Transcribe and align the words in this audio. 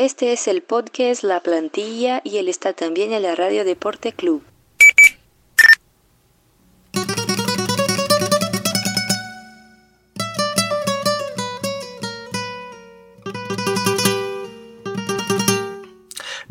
Este 0.00 0.32
es 0.32 0.48
el 0.48 0.62
podcast 0.62 1.22
La 1.24 1.40
Plantilla 1.40 2.22
y 2.24 2.38
él 2.38 2.48
está 2.48 2.72
también 2.72 3.12
en 3.12 3.20
la 3.20 3.34
Radio 3.34 3.66
Deporte 3.66 4.14
Club. 4.14 4.42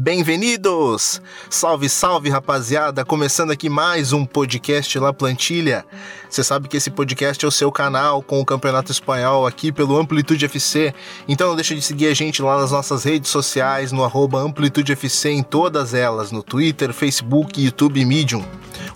Bem-vindos! 0.09 1.21
Salve, 1.51 1.87
salve, 1.87 2.31
rapaziada! 2.31 3.05
Começando 3.05 3.51
aqui 3.51 3.69
mais 3.69 4.11
um 4.11 4.25
podcast 4.25 4.97
La 4.97 5.13
Plantilha. 5.13 5.85
Você 6.27 6.43
sabe 6.43 6.67
que 6.67 6.77
esse 6.77 6.89
podcast 6.89 7.45
é 7.45 7.47
o 7.47 7.51
seu 7.51 7.71
canal 7.71 8.23
com 8.23 8.41
o 8.41 8.45
Campeonato 8.45 8.91
Espanhol 8.91 9.45
aqui 9.45 9.71
pelo 9.71 9.95
Amplitude 9.95 10.45
FC. 10.45 10.95
Então 11.27 11.49
não 11.49 11.55
deixa 11.55 11.75
de 11.75 11.81
seguir 11.83 12.07
a 12.07 12.15
gente 12.15 12.41
lá 12.41 12.59
nas 12.59 12.71
nossas 12.71 13.03
redes 13.03 13.29
sociais, 13.29 13.91
no 13.91 14.03
arroba 14.03 14.39
Amplitude 14.39 14.93
FC 14.93 15.29
em 15.29 15.43
todas 15.43 15.93
elas, 15.93 16.31
no 16.31 16.41
Twitter, 16.41 16.91
Facebook, 16.91 17.63
YouTube 17.63 18.01
e 18.01 18.05
Medium, 18.05 18.43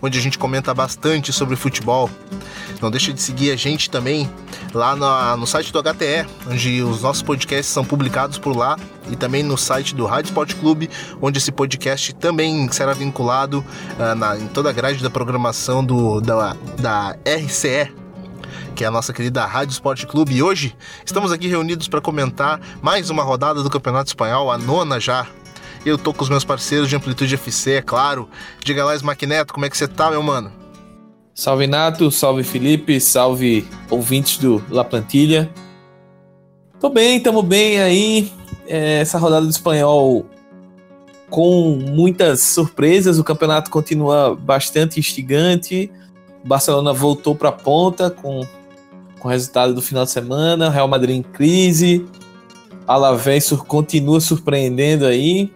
onde 0.03 0.19
a 0.19 0.21
gente 0.21 0.37
comenta 0.37 0.73
bastante 0.73 1.31
sobre 1.31 1.55
futebol. 1.55 2.09
Não 2.81 2.91
deixa 2.91 3.13
de 3.13 3.21
seguir 3.21 3.51
a 3.51 3.55
gente 3.55 3.89
também 3.89 4.29
lá 4.73 4.97
no, 4.97 5.37
no 5.37 5.47
site 5.47 5.71
do 5.71 5.81
HTE, 5.81 6.27
onde 6.45 6.83
os 6.83 7.01
nossos 7.01 7.23
podcasts 7.23 7.73
são 7.73 7.85
publicados 7.85 8.37
por 8.37 8.53
lá, 8.55 8.77
e 9.09 9.15
também 9.15 9.41
no 9.41 9.57
site 9.57 9.95
do 9.95 10.05
Rádio 10.05 10.27
Sport 10.27 10.55
Clube, 10.55 10.89
onde 11.21 11.37
esse 11.37 11.53
podcast 11.53 12.13
também 12.15 12.69
será 12.69 12.93
vinculado 12.93 13.63
uh, 13.97 14.15
na, 14.15 14.37
em 14.37 14.47
toda 14.47 14.69
a 14.69 14.73
grade 14.73 15.01
da 15.01 15.09
programação 15.09 15.85
do, 15.85 16.19
da, 16.19 16.53
da 16.77 17.15
RCE, 17.25 17.89
que 18.75 18.83
é 18.83 18.87
a 18.87 18.91
nossa 18.91 19.13
querida 19.13 19.45
Rádio 19.45 19.71
Sport 19.71 20.05
Clube. 20.05 20.35
E 20.35 20.43
hoje 20.43 20.75
estamos 21.05 21.31
aqui 21.31 21.47
reunidos 21.47 21.87
para 21.87 22.01
comentar 22.01 22.59
mais 22.81 23.09
uma 23.09 23.23
rodada 23.23 23.63
do 23.63 23.69
Campeonato 23.69 24.09
Espanhol, 24.09 24.51
a 24.51 24.57
nona 24.57 24.99
já. 24.99 25.25
Eu 25.85 25.97
tô 25.97 26.13
com 26.13 26.23
os 26.23 26.29
meus 26.29 26.45
parceiros 26.45 26.87
de 26.87 26.95
Amplitude 26.95 27.35
FC, 27.35 27.73
é 27.73 27.81
claro. 27.81 28.29
Diga 28.63 28.85
lá, 28.85 28.95
Smackneto, 28.95 29.53
como 29.53 29.65
é 29.65 29.69
que 29.69 29.77
você 29.77 29.87
tá, 29.87 30.09
meu 30.09 30.23
mano? 30.23 30.51
Salve 31.35 31.67
Nato, 31.67 32.09
salve 32.09 32.43
Felipe, 32.43 33.01
salve 33.01 33.67
ouvintes 33.89 34.37
do 34.37 34.63
La 34.69 34.85
Plantilha. 34.85 35.51
Tô 36.79 36.89
bem, 36.89 37.19
tamo 37.19 37.41
bem 37.41 37.81
aí. 37.81 38.31
É, 38.65 38.99
essa 38.99 39.17
rodada 39.17 39.45
do 39.45 39.51
espanhol 39.51 40.25
com 41.29 41.75
muitas 41.75 42.41
surpresas, 42.41 43.17
o 43.17 43.23
campeonato 43.23 43.71
continua 43.71 44.35
bastante 44.35 44.99
instigante. 44.99 45.91
O 46.45 46.47
Barcelona 46.47 46.93
voltou 46.93 47.35
para 47.35 47.49
a 47.49 47.53
ponta 47.53 48.09
com, 48.09 48.45
com 49.19 49.27
o 49.27 49.31
resultado 49.31 49.73
do 49.73 49.81
final 49.81 50.05
de 50.05 50.11
semana. 50.11 50.69
Real 50.69 50.87
Madrid 50.87 51.17
em 51.17 51.23
crise. 51.23 52.05
Alavés 52.87 53.49
continua 53.67 54.21
surpreendendo 54.21 55.05
aí. 55.05 55.51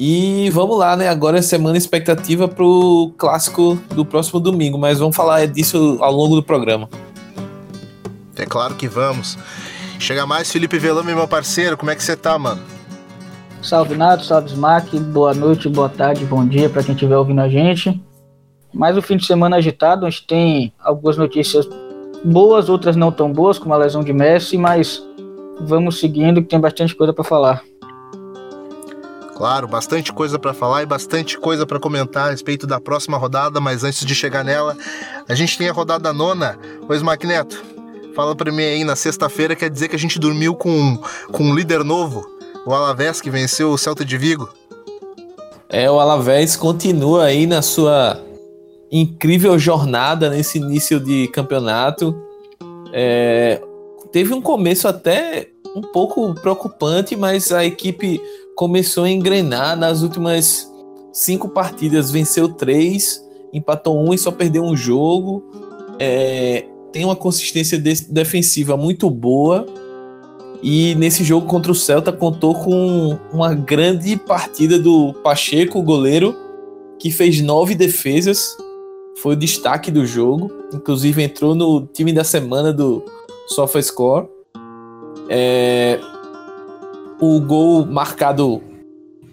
E 0.00 0.48
vamos 0.50 0.78
lá, 0.78 0.94
né? 0.94 1.08
Agora 1.08 1.38
é 1.38 1.42
semana 1.42 1.76
expectativa 1.76 2.46
para 2.46 2.64
o 2.64 3.12
clássico 3.18 3.76
do 3.96 4.04
próximo 4.04 4.38
domingo, 4.38 4.78
mas 4.78 5.00
vamos 5.00 5.16
falar 5.16 5.44
disso 5.48 5.98
ao 6.00 6.12
longo 6.12 6.36
do 6.36 6.42
programa. 6.42 6.88
É 8.36 8.46
claro 8.46 8.76
que 8.76 8.86
vamos. 8.86 9.36
Chega 9.98 10.24
mais, 10.24 10.52
Felipe 10.52 10.78
Velame, 10.78 11.12
meu 11.12 11.26
parceiro, 11.26 11.76
como 11.76 11.90
é 11.90 11.96
que 11.96 12.04
você 12.04 12.16
tá, 12.16 12.38
mano? 12.38 12.62
Salve 13.60 13.96
Nato, 13.96 14.24
salve 14.24 14.50
Smack, 14.50 14.96
boa 15.00 15.34
noite, 15.34 15.68
boa 15.68 15.88
tarde, 15.88 16.24
bom 16.24 16.46
dia 16.46 16.70
para 16.70 16.84
quem 16.84 16.94
estiver 16.94 17.16
ouvindo 17.16 17.40
a 17.40 17.48
gente. 17.48 18.00
Mais 18.72 18.96
um 18.96 19.02
fim 19.02 19.16
de 19.16 19.26
semana 19.26 19.56
agitado, 19.56 20.06
a 20.06 20.10
gente 20.10 20.28
tem 20.28 20.72
algumas 20.78 21.16
notícias 21.16 21.68
boas, 22.24 22.68
outras 22.68 22.94
não 22.94 23.10
tão 23.10 23.32
boas, 23.32 23.58
como 23.58 23.74
a 23.74 23.78
lesão 23.78 24.04
de 24.04 24.12
Messi, 24.12 24.56
mas 24.56 25.02
vamos 25.60 25.98
seguindo 25.98 26.40
que 26.40 26.48
tem 26.48 26.60
bastante 26.60 26.94
coisa 26.94 27.12
para 27.12 27.24
falar. 27.24 27.64
Claro, 29.38 29.68
bastante 29.68 30.12
coisa 30.12 30.36
para 30.36 30.52
falar 30.52 30.82
e 30.82 30.86
bastante 30.86 31.38
coisa 31.38 31.64
para 31.64 31.78
comentar 31.78 32.26
a 32.26 32.30
respeito 32.32 32.66
da 32.66 32.80
próxima 32.80 33.16
rodada, 33.16 33.60
mas 33.60 33.84
antes 33.84 34.04
de 34.04 34.12
chegar 34.12 34.44
nela, 34.44 34.76
a 35.28 35.34
gente 35.36 35.56
tem 35.56 35.68
a 35.68 35.72
rodada 35.72 36.12
nona. 36.12 36.58
Pois, 36.88 37.02
Magneto, 37.02 37.62
fala 38.16 38.34
para 38.34 38.50
mim 38.50 38.64
aí, 38.64 38.82
na 38.82 38.96
sexta-feira 38.96 39.54
quer 39.54 39.70
dizer 39.70 39.86
que 39.86 39.94
a 39.94 39.98
gente 39.98 40.18
dormiu 40.18 40.56
com, 40.56 40.98
com 41.30 41.44
um 41.44 41.54
líder 41.54 41.84
novo, 41.84 42.26
o 42.66 42.74
Alavés, 42.74 43.20
que 43.20 43.30
venceu 43.30 43.70
o 43.70 43.78
Celta 43.78 44.04
de 44.04 44.18
Vigo. 44.18 44.48
É, 45.68 45.88
o 45.88 46.00
Alavés 46.00 46.56
continua 46.56 47.26
aí 47.26 47.46
na 47.46 47.62
sua 47.62 48.20
incrível 48.90 49.56
jornada 49.56 50.30
nesse 50.30 50.58
início 50.58 50.98
de 50.98 51.28
campeonato. 51.28 52.12
É, 52.92 53.62
teve 54.10 54.34
um 54.34 54.42
começo 54.42 54.88
até 54.88 55.50
um 55.76 55.82
pouco 55.82 56.34
preocupante, 56.34 57.14
mas 57.14 57.52
a 57.52 57.64
equipe 57.64 58.20
começou 58.58 59.04
a 59.04 59.10
engrenar 59.10 59.76
nas 59.76 60.02
últimas 60.02 60.68
cinco 61.12 61.48
partidas, 61.48 62.10
venceu 62.10 62.48
três, 62.48 63.24
empatou 63.52 63.96
um 63.96 64.12
e 64.12 64.18
só 64.18 64.32
perdeu 64.32 64.64
um 64.64 64.76
jogo. 64.76 65.44
É, 65.96 66.66
tem 66.90 67.04
uma 67.04 67.14
consistência 67.14 67.78
de 67.78 67.94
defensiva 68.10 68.76
muito 68.76 69.08
boa. 69.08 69.64
E 70.60 70.96
nesse 70.96 71.22
jogo 71.22 71.46
contra 71.46 71.70
o 71.70 71.74
Celta 71.74 72.10
contou 72.10 72.52
com 72.52 73.16
uma 73.32 73.54
grande 73.54 74.16
partida 74.16 74.76
do 74.76 75.14
Pacheco, 75.22 75.80
goleiro, 75.80 76.34
que 76.98 77.12
fez 77.12 77.40
nove 77.40 77.76
defesas. 77.76 78.56
Foi 79.18 79.34
o 79.34 79.38
destaque 79.38 79.88
do 79.88 80.04
jogo. 80.04 80.50
Inclusive 80.74 81.22
entrou 81.22 81.54
no 81.54 81.86
time 81.86 82.12
da 82.12 82.24
semana 82.24 82.72
do 82.72 83.04
SofaScore. 83.46 84.26
É, 85.28 86.00
o 87.20 87.40
gol 87.40 87.84
marcado 87.86 88.62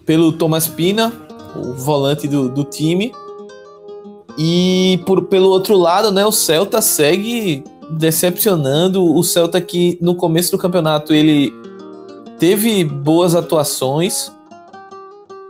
pelo 0.04 0.32
Thomas 0.32 0.66
Pina, 0.66 1.12
o 1.54 1.72
volante 1.72 2.28
do, 2.28 2.48
do 2.48 2.64
time. 2.64 3.12
E 4.38 5.00
por, 5.06 5.24
pelo 5.24 5.48
outro 5.48 5.76
lado, 5.76 6.10
né, 6.10 6.24
o 6.26 6.32
Celta 6.32 6.82
segue 6.82 7.64
decepcionando. 7.90 9.04
O 9.04 9.22
Celta 9.22 9.60
que 9.60 9.98
no 10.00 10.14
começo 10.14 10.50
do 10.52 10.58
campeonato 10.58 11.14
ele 11.14 11.52
teve 12.38 12.84
boas 12.84 13.34
atuações, 13.34 14.30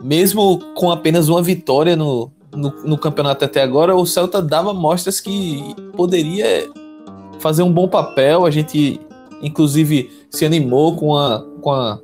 mesmo 0.01 0.59
com 0.73 0.89
apenas 0.89 1.27
uma 1.27 1.41
vitória 1.41 1.95
no, 1.95 2.31
no, 2.55 2.73
no 2.83 2.97
campeonato 2.97 3.43
até 3.43 3.61
agora, 3.61 3.95
o 3.95 4.05
Celta 4.05 4.41
dava 4.41 4.73
mostras 4.73 5.19
que 5.19 5.75
poderia 5.95 6.69
fazer 7.39 7.63
um 7.63 7.71
bom 7.71 7.87
papel. 7.87 8.45
A 8.45 8.51
gente, 8.51 9.01
inclusive, 9.41 10.09
se 10.29 10.45
animou 10.45 10.95
com 10.95 11.15
a, 11.15 11.43
com 11.61 11.71
a 11.71 11.99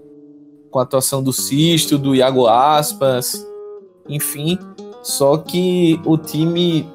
com 0.74 0.80
a 0.80 0.82
atuação 0.82 1.22
do 1.22 1.32
Sisto, 1.32 2.00
do 2.00 2.16
Iago 2.16 2.48
Aspas, 2.48 3.46
enfim. 4.10 4.58
Só 5.04 5.38
que 5.38 6.02
o 6.04 6.18
time 6.18 6.90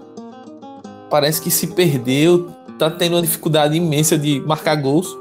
parece 1.09 1.41
que 1.41 1.49
se 1.49 1.69
perdeu, 1.69 2.51
tá 2.77 2.91
tendo 2.91 3.15
uma 3.15 3.23
dificuldade 3.23 3.77
imensa 3.77 4.19
de 4.19 4.41
marcar 4.41 4.75
gols. 4.75 5.17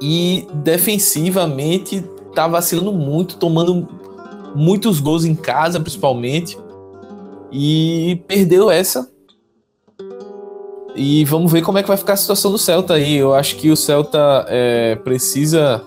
E 0.00 0.48
defensivamente 0.54 2.02
tá 2.34 2.48
vacilando 2.48 2.92
muito, 2.92 3.36
tomando 3.36 3.86
muitos 4.54 4.98
gols 4.98 5.26
em 5.26 5.34
casa, 5.34 5.78
principalmente. 5.78 6.58
E 7.52 8.22
perdeu 8.26 8.70
essa. 8.70 9.10
E 10.96 11.22
vamos 11.26 11.52
ver 11.52 11.62
como 11.62 11.76
é 11.76 11.82
que 11.82 11.88
vai 11.88 11.98
ficar 11.98 12.14
a 12.14 12.16
situação 12.16 12.50
do 12.50 12.58
Celta 12.58 12.94
aí. 12.94 13.16
Eu 13.16 13.34
acho 13.34 13.56
que 13.56 13.70
o 13.70 13.76
Celta 13.76 14.46
é, 14.48 14.96
precisa 14.96 15.84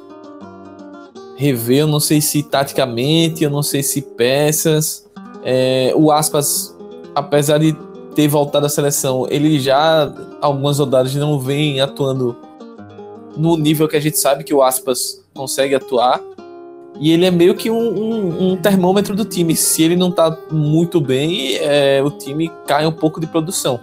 rever, 1.41 1.79
eu 1.79 1.87
não 1.87 1.99
sei 1.99 2.21
se 2.21 2.43
taticamente, 2.43 3.43
eu 3.43 3.49
não 3.49 3.63
sei 3.63 3.81
se 3.81 3.99
peças. 3.99 5.09
É, 5.43 5.91
o 5.95 6.11
Aspas, 6.11 6.77
apesar 7.15 7.57
de 7.57 7.75
ter 8.13 8.27
voltado 8.27 8.67
à 8.67 8.69
seleção, 8.69 9.25
ele 9.27 9.59
já 9.59 10.13
algumas 10.39 10.77
rodadas 10.77 11.15
não 11.15 11.39
vem 11.39 11.81
atuando 11.81 12.37
no 13.35 13.57
nível 13.57 13.87
que 13.87 13.95
a 13.95 13.99
gente 13.99 14.19
sabe 14.19 14.43
que 14.43 14.53
o 14.53 14.61
Aspas 14.61 15.23
consegue 15.33 15.73
atuar. 15.73 16.21
E 16.99 17.11
ele 17.11 17.25
é 17.25 17.31
meio 17.31 17.55
que 17.55 17.71
um, 17.71 17.75
um, 17.75 18.51
um 18.51 18.57
termômetro 18.57 19.15
do 19.15 19.25
time. 19.25 19.55
Se 19.55 19.81
ele 19.81 19.95
não 19.95 20.11
tá 20.11 20.37
muito 20.51 21.01
bem, 21.01 21.55
é, 21.55 22.03
o 22.03 22.11
time 22.11 22.51
cai 22.67 22.85
um 22.85 22.91
pouco 22.91 23.19
de 23.19 23.25
produção. 23.25 23.79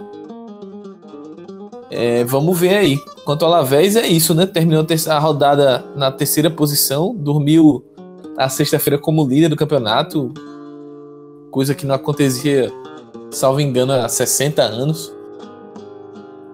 É, 1.91 2.23
vamos 2.23 2.57
ver 2.57 2.77
aí. 2.77 2.99
Quanto 3.29 3.45
ao 3.45 3.53
Alavés, 3.53 3.95
é 3.95 4.07
isso, 4.07 4.33
né? 4.33 4.47
Terminou 4.47 4.83
a 5.07 5.19
rodada 5.19 5.85
na 5.95 6.11
terceira 6.11 6.49
posição, 6.49 7.15
dormiu 7.15 7.85
a 8.35 8.49
sexta-feira 8.49 8.97
como 8.97 9.23
líder 9.23 9.49
do 9.49 9.55
campeonato, 9.55 10.33
coisa 11.51 11.75
que 11.75 11.85
não 11.85 11.93
acontecia, 11.93 12.73
salvo 13.29 13.61
engano, 13.61 13.93
há 13.93 14.09
60 14.09 14.63
anos. 14.63 15.13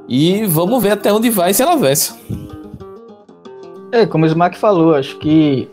E 0.06 0.46
vamos 0.48 0.84
ver 0.84 0.92
até 0.92 1.14
onde 1.14 1.30
vai 1.30 1.52
esse 1.52 1.64
Alavés. 1.64 2.14
É, 3.94 4.06
como 4.06 4.26
o 4.26 4.28
Smack 4.28 4.58
falou, 4.58 4.96
acho 4.96 5.18
que 5.20 5.70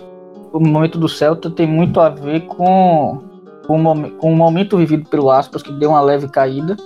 o 0.53 0.61
momento 0.61 0.99
do 0.99 1.09
Celta 1.09 1.51
tem 1.51 1.67
muito 1.67 1.99
a 1.99 2.11
ver 2.11 2.43
com, 2.43 3.25
com, 3.67 4.11
com 4.19 4.33
o 4.33 4.37
momento 4.37 4.77
vivido 4.77 5.09
pelo 5.09 5.33
Aspas, 5.33 5.65
que 5.65 5.73
deu 5.73 5.91
uma 5.91 6.01
leve 6.01 6.29
caída. 6.29 6.77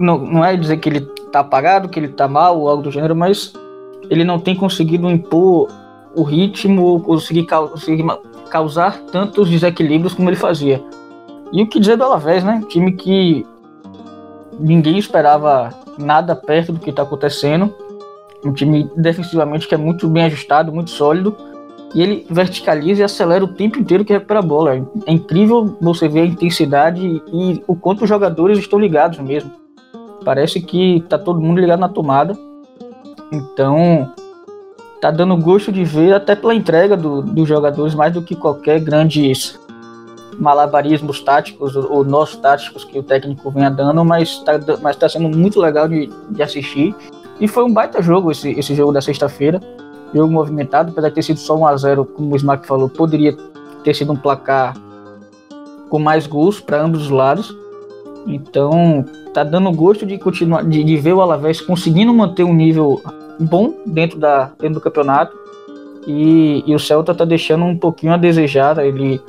Não, 0.00 0.18
não 0.18 0.44
é 0.44 0.56
dizer 0.56 0.78
que 0.78 0.88
ele 0.88 1.08
tá 1.36 1.40
apagado, 1.40 1.88
que 1.88 1.98
ele 1.98 2.08
tá 2.08 2.26
mal 2.26 2.58
ou 2.58 2.68
algo 2.68 2.82
do 2.82 2.90
gênero, 2.90 3.14
mas 3.14 3.52
ele 4.08 4.24
não 4.24 4.38
tem 4.38 4.54
conseguido 4.54 5.10
impor 5.10 5.68
o 6.14 6.22
ritmo, 6.22 7.00
conseguir, 7.00 7.46
conseguir 7.46 8.04
causar 8.48 9.00
tantos 9.12 9.50
desequilíbrios 9.50 10.14
como 10.14 10.30
ele 10.30 10.36
fazia. 10.36 10.82
E 11.52 11.62
o 11.62 11.66
que 11.66 11.78
dizer 11.78 11.96
do 11.96 12.04
Alavés, 12.04 12.42
né? 12.42 12.62
Time 12.68 12.92
que 12.92 13.46
ninguém 14.58 14.98
esperava 14.98 15.72
nada 15.98 16.34
perto 16.34 16.72
do 16.72 16.80
que 16.80 16.90
está 16.90 17.02
acontecendo. 17.02 17.72
Um 18.44 18.52
time 18.52 18.90
defensivamente 18.96 19.68
que 19.68 19.74
é 19.74 19.78
muito 19.78 20.08
bem 20.08 20.24
ajustado, 20.24 20.72
muito 20.72 20.90
sólido. 20.90 21.36
E 21.94 22.02
ele 22.02 22.26
verticaliza 22.28 23.02
e 23.02 23.04
acelera 23.04 23.44
o 23.44 23.48
tempo 23.48 23.78
inteiro 23.78 24.04
que 24.04 24.12
recupera 24.12 24.40
a 24.40 24.42
bola. 24.42 24.74
É 25.06 25.12
incrível 25.12 25.76
você 25.80 26.08
ver 26.08 26.20
a 26.20 26.26
intensidade 26.26 27.22
e 27.32 27.62
o 27.66 27.76
quanto 27.76 28.02
os 28.02 28.08
jogadores 28.08 28.58
estão 28.58 28.78
ligados 28.78 29.18
mesmo. 29.18 29.65
Parece 30.26 30.60
que 30.60 31.04
tá 31.08 31.16
todo 31.16 31.40
mundo 31.40 31.60
ligado 31.60 31.78
na 31.78 31.88
tomada. 31.88 32.36
Então, 33.30 34.12
tá 35.00 35.08
dando 35.08 35.36
gosto 35.36 35.70
de 35.70 35.84
ver, 35.84 36.14
até 36.14 36.34
pela 36.34 36.52
entrega 36.52 36.96
do, 36.96 37.22
dos 37.22 37.48
jogadores, 37.48 37.94
mais 37.94 38.12
do 38.12 38.20
que 38.20 38.34
qualquer 38.34 38.80
grandes 38.80 39.56
malabarismos 40.36 41.20
táticos 41.20 41.76
ou 41.76 42.04
nós 42.04 42.34
táticos 42.34 42.82
que 42.82 42.98
o 42.98 43.04
técnico 43.04 43.48
venha 43.52 43.70
dando, 43.70 44.04
mas 44.04 44.30
está 44.30 44.54
mas 44.82 44.96
tá 44.96 45.08
sendo 45.08 45.28
muito 45.28 45.60
legal 45.60 45.86
de, 45.86 46.10
de 46.30 46.42
assistir. 46.42 46.92
E 47.38 47.46
foi 47.46 47.62
um 47.62 47.72
baita 47.72 48.02
jogo 48.02 48.32
esse, 48.32 48.50
esse 48.50 48.74
jogo 48.74 48.90
da 48.90 49.00
sexta-feira. 49.00 49.60
Jogo 50.12 50.32
movimentado, 50.32 50.90
apesar 50.90 51.08
de 51.10 51.14
ter 51.14 51.22
sido 51.22 51.38
só 51.38 51.56
1x0, 51.56 52.04
como 52.04 52.32
o 52.32 52.36
Smack 52.36 52.66
falou, 52.66 52.88
poderia 52.88 53.36
ter 53.84 53.94
sido 53.94 54.12
um 54.12 54.16
placar 54.16 54.74
com 55.88 56.00
mais 56.00 56.26
gols 56.26 56.58
para 56.58 56.82
ambos 56.82 57.02
os 57.02 57.10
lados. 57.10 57.56
Então, 58.26 59.04
tá 59.32 59.44
dando 59.44 59.70
gosto 59.72 60.04
de 60.04 60.18
continuar 60.18 60.64
de, 60.64 60.82
de 60.82 60.96
ver 60.96 61.12
o 61.12 61.20
Alavés 61.20 61.60
conseguindo 61.60 62.12
manter 62.12 62.44
um 62.44 62.54
nível 62.54 63.00
bom 63.38 63.74
dentro, 63.86 64.18
da, 64.18 64.50
dentro 64.58 64.74
do 64.74 64.80
campeonato. 64.80 65.36
E, 66.06 66.62
e 66.66 66.74
o 66.74 66.78
Celta 66.78 67.14
tá 67.14 67.24
deixando 67.24 67.64
um 67.64 67.76
pouquinho 67.76 68.12
a 68.12 68.16
desejar. 68.16 68.78
Ele 68.78 69.20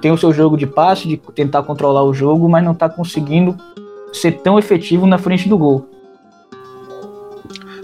tem 0.00 0.12
o 0.12 0.18
seu 0.18 0.32
jogo 0.32 0.56
de 0.56 0.66
passe, 0.66 1.08
de 1.08 1.16
tentar 1.34 1.62
controlar 1.62 2.04
o 2.04 2.14
jogo, 2.14 2.48
mas 2.48 2.64
não 2.64 2.72
está 2.72 2.88
conseguindo 2.88 3.56
ser 4.12 4.32
tão 4.42 4.58
efetivo 4.58 5.06
na 5.06 5.18
frente 5.18 5.48
do 5.48 5.58
gol. 5.58 5.88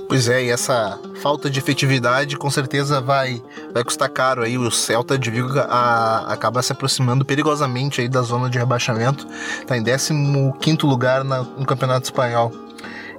Pois 0.08 0.28
é, 0.28 0.44
e 0.44 0.50
essa 0.50 0.98
falta 1.22 1.48
de 1.48 1.58
efetividade 1.58 2.36
com 2.36 2.50
certeza 2.50 3.00
vai, 3.00 3.42
vai 3.72 3.82
custar 3.82 4.10
caro 4.10 4.42
aí. 4.42 4.58
O 4.58 4.70
Celta 4.70 5.18
de 5.18 5.30
Vigo 5.30 5.58
a, 5.58 6.32
acaba 6.32 6.62
se 6.62 6.72
aproximando 6.72 7.24
perigosamente 7.24 8.00
aí 8.00 8.08
da 8.08 8.22
zona 8.22 8.50
de 8.50 8.58
rebaixamento. 8.58 9.26
Está 9.60 9.76
em 9.76 9.82
15 9.82 10.52
lugar 10.82 11.24
na, 11.24 11.42
no 11.42 11.64
Campeonato 11.64 12.04
Espanhol. 12.04 12.52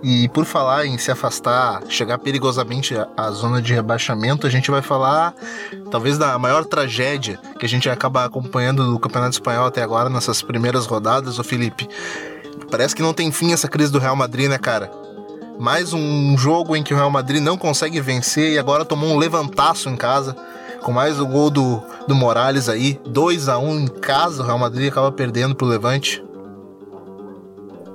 E 0.03 0.27
por 0.29 0.43
falar 0.43 0.85
em 0.85 0.97
se 0.97 1.09
afastar, 1.09 1.81
chegar 1.87 2.17
perigosamente 2.17 2.93
à 3.15 3.31
zona 3.31 3.61
de 3.61 3.73
rebaixamento, 3.73 4.45
a 4.45 4.49
gente 4.49 4.69
vai 4.69 4.81
falar 4.81 5.33
talvez 5.89 6.17
da 6.17 6.37
maior 6.37 6.65
tragédia 6.65 7.39
que 7.57 7.65
a 7.65 7.69
gente 7.69 7.89
acaba 7.89 8.25
acompanhando 8.25 8.85
do 8.85 8.99
Campeonato 8.99 9.31
Espanhol 9.31 9.65
até 9.65 9.81
agora, 9.81 10.09
nessas 10.09 10.41
primeiras 10.41 10.85
rodadas, 10.85 11.39
o 11.39 11.43
Felipe. 11.43 11.87
Parece 12.69 12.93
que 12.93 13.01
não 13.01 13.13
tem 13.13 13.31
fim 13.31 13.53
essa 13.53 13.69
crise 13.69 13.93
do 13.93 13.99
Real 13.99 14.15
Madrid, 14.15 14.49
né, 14.49 14.57
cara? 14.57 14.91
Mais 15.63 15.93
um 15.93 16.37
jogo 16.37 16.75
em 16.75 16.83
que 16.83 16.93
o 16.93 16.97
Real 16.97 17.09
Madrid 17.09 17.41
não 17.41 17.57
consegue 17.57 18.01
vencer 18.01 18.51
e 18.51 18.59
agora 18.59 18.83
tomou 18.83 19.09
um 19.09 19.17
levantaço 19.17 19.87
em 19.87 19.95
casa, 19.95 20.35
com 20.81 20.91
mais 20.91 21.21
o 21.21 21.25
gol 21.25 21.49
do, 21.49 21.81
do 22.05 22.13
Morales 22.13 22.67
aí, 22.67 22.99
2 23.07 23.47
a 23.47 23.57
1 23.57 23.79
em 23.79 23.87
casa, 23.87 24.43
o 24.43 24.45
Real 24.45 24.59
Madrid 24.59 24.91
acaba 24.91 25.09
perdendo 25.09 25.55
pro 25.55 25.65
Levante. 25.65 26.21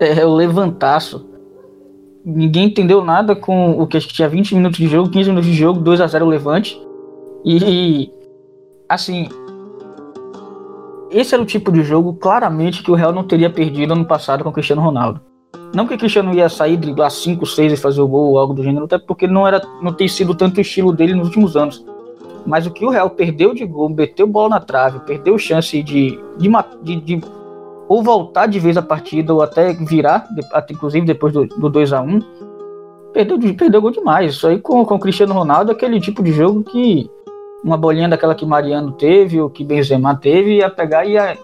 É, 0.01 0.25
o 0.25 0.35
levantaço 0.35 1.29
ninguém 2.25 2.69
entendeu 2.69 3.05
nada 3.05 3.37
com 3.37 3.79
o 3.79 3.87
que 3.87 3.99
acho 3.99 4.09
que 4.09 4.15
tinha 4.15 4.31
20 4.31 4.55
minutos 4.55 4.79
de 4.79 4.89
jogo, 4.89 5.11
15 5.11 5.29
minutos 5.29 5.51
de 5.51 5.55
jogo, 5.55 5.79
2 5.79 6.01
a 6.01 6.07
0 6.07 6.25
Levante. 6.25 6.81
E 7.45 8.11
assim, 8.89 9.29
esse 11.11 11.35
era 11.35 11.43
o 11.43 11.47
tipo 11.47 11.71
de 11.71 11.83
jogo 11.83 12.15
claramente 12.15 12.83
que 12.83 12.91
o 12.91 12.95
Real 12.95 13.13
não 13.13 13.25
teria 13.25 13.51
perdido 13.51 13.93
ano 13.93 14.07
passado 14.07 14.43
com 14.43 14.49
o 14.49 14.53
Cristiano 14.55 14.81
Ronaldo. 14.81 15.21
Não 15.75 15.87
que 15.87 15.95
o 15.95 15.99
Cristiano 15.99 16.35
ia 16.35 16.49
sair, 16.49 16.77
driblar 16.77 17.11
5, 17.11 17.45
6 17.45 17.73
e 17.73 17.77
fazer 17.77 18.01
o 18.01 18.09
gol 18.09 18.31
ou 18.31 18.39
algo 18.39 18.55
do 18.55 18.63
gênero, 18.63 18.87
até 18.87 18.99
porque 18.99 19.27
não 19.27 19.47
era 19.47 19.61
não 19.83 19.93
tem 19.93 20.09
sido 20.09 20.35
tanto 20.35 20.59
o 20.59 20.61
estilo 20.61 20.93
dele 20.93 21.15
nos 21.15 21.29
últimos 21.29 21.57
anos. 21.57 21.85
Mas 22.47 22.67
o 22.67 22.71
que 22.71 22.85
o 22.85 22.91
Real 22.91 23.11
perdeu 23.11 23.53
de 23.53 23.65
gol, 23.67 23.91
meteu 23.91 24.27
bola 24.27 24.49
na 24.49 24.61
trave, 24.61 25.01
perdeu 25.01 25.37
chance 25.39 25.83
de, 25.83 26.19
de, 26.39 26.51
de, 26.83 26.97
de 26.97 27.21
ou 27.87 28.03
voltar 28.03 28.47
de 28.47 28.59
vez 28.59 28.77
a 28.77 28.83
partida, 28.83 29.33
ou 29.35 29.43
até 29.43 29.73
virar, 29.73 30.27
inclusive 30.71 31.07
depois 31.07 31.33
do, 31.33 31.47
do 31.47 31.69
2 31.69 31.93
a 31.93 32.01
1 32.01 32.21
perdeu, 33.13 33.39
perdeu 33.55 33.83
gol 33.83 33.91
demais. 33.91 34.35
Isso 34.35 34.47
aí 34.47 34.59
com, 34.59 34.85
com 34.85 34.95
o 34.95 34.99
Cristiano 34.99 35.35
Ronaldo 35.35 35.73
aquele 35.73 36.01
tipo 36.01 36.23
de 36.23 36.33
jogo 36.33 36.63
que 36.63 37.11
uma 37.63 37.77
bolinha 37.77 38.09
daquela 38.09 38.35
que 38.35 38.47
Mariano 38.47 38.93
teve, 38.93 39.41
ou 39.41 39.51
que 39.51 39.65
Benzema 39.65 40.15
teve, 40.15 40.59
ia 40.59 40.71
pegar 40.71 41.05
e 41.05 41.13
ia 41.13 41.37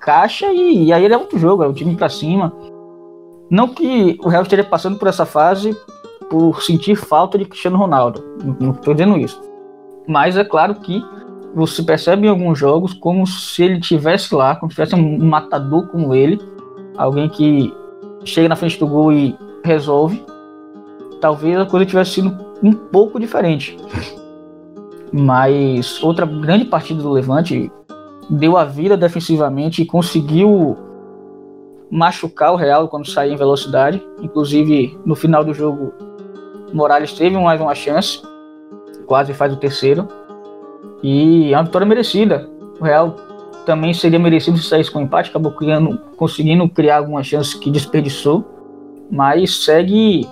caixa 0.00 0.52
e, 0.52 0.84
e 0.84 0.92
aí 0.92 1.04
ele 1.04 1.14
é 1.14 1.16
outro 1.16 1.38
jogo, 1.38 1.62
é 1.62 1.66
o 1.66 1.72
time 1.72 1.94
para 1.96 2.08
cima. 2.08 2.52
Não 3.50 3.68
que 3.68 4.18
o 4.22 4.28
Real 4.28 4.42
esteja 4.42 4.64
passando 4.64 4.98
por 4.98 5.08
essa 5.08 5.26
fase 5.26 5.76
por 6.30 6.62
sentir 6.62 6.96
falta 6.96 7.38
de 7.38 7.44
Cristiano 7.44 7.76
Ronaldo, 7.76 8.24
não 8.58 8.72
estou 8.72 8.94
dizendo 8.94 9.18
isso. 9.18 9.40
Mas 10.06 10.36
é 10.36 10.44
claro 10.44 10.74
que 10.76 11.04
você 11.54 11.82
percebe 11.82 12.26
em 12.26 12.30
alguns 12.30 12.58
jogos 12.58 12.92
como 12.92 13.26
se 13.26 13.62
ele 13.62 13.80
tivesse 13.80 14.34
lá, 14.34 14.56
como 14.56 14.70
se 14.70 14.74
tivesse 14.74 14.94
um 14.94 15.24
matador 15.24 15.86
como 15.88 16.14
ele, 16.14 16.40
alguém 16.96 17.28
que 17.28 17.72
chega 18.24 18.48
na 18.48 18.56
frente 18.56 18.78
do 18.78 18.86
gol 18.86 19.12
e 19.12 19.36
resolve. 19.64 20.24
Talvez 21.20 21.58
a 21.58 21.66
coisa 21.66 21.86
tivesse 21.86 22.12
sido 22.12 22.36
um 22.62 22.72
pouco 22.72 23.20
diferente. 23.20 23.76
Mas 25.12 26.02
outra 26.02 26.26
grande 26.26 26.64
partida 26.64 27.02
do 27.02 27.12
Levante 27.12 27.70
deu 28.28 28.56
a 28.56 28.64
vida 28.64 28.96
defensivamente 28.96 29.82
e 29.82 29.86
conseguiu 29.86 30.76
machucar 31.94 32.52
o 32.52 32.56
Real 32.56 32.88
quando 32.88 33.08
saía 33.08 33.32
em 33.32 33.36
velocidade. 33.36 34.02
Inclusive, 34.20 34.98
no 35.06 35.14
final 35.14 35.44
do 35.44 35.54
jogo, 35.54 35.94
Morales 36.72 37.12
teve 37.12 37.38
mais 37.38 37.60
uma 37.60 37.74
chance, 37.74 38.20
quase 39.06 39.32
faz 39.32 39.52
o 39.52 39.56
terceiro. 39.56 40.08
E 41.00 41.52
é 41.54 41.56
uma 41.56 41.62
vitória 41.62 41.86
merecida. 41.86 42.50
O 42.80 42.84
Real 42.84 43.14
também 43.64 43.94
seria 43.94 44.18
merecido 44.18 44.58
se 44.58 44.68
saísse 44.68 44.90
com 44.90 45.00
empate, 45.00 45.30
acabou 45.30 45.52
criando, 45.52 45.96
conseguindo 46.16 46.68
criar 46.68 46.96
algumas 46.96 47.28
chances 47.28 47.54
que 47.54 47.70
desperdiçou, 47.70 48.44
mas 49.08 49.64
segue 49.64 50.28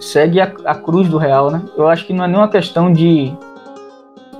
segue 0.00 0.40
a, 0.40 0.52
a, 0.64 0.74
cruz 0.74 1.08
do 1.08 1.18
Real, 1.18 1.52
né? 1.52 1.62
Eu 1.76 1.86
acho 1.86 2.04
que 2.04 2.12
não 2.12 2.24
é 2.24 2.26
nenhuma 2.26 2.48
questão 2.48 2.92
de 2.92 3.32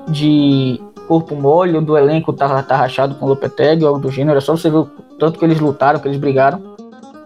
de 0.09 0.81
corpo 1.07 1.35
mole 1.35 1.77
ou 1.77 1.83
do 1.83 1.97
elenco 1.97 2.33
tá, 2.33 2.63
tá 2.63 2.77
rachado 2.77 3.15
com 3.15 3.27
o 3.27 3.29
Lopetegui 3.29 3.83
ou 3.83 3.89
algo 3.89 4.01
do 4.01 4.11
gênero, 4.11 4.39
é 4.39 4.41
só 4.41 4.57
você 4.57 4.71
ver 4.71 4.79
o 4.79 4.91
tanto 5.19 5.39
que 5.39 5.45
eles 5.45 5.61
lutaram, 5.61 6.01
que 6.01 6.09
eles 6.09 6.19
brigaram, 6.19 6.61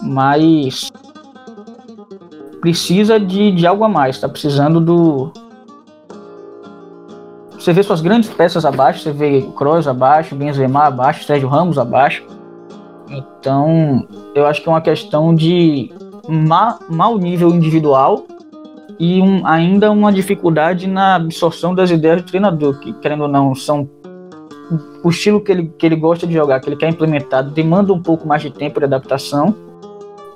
mas 0.03 0.91
precisa 2.61 3.19
de, 3.19 3.53
de 3.53 3.67
algo 3.67 3.85
a 3.85 3.89
mais, 3.89 4.21
tá 4.21 4.29
precisando 4.29 4.81
do 4.81 5.33
você 7.59 7.73
vê 7.73 7.83
suas 7.83 8.01
grandes 8.01 8.31
peças 8.31 8.65
abaixo, 8.65 9.03
você 9.03 9.13
vê 9.13 9.43
Kroos 9.57 9.89
abaixo, 9.89 10.35
Benzema 10.35 10.85
abaixo, 10.85 11.25
Sérgio 11.25 11.49
Ramos 11.49 11.77
abaixo. 11.77 12.25
Então, 13.11 14.07
eu 14.35 14.47
acho 14.47 14.63
que 14.63 14.69
é 14.69 14.73
uma 14.73 14.81
questão 14.81 15.35
de 15.35 15.91
má, 16.29 16.79
mau 16.89 17.19
nível 17.19 17.51
individual 17.51 18.25
e 18.99 19.21
um, 19.21 19.47
ainda 19.47 19.91
uma 19.91 20.13
dificuldade 20.13 20.87
na 20.87 21.15
absorção 21.15 21.75
das 21.75 21.91
ideias 21.91 22.23
do 22.23 22.27
treinador, 22.27 22.79
que, 22.81 22.93
querendo 22.95 23.23
ou 23.23 23.29
não, 23.29 23.55
são 23.55 23.89
o 25.03 25.09
estilo 25.09 25.41
que 25.41 25.53
ele, 25.53 25.73
que 25.79 25.87
ele 25.87 25.97
gosta 25.97 26.27
de 26.27 26.35
jogar, 26.35 26.61
que 26.61 26.69
ele 26.69 26.77
quer 26.77 26.89
implementar, 26.89 27.49
demanda 27.49 27.93
um 27.93 28.03
pouco 28.03 28.27
mais 28.27 28.43
de 28.43 28.51
tempo 28.51 28.81
de 28.81 28.87
adaptação, 28.87 29.55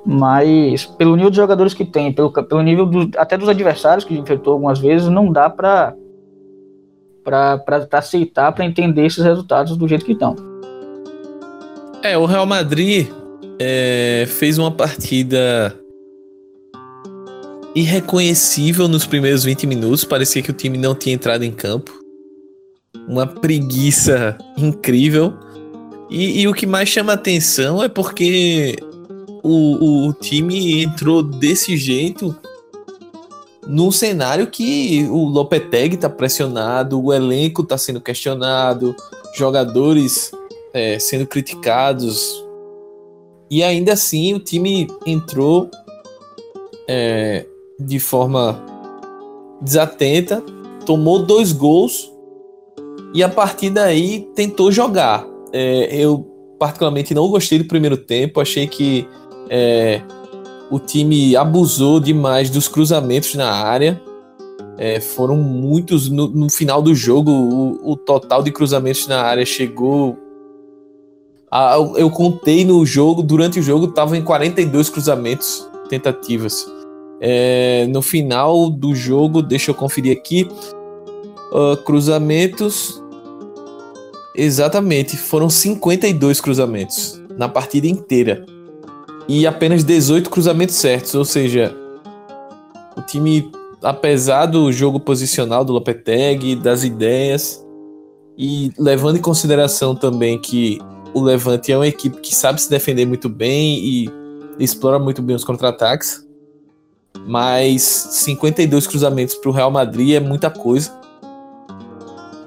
mas 0.07 0.87
pelo 0.87 1.17
nível 1.17 1.31
de 1.31 1.37
jogadores 1.37 1.75
que 1.75 1.85
tem, 1.85 2.13
pelo, 2.13 2.31
pelo 2.33 2.63
nível 2.63 2.87
do, 2.87 3.11
até 3.17 3.37
dos 3.37 3.49
adversários 3.49 4.05
que 4.05 4.15
enfrentou 4.15 4.55
algumas 4.55 4.79
vezes, 4.79 5.09
não 5.09 5.31
dá 5.31 5.51
para 5.51 5.95
para 7.25 7.63
aceitar, 7.93 8.51
para 8.51 8.65
entender 8.65 9.07
esses 9.07 9.23
resultados 9.23 9.77
do 9.77 9.87
jeito 9.87 10.05
que 10.05 10.11
estão. 10.11 10.35
É, 12.03 12.19
o 12.19 12.27
Real 12.27 12.45
Madrid 12.45 13.07
é, 13.61 14.25
fez 14.27 14.59
uma 14.59 14.73
partida 14.73 15.73
irreconhecível 17.75 18.89
nos 18.89 19.07
primeiros 19.07 19.45
20 19.45 19.67
minutos. 19.67 20.05
Parecia 20.05 20.43
que 20.43 20.51
o 20.51 20.55
time 20.55 20.79
não 20.79 20.95
tinha 20.95 21.15
entrado 21.15 21.45
em 21.45 21.53
campo. 21.53 21.93
Uma 23.09 23.27
preguiça 23.27 24.37
incrível. 24.57 25.35
E, 26.11 26.43
e 26.43 26.49
o 26.49 26.55
que 26.55 26.67
mais 26.67 26.89
chama 26.89 27.15
atenção 27.15 27.83
é 27.83 27.89
porque 27.89 28.77
o, 29.43 30.09
o 30.09 30.13
time 30.13 30.83
entrou 30.83 31.23
desse 31.23 31.77
jeito 31.77 32.37
num 33.67 33.91
cenário 33.91 34.47
que 34.49 35.07
o 35.09 35.25
Lopetegui 35.25 35.95
está 35.95 36.11
pressionado, 36.11 37.03
o 37.03 37.13
elenco 37.13 37.63
está 37.63 37.79
sendo 37.79 38.01
questionado, 38.01 38.95
jogadores 39.35 40.33
é, 40.75 40.99
sendo 40.99 41.27
criticados. 41.27 42.45
E 43.51 43.63
ainda 43.63 43.93
assim 43.93 44.35
o 44.35 44.41
time 44.41 44.89
entrou 45.07 45.71
é, 46.89 47.47
de 47.79 47.99
forma 47.99 48.61
desatenta 49.61 50.43
tomou 50.85 51.21
dois 51.21 51.53
gols 51.53 52.13
e 53.15 53.23
a 53.23 53.29
partir 53.29 53.71
daí 53.71 54.29
tentou 54.35 54.73
jogar. 54.73 55.27
É, 55.53 55.95
eu 55.95 56.27
particularmente 56.59 57.15
não 57.15 57.29
gostei 57.29 57.59
do 57.59 57.65
primeiro 57.65 57.97
tempo, 57.97 58.41
achei 58.41 58.67
que 58.67 59.07
é, 59.49 60.01
o 60.71 60.79
time 60.79 61.37
abusou 61.37 62.01
demais 62.01 62.49
dos 62.49 62.69
cruzamentos 62.69 63.35
na 63.35 63.51
área. 63.51 64.01
É, 64.79 65.01
foram 65.01 65.37
muitos 65.37 66.09
no, 66.09 66.29
no, 66.29 66.51
final 66.51 66.81
do 66.81 66.95
jogo. 66.95 67.31
O, 67.31 67.93
o, 67.93 67.97
total 67.97 68.43
de 68.43 68.51
cruzamentos 68.51 69.07
na 69.07 69.21
área 69.21 69.45
chegou. 69.45 70.17
A, 71.51 71.77
eu 71.97 72.11
contei 72.11 72.65
no 72.65 72.85
jogo, 72.87 73.23
durante 73.23 73.61
o 73.61 73.63
jogo, 73.63 73.85
estava 73.85 74.17
em 74.17 74.23
42 74.23 74.89
cruzamentos, 74.89 75.69
tentativas. 75.91 76.67
É, 77.25 77.87
no 77.87 78.03
final 78.03 78.69
do 78.69 78.97
jogo, 78.97 79.41
deixa 79.41 79.71
eu 79.71 79.75
conferir 79.77 80.19
aqui. 80.19 80.49
Uh, 81.53 81.77
cruzamentos. 81.85 83.01
Exatamente, 84.35 85.17
foram 85.17 85.49
52 85.49 86.41
cruzamentos 86.41 87.23
na 87.39 87.49
partida 87.49 87.87
inteira. 87.87 88.45
E 89.29 89.47
apenas 89.47 89.85
18 89.85 90.29
cruzamentos 90.31 90.75
certos, 90.75 91.15
ou 91.15 91.25
seja, 91.25 91.73
o 92.97 93.03
time, 93.03 93.53
apesar 93.83 94.47
do 94.47 94.73
jogo 94.73 94.99
posicional 94.99 95.65
do 95.65 95.73
Lopetegui, 95.73 96.57
das 96.57 96.83
ideias, 96.83 97.65
e 98.37 98.73
levando 98.79 99.19
em 99.19 99.23
consideração 99.23 99.95
também 99.95 100.39
que 100.39 100.79
o 101.15 101.21
Levante 101.21 101.71
é 101.71 101.77
uma 101.77 101.87
equipe 101.87 102.21
que 102.21 102.35
sabe 102.35 102.61
se 102.61 102.71
defender 102.71 103.07
muito 103.07 103.29
bem 103.29 103.79
e 103.79 104.11
explora 104.59 104.99
muito 104.99 105.23
bem 105.23 105.37
os 105.37 105.45
contra-ataques, 105.45 106.27
mas 107.27 107.83
52 107.83 108.87
cruzamentos 108.87 109.35
para 109.35 109.51
o 109.51 109.53
Real 109.53 109.71
Madrid 109.71 110.15
é 110.15 110.21
muita 110.21 110.51
coisa. 110.51 110.93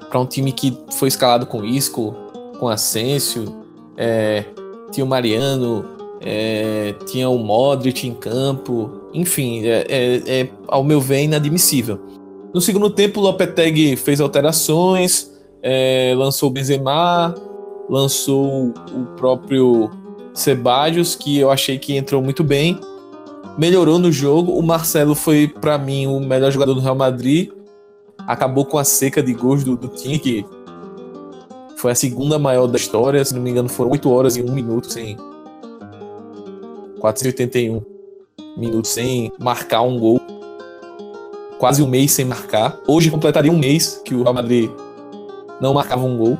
Para 0.08 0.20
um 0.20 0.26
time 0.26 0.52
que 0.52 0.76
foi 0.92 1.08
escalado 1.08 1.46
com 1.46 1.64
Isco, 1.64 2.14
com 2.58 2.68
Asensio, 2.68 3.54
é, 3.96 4.44
tinha 4.92 5.04
o 5.04 5.08
Mariano, 5.08 5.84
é, 6.20 6.94
tinha 7.06 7.28
o 7.28 7.38
Modric 7.38 8.06
em 8.06 8.14
campo, 8.14 8.90
enfim, 9.12 9.64
é, 9.64 9.86
é, 9.88 10.40
é, 10.40 10.48
ao 10.68 10.82
meu 10.82 11.00
ver 11.00 11.22
inadmissível. 11.22 11.98
No 12.54 12.60
segundo 12.60 12.88
tempo, 12.88 13.20
o 13.20 13.22
Lopetegui 13.22 13.96
fez 13.96 14.20
alterações, 14.20 15.30
é, 15.62 16.14
lançou 16.16 16.48
o 16.48 16.52
Benzema, 16.52 17.34
lançou 17.88 18.68
o 18.68 19.06
próprio 19.16 19.90
Sebadios, 20.32 21.14
que 21.14 21.38
eu 21.38 21.50
achei 21.50 21.78
que 21.78 21.96
entrou 21.96 22.22
muito 22.22 22.42
bem, 22.42 22.80
melhorou 23.58 23.98
no 23.98 24.10
jogo. 24.10 24.52
O 24.52 24.62
Marcelo 24.62 25.14
foi, 25.14 25.48
para 25.48 25.78
mim, 25.78 26.06
o 26.06 26.20
melhor 26.20 26.50
jogador 26.50 26.74
do 26.74 26.80
Real 26.80 26.94
Madrid, 26.94 27.50
acabou 28.26 28.64
com 28.64 28.78
a 28.78 28.84
seca 28.84 29.22
de 29.22 29.32
gols 29.32 29.64
do, 29.64 29.76
do 29.76 29.88
time, 29.88 30.18
que 30.18 30.46
foi 31.76 31.92
a 31.92 31.94
segunda 31.94 32.38
maior 32.38 32.66
da 32.66 32.76
história. 32.76 33.24
Se 33.24 33.34
não 33.34 33.42
me 33.42 33.50
engano, 33.50 33.68
foram 33.68 33.90
8 33.92 34.10
horas 34.10 34.36
e 34.36 34.42
1 34.42 34.52
minuto 34.52 34.90
sem. 34.90 35.16
481 36.98 37.82
minutos 38.56 38.90
sem 38.90 39.30
marcar 39.38 39.82
um 39.82 39.98
gol. 39.98 40.20
Quase 41.58 41.82
um 41.82 41.86
mês 41.86 42.12
sem 42.12 42.24
marcar. 42.24 42.78
Hoje 42.86 43.10
completaria 43.10 43.52
um 43.52 43.58
mês 43.58 44.00
que 44.04 44.14
o 44.14 44.22
Real 44.22 44.34
Madrid 44.34 44.70
não 45.60 45.74
marcava 45.74 46.04
um 46.04 46.16
gol. 46.16 46.38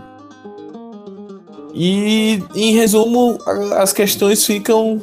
E, 1.74 2.42
em 2.54 2.72
resumo, 2.72 3.38
as 3.76 3.92
questões 3.92 4.44
ficam 4.44 5.00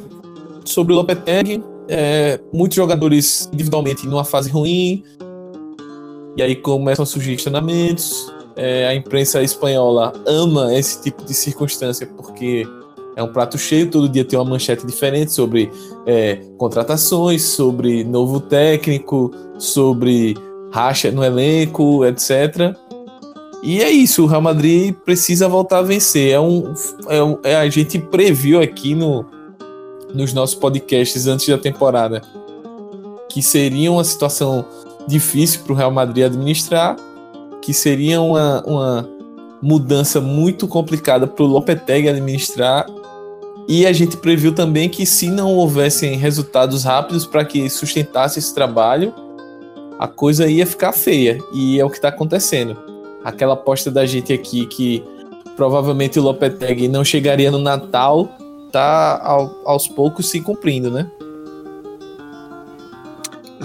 sobre 0.64 0.92
o 0.92 0.96
Lopetegui. 0.96 1.62
É, 1.88 2.40
muitos 2.52 2.76
jogadores 2.76 3.48
individualmente 3.52 4.06
numa 4.06 4.24
fase 4.24 4.50
ruim, 4.50 5.04
e 6.36 6.42
aí 6.42 6.56
começam 6.56 7.02
a 7.02 7.06
surgir 7.06 7.32
questionamentos. 7.32 8.32
É, 8.56 8.86
a 8.86 8.94
imprensa 8.94 9.42
espanhola 9.42 10.12
ama 10.26 10.72
esse 10.74 11.02
tipo 11.02 11.24
de 11.24 11.34
circunstância 11.34 12.06
porque 12.06 12.64
é 13.16 13.22
um 13.22 13.32
prato 13.32 13.56
cheio, 13.58 13.90
todo 13.90 14.08
dia 14.08 14.24
tem 14.24 14.38
uma 14.38 14.44
manchete 14.44 14.86
diferente 14.86 15.32
sobre 15.32 15.70
é, 16.06 16.36
contratações, 16.56 17.42
sobre 17.42 18.04
novo 18.04 18.40
técnico, 18.40 19.30
sobre 19.58 20.36
racha 20.72 21.10
no 21.10 21.24
elenco, 21.24 22.04
etc. 22.04 22.76
E 23.62 23.80
é 23.80 23.90
isso, 23.90 24.24
o 24.24 24.26
Real 24.26 24.42
Madrid 24.42 24.94
precisa 25.04 25.48
voltar 25.48 25.78
a 25.78 25.82
vencer. 25.82 26.32
É 26.32 26.40
um, 26.40 26.74
é 27.08 27.22
um 27.22 27.38
é, 27.44 27.56
a 27.56 27.68
gente 27.68 27.98
previu 27.98 28.60
aqui 28.60 28.94
no, 28.94 29.24
nos 30.14 30.32
nossos 30.32 30.54
podcasts 30.54 31.26
antes 31.26 31.48
da 31.48 31.58
temporada 31.58 32.22
que 33.34 33.42
seria 33.42 33.90
uma 33.90 34.04
situação 34.04 34.64
difícil 35.08 35.62
para 35.64 35.72
o 35.72 35.76
Real 35.76 35.90
Madrid 35.90 36.24
administrar, 36.24 36.96
que 37.60 37.74
seria 37.74 38.20
uma, 38.20 38.62
uma 38.64 39.08
mudança 39.60 40.20
muito 40.20 40.68
complicada 40.68 41.26
para 41.26 41.44
o 41.44 41.48
Lopetegui 41.48 42.08
administrar. 42.08 42.86
E 43.66 43.86
a 43.86 43.92
gente 43.92 44.16
previu 44.18 44.54
também 44.54 44.88
que 44.88 45.04
se 45.04 45.28
não 45.28 45.52
houvessem 45.56 46.16
resultados 46.16 46.84
rápidos 46.84 47.26
para 47.26 47.44
que 47.44 47.68
sustentasse 47.68 48.38
esse 48.38 48.54
trabalho, 48.54 49.12
a 49.98 50.06
coisa 50.06 50.46
ia 50.46 50.64
ficar 50.64 50.92
feia. 50.92 51.40
E 51.52 51.80
é 51.80 51.84
o 51.84 51.90
que 51.90 51.96
está 51.96 52.10
acontecendo. 52.10 52.76
Aquela 53.24 53.54
aposta 53.54 53.90
da 53.90 54.06
gente 54.06 54.32
aqui 54.32 54.64
que 54.66 55.02
provavelmente 55.56 56.20
o 56.20 56.22
Lopetegui 56.22 56.86
não 56.86 57.04
chegaria 57.04 57.50
no 57.50 57.58
Natal, 57.58 58.28
tá 58.78 59.20
ao, 59.22 59.62
aos 59.64 59.88
poucos 59.88 60.28
se 60.28 60.40
cumprindo, 60.40 60.90
né? 60.90 61.08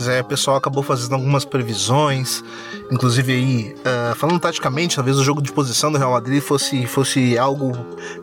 é, 0.07 0.21
o 0.21 0.23
pessoal 0.23 0.57
acabou 0.57 0.83
fazendo 0.83 1.15
algumas 1.15 1.43
previsões, 1.43 2.43
inclusive 2.91 3.33
aí, 3.33 3.75
uh, 3.79 4.15
falando 4.15 4.39
taticamente, 4.39 4.95
talvez 4.95 5.17
o 5.17 5.23
jogo 5.23 5.41
de 5.41 5.51
posição 5.51 5.91
do 5.91 5.97
Real 5.97 6.11
Madrid 6.11 6.41
fosse, 6.41 6.85
fosse 6.85 7.37
algo 7.37 7.71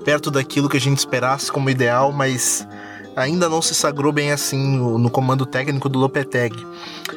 perto 0.05 0.31
daquilo 0.31 0.69
que 0.69 0.77
a 0.77 0.81
gente 0.81 0.99
esperasse 0.99 1.51
como 1.51 1.69
ideal, 1.69 2.13
mas 2.13 2.67
ainda 3.17 3.49
não 3.49 3.63
se 3.63 3.75
sagrou 3.75 4.13
bem 4.13 4.31
assim 4.31 4.77
no, 4.77 4.99
no 4.99 5.11
comando 5.11 5.47
técnico 5.47 5.89
do 5.89 5.99
Lopetegui. 5.99 6.65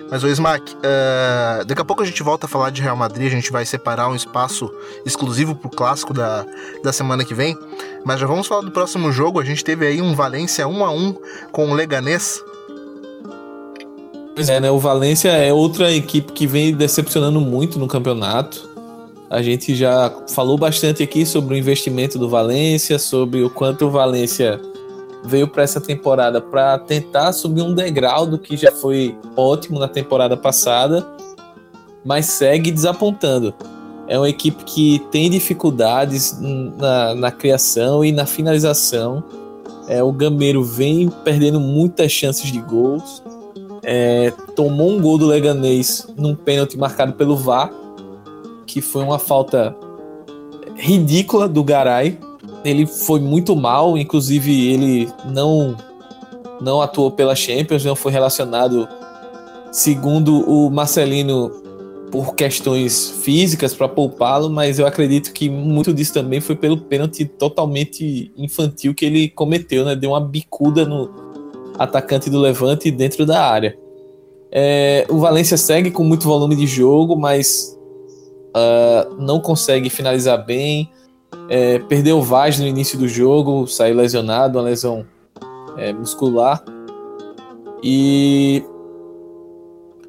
Mas 0.10 0.24
o 0.24 0.28
Smack, 0.28 0.74
uh, 0.74 1.66
daqui 1.66 1.82
a 1.82 1.86
pouco 1.86 2.02
a 2.02 2.06
gente 2.06 2.24
volta 2.24 2.46
a 2.46 2.50
falar 2.50 2.72
de 2.72 2.82
Real 2.82 2.96
Madrid, 2.96 3.28
a 3.28 3.36
gente 3.36 3.52
vai 3.52 3.66
separar 3.66 4.08
um 4.08 4.16
espaço 4.16 4.72
exclusivo 5.06 5.54
pro 5.56 5.70
clássico 5.70 6.14
da, 6.14 6.46
da 6.84 6.92
semana 6.92 7.24
que 7.24 7.34
vem. 7.34 7.56
Mas 8.06 8.20
já 8.20 8.28
vamos 8.28 8.48
falar 8.48 8.62
do 8.62 8.72
próximo 8.72 9.12
jogo. 9.12 9.40
A 9.40 9.46
gente 9.46 9.64
teve 9.64 9.86
aí 9.86 10.02
um 10.02 10.16
Valência 10.16 10.68
1 10.68 10.86
a 10.86 10.92
1 10.92 11.16
com 11.52 11.70
o 11.70 11.74
Leganês. 11.74 12.44
Pois 14.36 14.50
é, 14.50 14.60
né? 14.60 14.72
O 14.72 14.80
Valência 14.80 15.30
é 15.30 15.52
outra 15.52 15.92
equipe 15.92 16.32
que 16.32 16.48
vem 16.48 16.74
decepcionando 16.74 17.42
muito 17.42 17.78
no 17.78 17.88
campeonato. 17.88 18.70
A 19.30 19.42
gente 19.42 19.76
já 19.76 20.12
falou 20.30 20.58
bastante 20.58 21.04
aqui 21.04 21.26
sobre 21.26 21.54
o 21.54 21.58
investimento 21.58 22.18
do 22.18 22.30
Valência, 22.30 22.98
sobre 22.98 23.44
o 23.44 23.50
quanto 23.50 23.86
o 23.86 23.92
Valência 23.92 24.60
veio 25.24 25.48
para 25.48 25.64
essa 25.64 25.82
temporada 25.82 26.42
para 26.42 26.80
tentar 26.80 27.34
subir 27.34 27.62
um 27.62 27.74
degrau 27.74 28.26
do 28.26 28.40
que 28.40 28.56
já 28.56 28.72
foi 28.72 29.16
ótimo 29.36 29.78
na 29.78 29.88
temporada 29.88 30.38
passada, 30.38 31.06
mas 32.04 32.26
segue 32.26 32.72
desapontando. 32.72 33.54
É 34.10 34.18
uma 34.18 34.28
equipe 34.28 34.64
que 34.66 35.00
tem 35.12 35.30
dificuldades 35.30 36.38
na, 36.78 37.16
na 37.16 37.32
criação 37.32 38.04
e 38.04 38.12
na 38.12 38.26
finalização. 38.26 39.24
É, 39.88 40.04
o 40.04 40.12
Gameiro 40.12 40.64
vem 40.64 41.10
perdendo 41.24 41.60
muitas 41.60 42.12
chances 42.12 42.52
de 42.52 42.60
gols 42.60 43.22
é, 43.84 44.32
tomou 44.56 44.92
um 44.92 45.02
gol 45.02 45.18
do 45.18 45.26
Leganês 45.26 46.08
num 46.18 46.36
pênalti 46.36 46.78
marcado 46.78 47.14
pelo 47.14 47.36
VAR, 47.36 47.72
que 48.66 48.82
foi 48.82 49.04
uma 49.04 49.18
falta 49.18 49.76
ridícula 50.76 51.48
do 51.48 51.64
Garay. 51.64 52.20
Ele 52.64 52.86
foi 52.86 53.20
muito 53.20 53.56
mal, 53.56 53.98
inclusive 53.98 54.70
ele 54.72 55.10
não 55.26 55.76
não 56.62 56.82
atuou 56.82 57.10
pela 57.10 57.36
Champions, 57.36 57.86
não 57.86 57.96
foi 57.96 58.12
relacionado, 58.12 58.86
segundo 59.72 60.42
o 60.42 60.70
Marcelino, 60.70 61.50
por 62.12 62.36
questões 62.36 63.12
físicas 63.22 63.74
para 63.74 63.88
poupá-lo, 63.88 64.50
mas 64.50 64.80
eu 64.80 64.88
acredito 64.88 65.32
que 65.32 65.50
muito 65.50 65.94
disso 65.94 66.14
também 66.14 66.42
foi 66.42 66.56
pelo 66.56 66.78
pênalti 66.78 67.26
totalmente 67.26 68.32
infantil 68.36 68.96
que 68.96 69.06
ele 69.06 69.30
cometeu, 69.30 69.86
né? 69.86 69.96
Deu 69.96 70.12
uma 70.12 70.22
bicuda 70.22 70.86
no, 70.86 71.30
atacante 71.80 72.30
do 72.30 72.40
Levante 72.40 72.92
dentro 72.92 73.26
da 73.26 73.42
área. 73.42 73.78
É, 74.52 75.06
o 75.10 75.18
Valência 75.18 75.56
segue 75.56 75.90
com 75.90 76.04
muito 76.04 76.28
volume 76.28 76.56
de 76.56 76.68
jogo, 76.68 77.16
mas 77.16 77.78
uh, 78.50 79.16
não 79.18 79.40
consegue 79.40 79.90
finalizar 79.90 80.46
bem. 80.46 80.92
É, 81.48 81.80
perdeu 81.80 82.18
o 82.18 82.22
Vaz 82.22 82.60
no 82.60 82.68
início 82.68 83.00
do 83.00 83.08
jogo, 83.08 83.66
saiu 83.66 83.96
lesionado, 83.96 84.58
uma 84.58 84.66
lesão 84.66 85.06
é, 85.78 85.94
muscular. 85.94 86.62
E 87.82 88.62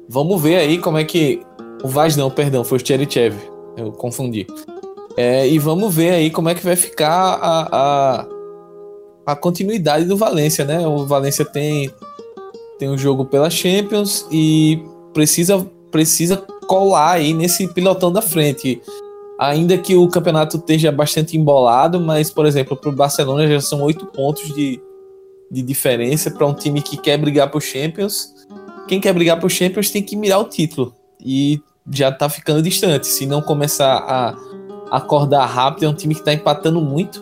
vamos 0.09 0.41
ver 0.41 0.57
aí 0.57 0.77
como 0.77 0.97
é 0.97 1.05
que. 1.05 1.41
O 1.83 1.87
Vaz 1.87 2.15
não, 2.15 2.29
perdão, 2.29 2.63
foi 2.63 2.77
o 2.77 2.85
Cherichev, 2.85 3.35
eu 3.77 3.91
confundi. 3.91 4.45
É, 5.17 5.47
e 5.47 5.59
vamos 5.59 5.93
ver 5.93 6.11
aí 6.11 6.29
como 6.29 6.49
é 6.49 6.55
que 6.55 6.63
vai 6.63 6.75
ficar 6.75 7.09
a, 7.11 7.67
a 7.71 8.27
a 9.25 9.35
continuidade 9.35 10.05
do 10.05 10.17
Valência, 10.17 10.65
né? 10.65 10.85
O 10.85 11.05
Valência 11.05 11.45
tem 11.45 11.91
tem 12.77 12.89
um 12.89 12.97
jogo 12.97 13.25
pela 13.25 13.49
Champions 13.49 14.25
e 14.31 14.83
precisa 15.13 15.65
precisa 15.91 16.37
colar 16.67 17.13
aí 17.13 17.33
nesse 17.33 17.67
pilotão 17.67 18.11
da 18.11 18.21
frente. 18.21 18.81
Ainda 19.37 19.77
que 19.77 19.95
o 19.95 20.07
campeonato 20.07 20.57
esteja 20.57 20.91
bastante 20.91 21.37
embolado, 21.37 21.99
mas, 21.99 22.29
por 22.29 22.45
exemplo, 22.45 22.77
para 22.77 22.89
o 22.89 22.95
Barcelona 22.95 23.47
já 23.47 23.59
são 23.59 23.81
oito 23.81 24.05
pontos 24.05 24.53
de, 24.53 24.79
de 25.49 25.61
diferença 25.61 26.29
para 26.29 26.45
um 26.45 26.53
time 26.53 26.81
que 26.81 26.95
quer 26.95 27.17
brigar 27.17 27.49
por 27.49 27.61
Champions. 27.61 28.33
Quem 28.87 29.01
quer 29.01 29.13
brigar 29.13 29.39
por 29.39 29.49
Champions 29.49 29.89
tem 29.89 30.01
que 30.01 30.15
mirar 30.15 30.39
o 30.39 30.45
título. 30.45 30.93
E 31.19 31.59
já 31.89 32.09
está 32.09 32.29
ficando 32.29 32.61
distante. 32.61 33.07
Se 33.07 33.25
não 33.25 33.41
começar 33.41 33.97
a 33.97 34.97
acordar 34.97 35.45
rápido, 35.45 35.85
é 35.85 35.89
um 35.89 35.93
time 35.93 36.13
que 36.13 36.21
está 36.21 36.33
empatando 36.33 36.81
muito. 36.81 37.21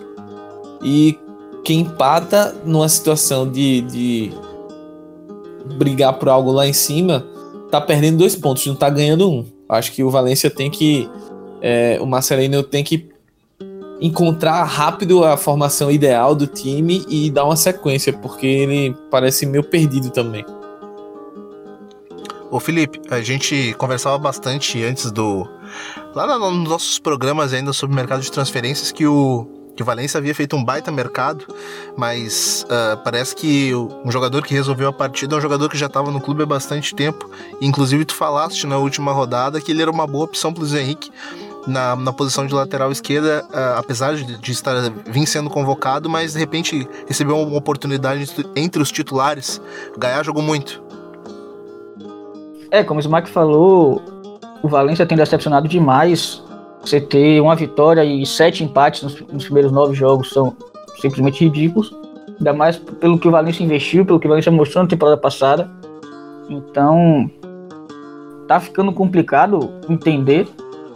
E 0.81 1.17
quem 1.63 1.81
empata 1.81 2.55
numa 2.65 2.89
situação 2.89 3.49
de, 3.49 3.81
de 3.81 4.31
brigar 5.77 6.13
por 6.13 6.29
algo 6.29 6.51
lá 6.51 6.67
em 6.67 6.73
cima, 6.73 7.25
tá 7.69 7.79
perdendo 7.79 8.17
dois 8.17 8.35
pontos, 8.35 8.65
não 8.65 8.75
tá 8.75 8.89
ganhando 8.89 9.29
um. 9.29 9.45
Acho 9.67 9.91
que 9.91 10.03
o 10.03 10.09
Valência 10.09 10.49
tem 10.49 10.69
que. 10.69 11.09
É, 11.61 11.99
o 12.01 12.05
Marcelino 12.05 12.63
tem 12.63 12.83
que 12.83 13.09
encontrar 14.01 14.63
rápido 14.63 15.25
a 15.25 15.35
formação 15.35 15.91
ideal 15.91 16.33
do 16.33 16.47
time 16.47 17.05
e 17.09 17.29
dar 17.29 17.43
uma 17.43 17.57
sequência, 17.57 18.13
porque 18.13 18.47
ele 18.47 18.95
parece 19.11 19.45
meio 19.45 19.63
perdido 19.63 20.09
também. 20.09 20.45
Ô 22.51 22.59
Felipe, 22.59 22.99
a 23.11 23.21
gente 23.21 23.75
conversava 23.77 24.17
bastante 24.17 24.83
antes 24.83 25.11
do. 25.11 25.47
Lá 26.15 26.39
nos 26.39 26.69
nossos 26.69 26.97
programas 26.97 27.53
ainda 27.53 27.71
sobre 27.73 27.93
o 27.93 27.95
mercado 27.95 28.21
de 28.21 28.31
transferências 28.31 28.91
que 28.91 29.05
o 29.05 29.47
que 29.79 29.83
o 29.83 29.85
Valência 29.85 30.17
havia 30.17 30.35
feito 30.35 30.57
um 30.57 30.63
baita 30.63 30.91
mercado, 30.91 31.45
mas 31.95 32.65
uh, 32.65 33.01
parece 33.01 33.33
que 33.33 33.73
um 33.73 34.11
jogador 34.11 34.43
que 34.43 34.53
resolveu 34.53 34.89
a 34.89 34.91
partida 34.91 35.35
é 35.35 35.37
um 35.37 35.41
jogador 35.41 35.69
que 35.69 35.77
já 35.77 35.85
estava 35.85 36.11
no 36.11 36.19
clube 36.19 36.43
há 36.43 36.45
bastante 36.45 36.93
tempo. 36.93 37.29
Inclusive, 37.61 38.03
tu 38.03 38.13
falaste 38.13 38.67
na 38.67 38.77
última 38.77 39.13
rodada 39.13 39.61
que 39.61 39.71
ele 39.71 39.81
era 39.81 39.89
uma 39.89 40.05
boa 40.05 40.25
opção 40.25 40.51
para 40.51 40.65
o 40.65 40.77
Henrique 40.77 41.09
na, 41.65 41.95
na 41.95 42.11
posição 42.11 42.45
de 42.45 42.53
lateral 42.53 42.91
esquerda, 42.91 43.45
uh, 43.49 43.79
apesar 43.79 44.15
de, 44.15 44.37
de, 44.37 44.51
estar 44.51 44.75
vir 45.05 45.25
sendo 45.25 45.49
convocado, 45.49 46.09
mas 46.09 46.33
de 46.33 46.39
repente 46.39 46.85
recebeu 47.07 47.39
uma 47.39 47.57
oportunidade 47.57 48.29
entre 48.57 48.81
os 48.81 48.91
titulares. 48.91 49.61
O 49.95 49.99
Gaia 49.99 50.21
jogou 50.25 50.43
muito. 50.43 50.88
É, 52.71 52.83
como 52.83 52.99
o 52.99 53.01
Smack 53.01 53.29
falou, 53.29 54.01
o 54.61 54.67
Valência 54.67 55.05
tem 55.05 55.17
decepcionado 55.17 55.67
demais 55.67 56.43
você 56.81 57.01
ter 57.01 57.41
uma 57.41 57.55
vitória 57.55 58.03
e 58.03 58.25
sete 58.25 58.63
empates 58.63 59.03
nos, 59.03 59.19
nos 59.27 59.43
primeiros 59.43 59.71
nove 59.71 59.93
jogos 59.93 60.29
são 60.29 60.55
simplesmente 61.01 61.43
ridículos. 61.43 61.93
Ainda 62.37 62.53
mais 62.53 62.77
pelo 62.77 63.19
que 63.19 63.27
o 63.27 63.31
Valencia 63.31 63.65
investiu, 63.65 64.05
pelo 64.05 64.19
que 64.19 64.27
o 64.27 64.29
Valencia 64.29 64.51
mostrou 64.51 64.83
na 64.83 64.89
temporada 64.89 65.17
passada. 65.17 65.69
Então, 66.49 67.29
tá 68.47 68.59
ficando 68.59 68.93
complicado 68.93 69.71
entender 69.89 70.47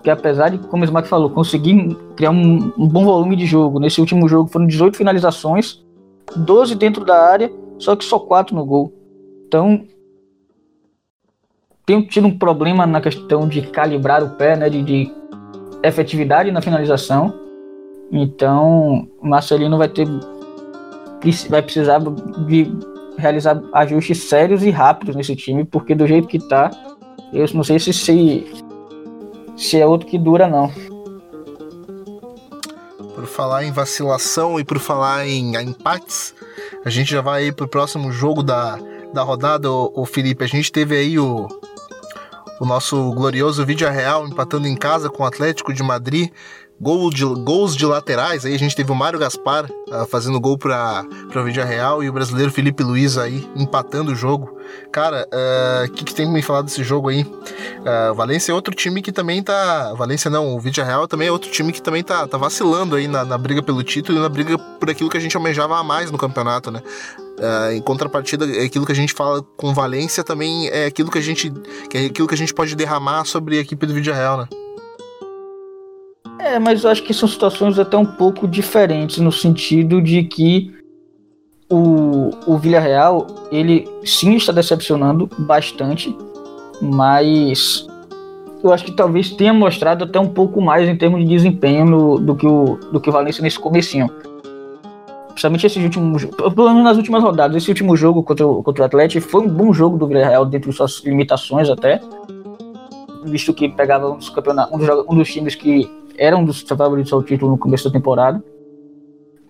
que 0.02 0.10
apesar 0.10 0.50
de, 0.50 0.58
como 0.58 0.84
o 0.84 0.86
Smack 0.86 1.08
falou, 1.08 1.30
conseguir 1.30 1.96
criar 2.16 2.32
um, 2.32 2.72
um, 2.78 2.88
bom 2.88 3.06
volume 3.06 3.36
de 3.36 3.46
jogo, 3.46 3.80
nesse 3.80 4.00
último 4.00 4.28
jogo 4.28 4.50
foram 4.50 4.68
18 4.68 4.98
finalizações, 4.98 5.82
12 6.36 6.76
dentro 6.76 7.06
da 7.06 7.18
área, 7.18 7.52
só 7.78 7.96
que 7.96 8.04
só 8.04 8.20
4 8.20 8.56
no 8.56 8.66
gol. 8.66 8.94
Então, 9.48 9.86
tem 11.86 12.02
tido 12.02 12.28
um 12.28 12.38
problema 12.38 12.86
na 12.86 13.02
questão 13.02 13.48
de 13.48 13.62
calibrar 13.62 14.24
o 14.24 14.30
pé, 14.32 14.56
né, 14.56 14.70
de, 14.70 14.82
de 14.82 15.12
efetividade 15.84 16.52
na 16.52 16.62
finalização. 16.62 17.34
Então, 18.12 19.08
o 19.22 19.28
Marcelino 19.28 19.78
vai 19.78 19.90
ter 19.90 20.08
vai 21.50 21.62
precisar 21.62 22.00
de 22.46 22.70
realizar 23.18 23.62
ajustes 23.74 24.24
sérios 24.24 24.62
e 24.62 24.70
rápidos 24.70 25.16
nesse 25.16 25.36
time, 25.36 25.64
porque 25.64 25.96
do 25.96 26.06
jeito 26.06 26.28
que 26.28 26.38
tá, 26.38 26.70
eu 27.32 27.46
não 27.54 27.64
sei 27.64 27.80
se 27.80 27.94
se, 27.94 28.46
se 29.56 29.80
é 29.80 29.86
outro 29.86 30.08
que 30.08 30.18
dura 30.18 30.48
não. 30.48 30.70
Por 33.16 33.26
falar 33.26 33.64
em 33.64 33.72
vacilação 33.72 34.60
e 34.60 34.66
por 34.66 34.80
falar 34.80 35.26
em 35.26 35.56
empates, 35.56 36.36
a 36.84 36.90
gente 36.90 37.12
já 37.12 37.22
vai 37.22 37.44
aí 37.44 37.52
pro 37.54 37.70
próximo 37.70 38.12
jogo 38.12 38.44
da, 38.44 38.78
da 39.14 39.22
rodada, 39.22 39.70
o 39.72 40.06
Felipe. 40.06 40.44
A 40.44 40.48
gente 40.48 40.72
teve 40.72 40.98
aí 40.98 41.18
o, 41.18 41.48
o 42.60 42.66
nosso 42.66 43.12
glorioso 43.14 43.66
Vídeo 43.66 43.90
Real 43.90 44.28
empatando 44.28 44.68
em 44.68 44.76
casa 44.76 45.10
com 45.10 45.24
o 45.24 45.26
Atlético 45.26 45.74
de 45.74 45.84
Madrid. 45.84 46.30
Gol 46.82 47.12
de, 47.12 47.24
gols 47.24 47.78
de 47.78 47.86
laterais, 47.86 48.46
aí 48.46 48.54
a 48.54 48.60
gente 48.60 48.76
teve 48.76 48.92
o 48.92 48.96
Mário 48.96 49.18
Gaspar 49.18 49.70
uh, 49.70 50.06
fazendo 50.08 50.42
gol 50.42 50.58
para 50.58 51.06
o 51.34 51.44
Vídeo 51.44 51.64
Real 51.64 52.04
e 52.04 52.10
o 52.10 52.14
brasileiro 52.14 52.52
Felipe 52.52 52.84
Luiz 52.84 53.18
aí 53.18 53.48
empatando 53.56 54.12
o 54.12 54.16
jogo. 54.16 54.58
Cara, 54.92 55.26
o 55.32 55.86
uh, 55.86 55.92
que, 55.94 56.04
que 56.04 56.14
tem 56.14 56.26
que 56.26 56.34
me 56.34 56.42
falar 56.42 56.64
desse 56.64 56.84
jogo 56.84 57.10
aí? 57.10 57.22
Uh, 57.22 58.14
Valência 58.16 58.52
é 58.52 58.56
outro 58.56 58.74
time 58.74 59.02
que 59.02 59.14
também 59.14 59.42
tá. 59.42 59.94
Valência 59.94 60.30
não, 60.30 60.54
o 60.54 60.60
Vídeo 60.60 60.84
Real 60.84 61.08
também 61.08 61.30
é 61.30 61.32
outro 61.32 61.50
time 61.52 61.72
que 61.72 61.82
também 61.82 62.04
tá, 62.04 62.28
tá 62.28 62.38
vacilando 62.38 62.96
aí 62.96 63.08
na, 63.08 63.24
na 63.24 63.38
briga 63.38 63.62
pelo 63.62 63.82
título 63.84 64.18
e 64.18 64.22
na 64.22 64.28
briga 64.28 64.58
por 64.58 64.90
aquilo 64.90 65.10
que 65.10 65.18
a 65.18 65.22
gente 65.22 65.38
almejava 65.38 65.78
a 65.78 65.84
mais 65.84 66.12
no 66.12 66.18
campeonato, 66.18 66.70
né? 66.70 66.82
Uh, 67.40 67.72
em 67.74 67.82
contrapartida, 67.82 68.46
aquilo 68.64 68.86
que 68.86 68.92
a 68.92 68.96
gente 68.96 69.12
fala 69.12 69.42
com 69.58 69.74
Valência 69.74 70.24
também 70.24 70.68
é 70.68 70.86
aquilo 70.86 71.10
que 71.10 71.18
a 71.18 71.22
gente, 71.22 71.52
que 71.90 71.98
é 71.98 72.06
aquilo 72.06 72.28
que 72.28 72.36
a 72.36 72.38
gente 72.38 72.54
pode 72.54 72.76
derramar 72.76 73.26
sobre 73.26 73.58
a 73.58 73.62
equipe 73.62 73.86
do 73.88 73.94
Vídeo 73.94 74.14
Real, 74.14 74.38
né? 74.38 74.48
É, 76.40 76.60
mas 76.60 76.84
eu 76.84 76.90
acho 76.90 77.04
que 77.04 77.14
são 77.14 77.28
situações 77.28 77.80
até 77.80 77.98
um 77.98 78.06
pouco 78.06 78.48
diferentes 78.48 79.18
no 79.18 79.32
sentido 79.32 80.02
de 80.02 80.24
que 80.24 80.72
o, 81.70 82.30
o 82.46 82.58
Villarreal, 82.58 83.26
ele 83.52 83.88
sim 84.04 84.36
está 84.36 84.52
decepcionando 84.52 85.28
bastante, 85.40 86.16
mas 86.82 87.88
eu 88.64 88.72
acho 88.72 88.86
que 88.86 88.92
talvez 88.92 89.32
tenha 89.32 89.54
mostrado 89.54 90.04
até 90.04 90.20
um 90.20 90.28
pouco 90.28 90.62
mais 90.62 90.88
em 90.88 90.96
termos 90.96 91.22
de 91.22 91.28
desempenho 91.28 91.86
no, 91.86 92.20
do, 92.20 92.36
que 92.36 92.46
o, 92.46 92.78
do 92.92 93.02
que 93.02 93.10
o 93.10 93.14
Valência 93.14 93.42
nesse 93.42 93.58
comecinho. 93.60 94.10
Principalmente 95.34 95.66
esse 95.66 95.80
último 95.80 96.18
pelo 96.56 96.70
menos 96.70 96.84
nas 96.84 96.98
últimas 96.98 97.24
rodadas, 97.24 97.58
esse 97.58 97.70
último 97.70 97.96
jogo 97.96 98.24
contra 98.24 98.48
o, 98.48 98.64
contra 98.64 98.84
o 98.84 98.86
Atlético 98.86 99.28
foi 99.28 99.42
um 99.42 99.50
bom 99.50 99.74
jogo 99.74 99.98
do 99.98 100.08
Villarreal 100.08 100.46
dentro 100.46 100.70
de 100.70 100.76
suas 100.76 101.04
limitações 101.04 101.70
até, 101.70 102.00
visto 103.26 103.54
que 103.54 103.68
pegava 103.70 104.12
um 104.12 104.18
dos, 104.18 104.30
campeonatos, 104.30 104.74
um 104.74 104.78
dos, 104.78 105.06
um 105.10 105.16
dos 105.16 105.32
times 105.32 105.56
que 105.56 105.90
eram 106.18 106.42
um 106.42 106.46
dos 106.46 106.62
favoritos 106.62 107.12
ao 107.12 107.24
título 107.24 107.52
no 107.52 107.58
começo 107.58 107.86
da 107.86 107.92
temporada 107.92 108.44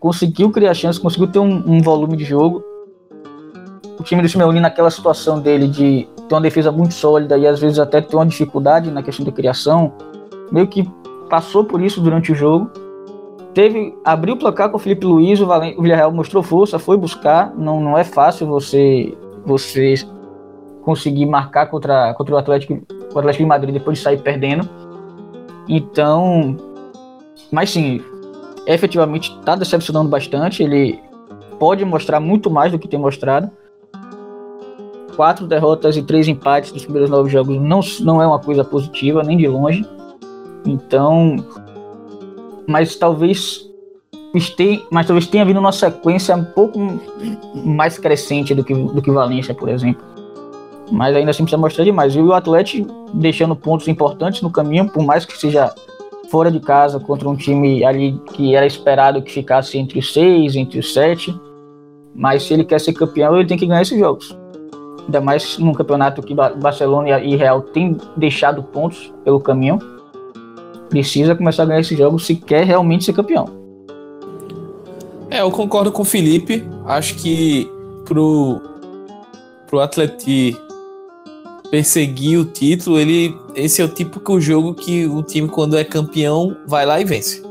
conseguiu 0.03 0.51
criar 0.51 0.73
chance, 0.73 0.99
conseguiu 0.99 1.27
ter 1.27 1.39
um, 1.39 1.63
um 1.65 1.81
volume 1.81 2.17
de 2.17 2.25
jogo. 2.25 2.61
O 3.97 4.03
time 4.03 4.21
do 4.21 4.27
Simeone 4.27 4.59
naquela 4.59 4.91
situação 4.91 5.39
dele 5.39 5.65
de 5.65 6.05
ter 6.27 6.35
uma 6.35 6.41
defesa 6.41 6.73
muito 6.73 6.93
sólida 6.93 7.37
e 7.37 7.47
às 7.47 7.57
vezes 7.57 7.79
até 7.79 8.01
ter 8.01 8.13
uma 8.17 8.25
dificuldade 8.25 8.91
na 8.91 9.01
questão 9.01 9.23
de 9.23 9.31
criação, 9.31 9.93
meio 10.51 10.67
que 10.67 10.85
passou 11.29 11.63
por 11.63 11.81
isso 11.81 12.01
durante 12.01 12.33
o 12.33 12.35
jogo. 12.35 12.69
Teve, 13.53 13.95
abriu 14.03 14.33
o 14.33 14.37
placar 14.37 14.69
com 14.69 14.77
o 14.77 14.79
Felipe 14.79 15.05
Luiz, 15.05 15.39
o, 15.39 15.45
Valen, 15.45 15.75
o 15.77 15.81
Villarreal 15.81 16.11
mostrou 16.11 16.41
força, 16.41 16.79
foi 16.79 16.97
buscar, 16.97 17.53
não, 17.55 17.79
não 17.79 17.97
é 17.97 18.03
fácil 18.03 18.47
você 18.47 19.15
você 19.45 19.95
conseguir 20.83 21.25
marcar 21.25 21.67
contra, 21.67 22.13
contra 22.13 22.35
o 22.35 22.37
Atlético, 22.37 22.81
o 23.13 23.19
Atlético 23.19 23.43
de 23.43 23.49
Madrid 23.49 23.73
depois 23.73 23.97
de 23.97 24.03
sair 24.03 24.17
perdendo. 24.21 24.67
Então, 25.67 26.57
mas 27.51 27.69
sim, 27.69 28.01
efetivamente 28.65 29.35
está 29.39 29.55
decepcionando 29.55 30.09
bastante. 30.09 30.63
Ele 30.63 30.99
pode 31.59 31.83
mostrar 31.85 32.19
muito 32.19 32.49
mais 32.49 32.71
do 32.71 32.79
que 32.79 32.87
tem 32.87 32.99
mostrado. 32.99 33.49
Quatro 35.15 35.45
derrotas 35.45 35.95
e 35.95 36.01
três 36.01 36.27
empates 36.27 36.73
nos 36.73 36.83
primeiros 36.83 37.09
nove 37.09 37.29
jogos 37.29 37.59
não, 37.61 37.81
não 38.01 38.21
é 38.21 38.27
uma 38.27 38.39
coisa 38.39 38.63
positiva, 38.63 39.23
nem 39.23 39.37
de 39.37 39.47
longe. 39.47 39.85
Então, 40.65 41.35
mas 42.67 42.95
talvez 42.95 43.69
esteja, 44.33 44.81
mas 44.91 45.05
talvez 45.05 45.27
tenha 45.27 45.45
vindo 45.45 45.59
uma 45.59 45.71
sequência 45.71 46.35
um 46.35 46.43
pouco 46.43 46.79
mais 47.63 47.97
crescente 47.97 48.53
do 48.55 48.63
que 48.63 48.73
do 48.73 49.01
que 49.01 49.11
Valência, 49.11 49.53
por 49.53 49.69
exemplo. 49.69 50.03
Mas 50.91 51.15
ainda 51.15 51.31
assim 51.31 51.43
precisa 51.43 51.61
mostrar 51.61 51.83
demais. 51.83 52.15
E 52.15 52.19
o 52.19 52.33
Atlético 52.33 53.09
deixando 53.13 53.55
pontos 53.55 53.87
importantes 53.87 54.41
no 54.41 54.51
caminho, 54.51 54.89
por 54.89 55.03
mais 55.03 55.25
que 55.25 55.37
seja 55.37 55.73
fora 56.29 56.51
de 56.51 56.59
casa 56.59 56.99
contra 56.99 57.29
um 57.29 57.35
time 57.35 57.83
ali 57.85 58.19
que 58.33 58.55
era 58.55 58.65
esperado 58.65 59.21
que 59.21 59.31
ficasse 59.31 59.77
entre 59.77 59.99
os 59.99 60.13
seis, 60.13 60.55
entre 60.55 60.79
os 60.79 60.93
sete. 60.93 61.33
Mas 62.15 62.43
se 62.43 62.53
ele 62.53 62.63
quer 62.63 62.79
ser 62.79 62.93
campeão, 62.93 63.35
ele 63.35 63.47
tem 63.47 63.57
que 63.57 63.65
ganhar 63.65 63.81
esses 63.81 63.97
jogos. 63.97 64.37
Ainda 65.05 65.19
mais 65.19 65.57
num 65.57 65.73
campeonato 65.73 66.21
que 66.21 66.33
Barcelona 66.33 67.19
e 67.19 67.35
Real 67.35 67.61
têm 67.61 67.97
deixado 68.15 68.63
pontos 68.63 69.13
pelo 69.23 69.39
caminho. 69.39 69.79
Precisa 70.93 71.33
começar 71.33 71.63
a 71.63 71.65
ganhar 71.65 71.79
esses 71.79 71.97
jogos 71.97 72.23
se 72.23 72.35
quer 72.35 72.63
realmente 72.67 73.03
ser 73.03 73.13
campeão. 73.13 73.49
É, 75.31 75.41
eu 75.41 75.49
concordo 75.49 75.91
com 75.91 76.03
o 76.03 76.05
Felipe. 76.05 76.63
Acho 76.85 77.15
que 77.15 77.67
pro, 78.05 78.61
pro 79.65 79.79
Atleti 79.79 80.55
perseguir 81.71 82.39
o 82.39 82.45
título, 82.45 82.99
ele 82.99 83.35
esse 83.55 83.81
é 83.81 83.85
o 83.85 83.87
típico 83.87 84.39
jogo 84.39 84.75
que 84.75 85.07
o 85.07 85.23
time 85.23 85.47
quando 85.47 85.75
é 85.75 85.83
campeão 85.83 86.55
vai 86.67 86.85
lá 86.85 87.01
e 87.01 87.05
vence. 87.05 87.41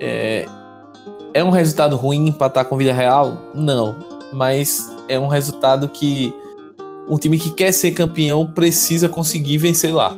É, 0.00 0.46
é 1.34 1.44
um 1.44 1.50
resultado 1.50 1.96
ruim 1.96 2.28
empatar 2.28 2.64
com 2.64 2.76
o 2.76 2.78
Villarreal? 2.78 3.36
Não, 3.54 3.94
mas 4.32 4.90
é 5.06 5.18
um 5.18 5.28
resultado 5.28 5.86
que 5.86 6.32
um 7.06 7.18
time 7.18 7.38
que 7.38 7.50
quer 7.50 7.72
ser 7.72 7.90
campeão 7.90 8.46
precisa 8.46 9.06
conseguir 9.06 9.58
vencer 9.58 9.94
lá. 9.94 10.16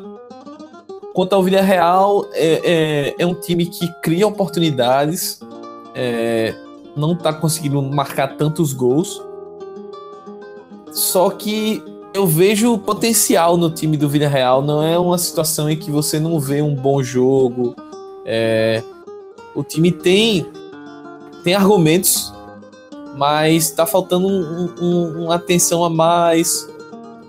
Quanto 1.12 1.32
ao 1.32 1.42
Villarreal, 1.42 2.26
é, 2.32 2.60
é, 2.64 3.14
é 3.18 3.26
um 3.26 3.34
time 3.34 3.66
que 3.66 3.86
cria 4.00 4.26
oportunidades, 4.26 5.40
é, 5.94 6.54
não 6.96 7.12
está 7.12 7.32
conseguindo 7.32 7.82
marcar 7.82 8.36
tantos 8.36 8.72
gols. 8.72 9.20
Só 10.92 11.30
que 11.30 11.82
eu 12.12 12.26
vejo 12.26 12.78
potencial 12.78 13.56
no 13.56 13.70
time 13.70 13.96
do 13.96 14.08
Villarreal. 14.08 14.62
Não 14.62 14.82
é 14.82 14.98
uma 14.98 15.18
situação 15.18 15.68
em 15.68 15.76
que 15.76 15.90
você 15.90 16.18
não 16.20 16.38
vê 16.38 16.62
um 16.62 16.74
bom 16.74 17.02
jogo. 17.02 17.74
É, 18.24 18.82
o 19.54 19.62
time 19.64 19.90
tem, 19.90 20.46
tem 21.42 21.54
argumentos, 21.54 22.32
mas 23.16 23.64
está 23.64 23.84
faltando 23.84 24.28
um, 24.28 24.74
um, 24.80 25.24
uma 25.24 25.34
atenção 25.36 25.84
a 25.84 25.90
mais. 25.90 26.68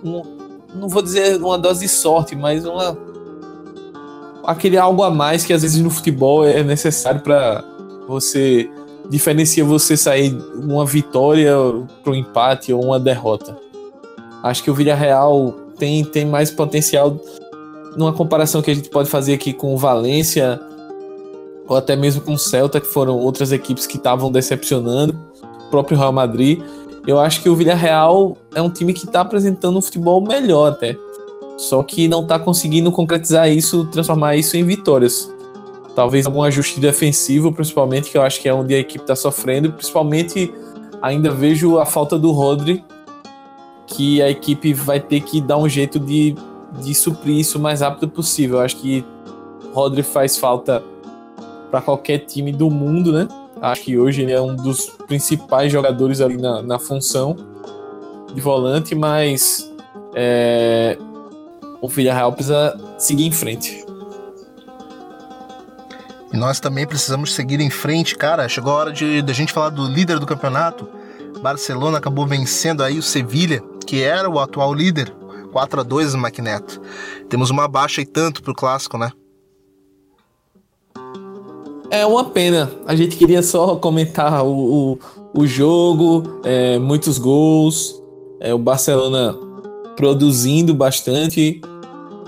Um, 0.04 0.22
não 0.74 0.88
vou 0.88 1.02
dizer 1.02 1.36
uma 1.36 1.58
dose 1.58 1.80
de 1.80 1.88
sorte, 1.88 2.34
mas 2.34 2.64
uma 2.64 2.96
aquele 4.44 4.76
algo 4.76 5.02
a 5.02 5.10
mais 5.10 5.44
que 5.44 5.52
às 5.52 5.62
vezes 5.62 5.80
no 5.80 5.90
futebol 5.90 6.46
é 6.46 6.62
necessário 6.62 7.20
para 7.20 7.64
você 8.08 8.68
diferencia 9.08 9.64
você 9.64 9.96
sair 9.96 10.36
uma 10.54 10.86
vitória 10.86 11.54
para 12.02 12.12
um 12.12 12.14
empate 12.14 12.72
ou 12.72 12.84
uma 12.84 12.98
derrota. 12.98 13.56
Acho 14.42 14.62
que 14.62 14.70
o 14.70 14.74
Villarreal 14.74 15.52
tem, 15.78 16.04
tem 16.04 16.24
mais 16.24 16.50
potencial 16.50 17.18
numa 17.96 18.12
comparação 18.12 18.62
que 18.62 18.70
a 18.70 18.74
gente 18.74 18.88
pode 18.88 19.08
fazer 19.08 19.34
aqui 19.34 19.52
com 19.52 19.74
o 19.74 19.76
Valência 19.76 20.60
ou 21.68 21.76
até 21.76 21.94
mesmo 21.94 22.20
com 22.20 22.34
o 22.34 22.38
Celta, 22.38 22.80
que 22.80 22.86
foram 22.86 23.16
outras 23.16 23.52
equipes 23.52 23.86
que 23.86 23.96
estavam 23.96 24.30
decepcionando, 24.30 25.16
o 25.66 25.70
próprio 25.70 25.96
Real 25.96 26.12
Madrid. 26.12 26.60
Eu 27.06 27.18
acho 27.18 27.42
que 27.42 27.48
o 27.48 27.56
Villarreal 27.56 28.36
é 28.54 28.60
um 28.62 28.70
time 28.70 28.92
que 28.92 29.04
está 29.04 29.20
apresentando 29.20 29.78
um 29.78 29.82
futebol 29.82 30.20
melhor 30.20 30.72
até. 30.72 30.96
Só 31.62 31.80
que 31.84 32.08
não 32.08 32.22
está 32.22 32.40
conseguindo 32.40 32.90
concretizar 32.90 33.48
isso, 33.48 33.84
transformar 33.86 34.34
isso 34.34 34.56
em 34.56 34.64
vitórias. 34.64 35.32
Talvez 35.94 36.26
algum 36.26 36.42
ajuste 36.42 36.80
defensivo, 36.80 37.52
principalmente, 37.52 38.10
que 38.10 38.18
eu 38.18 38.22
acho 38.22 38.40
que 38.40 38.48
é 38.48 38.52
onde 38.52 38.74
a 38.74 38.78
equipe 38.78 39.04
está 39.04 39.14
sofrendo. 39.14 39.72
Principalmente, 39.72 40.52
ainda 41.00 41.30
vejo 41.30 41.78
a 41.78 41.86
falta 41.86 42.18
do 42.18 42.32
Rodri, 42.32 42.84
que 43.86 44.20
a 44.20 44.28
equipe 44.28 44.74
vai 44.74 44.98
ter 44.98 45.20
que 45.20 45.40
dar 45.40 45.56
um 45.56 45.68
jeito 45.68 46.00
de, 46.00 46.34
de 46.80 46.92
suprir 46.96 47.38
isso 47.38 47.58
o 47.58 47.60
mais 47.60 47.80
rápido 47.80 48.08
possível. 48.08 48.58
Eu 48.58 48.64
acho 48.64 48.78
que 48.78 49.04
Rodri 49.72 50.02
faz 50.02 50.36
falta 50.36 50.82
para 51.70 51.80
qualquer 51.80 52.18
time 52.26 52.50
do 52.50 52.68
mundo, 52.68 53.12
né? 53.12 53.28
Acho 53.60 53.82
que 53.82 53.96
hoje 53.96 54.22
ele 54.22 54.32
é 54.32 54.40
um 54.40 54.56
dos 54.56 54.86
principais 55.06 55.70
jogadores 55.70 56.20
ali 56.20 56.36
na, 56.36 56.60
na 56.60 56.80
função 56.80 57.36
de 58.34 58.40
volante, 58.40 58.96
mas 58.96 59.72
é, 60.12 60.98
o 61.82 61.88
Villarreal 61.88 62.32
precisa 62.32 62.78
seguir 62.96 63.26
em 63.26 63.32
frente. 63.32 63.84
E 66.32 66.36
nós 66.36 66.60
também 66.60 66.86
precisamos 66.86 67.34
seguir 67.34 67.60
em 67.60 67.68
frente, 67.68 68.16
cara. 68.16 68.48
Chegou 68.48 68.72
a 68.72 68.76
hora 68.76 68.92
de, 68.92 69.20
de 69.20 69.30
a 69.30 69.34
gente 69.34 69.52
falar 69.52 69.70
do 69.70 69.86
líder 69.86 70.20
do 70.20 70.26
campeonato. 70.26 70.88
Barcelona 71.42 71.98
acabou 71.98 72.24
vencendo 72.24 72.84
aí 72.84 72.98
o 72.98 73.02
Sevilha, 73.02 73.60
que 73.84 74.00
era 74.00 74.30
o 74.30 74.38
atual 74.38 74.72
líder, 74.72 75.12
4 75.52 75.80
a 75.80 75.82
2 75.82 76.14
no 76.14 76.20
Maquineto. 76.20 76.80
Temos 77.28 77.50
uma 77.50 77.66
baixa 77.66 78.00
e 78.00 78.06
tanto 78.06 78.42
pro 78.42 78.54
clássico, 78.54 78.96
né? 78.96 79.10
É 81.90 82.06
uma 82.06 82.24
pena. 82.24 82.70
A 82.86 82.94
gente 82.94 83.16
queria 83.16 83.42
só 83.42 83.74
comentar 83.74 84.46
o, 84.46 84.92
o, 84.92 84.98
o 85.34 85.46
jogo, 85.46 86.40
é, 86.44 86.78
muitos 86.78 87.18
gols, 87.18 88.00
é, 88.40 88.54
o 88.54 88.58
Barcelona 88.58 89.36
produzindo 89.96 90.72
bastante, 90.74 91.60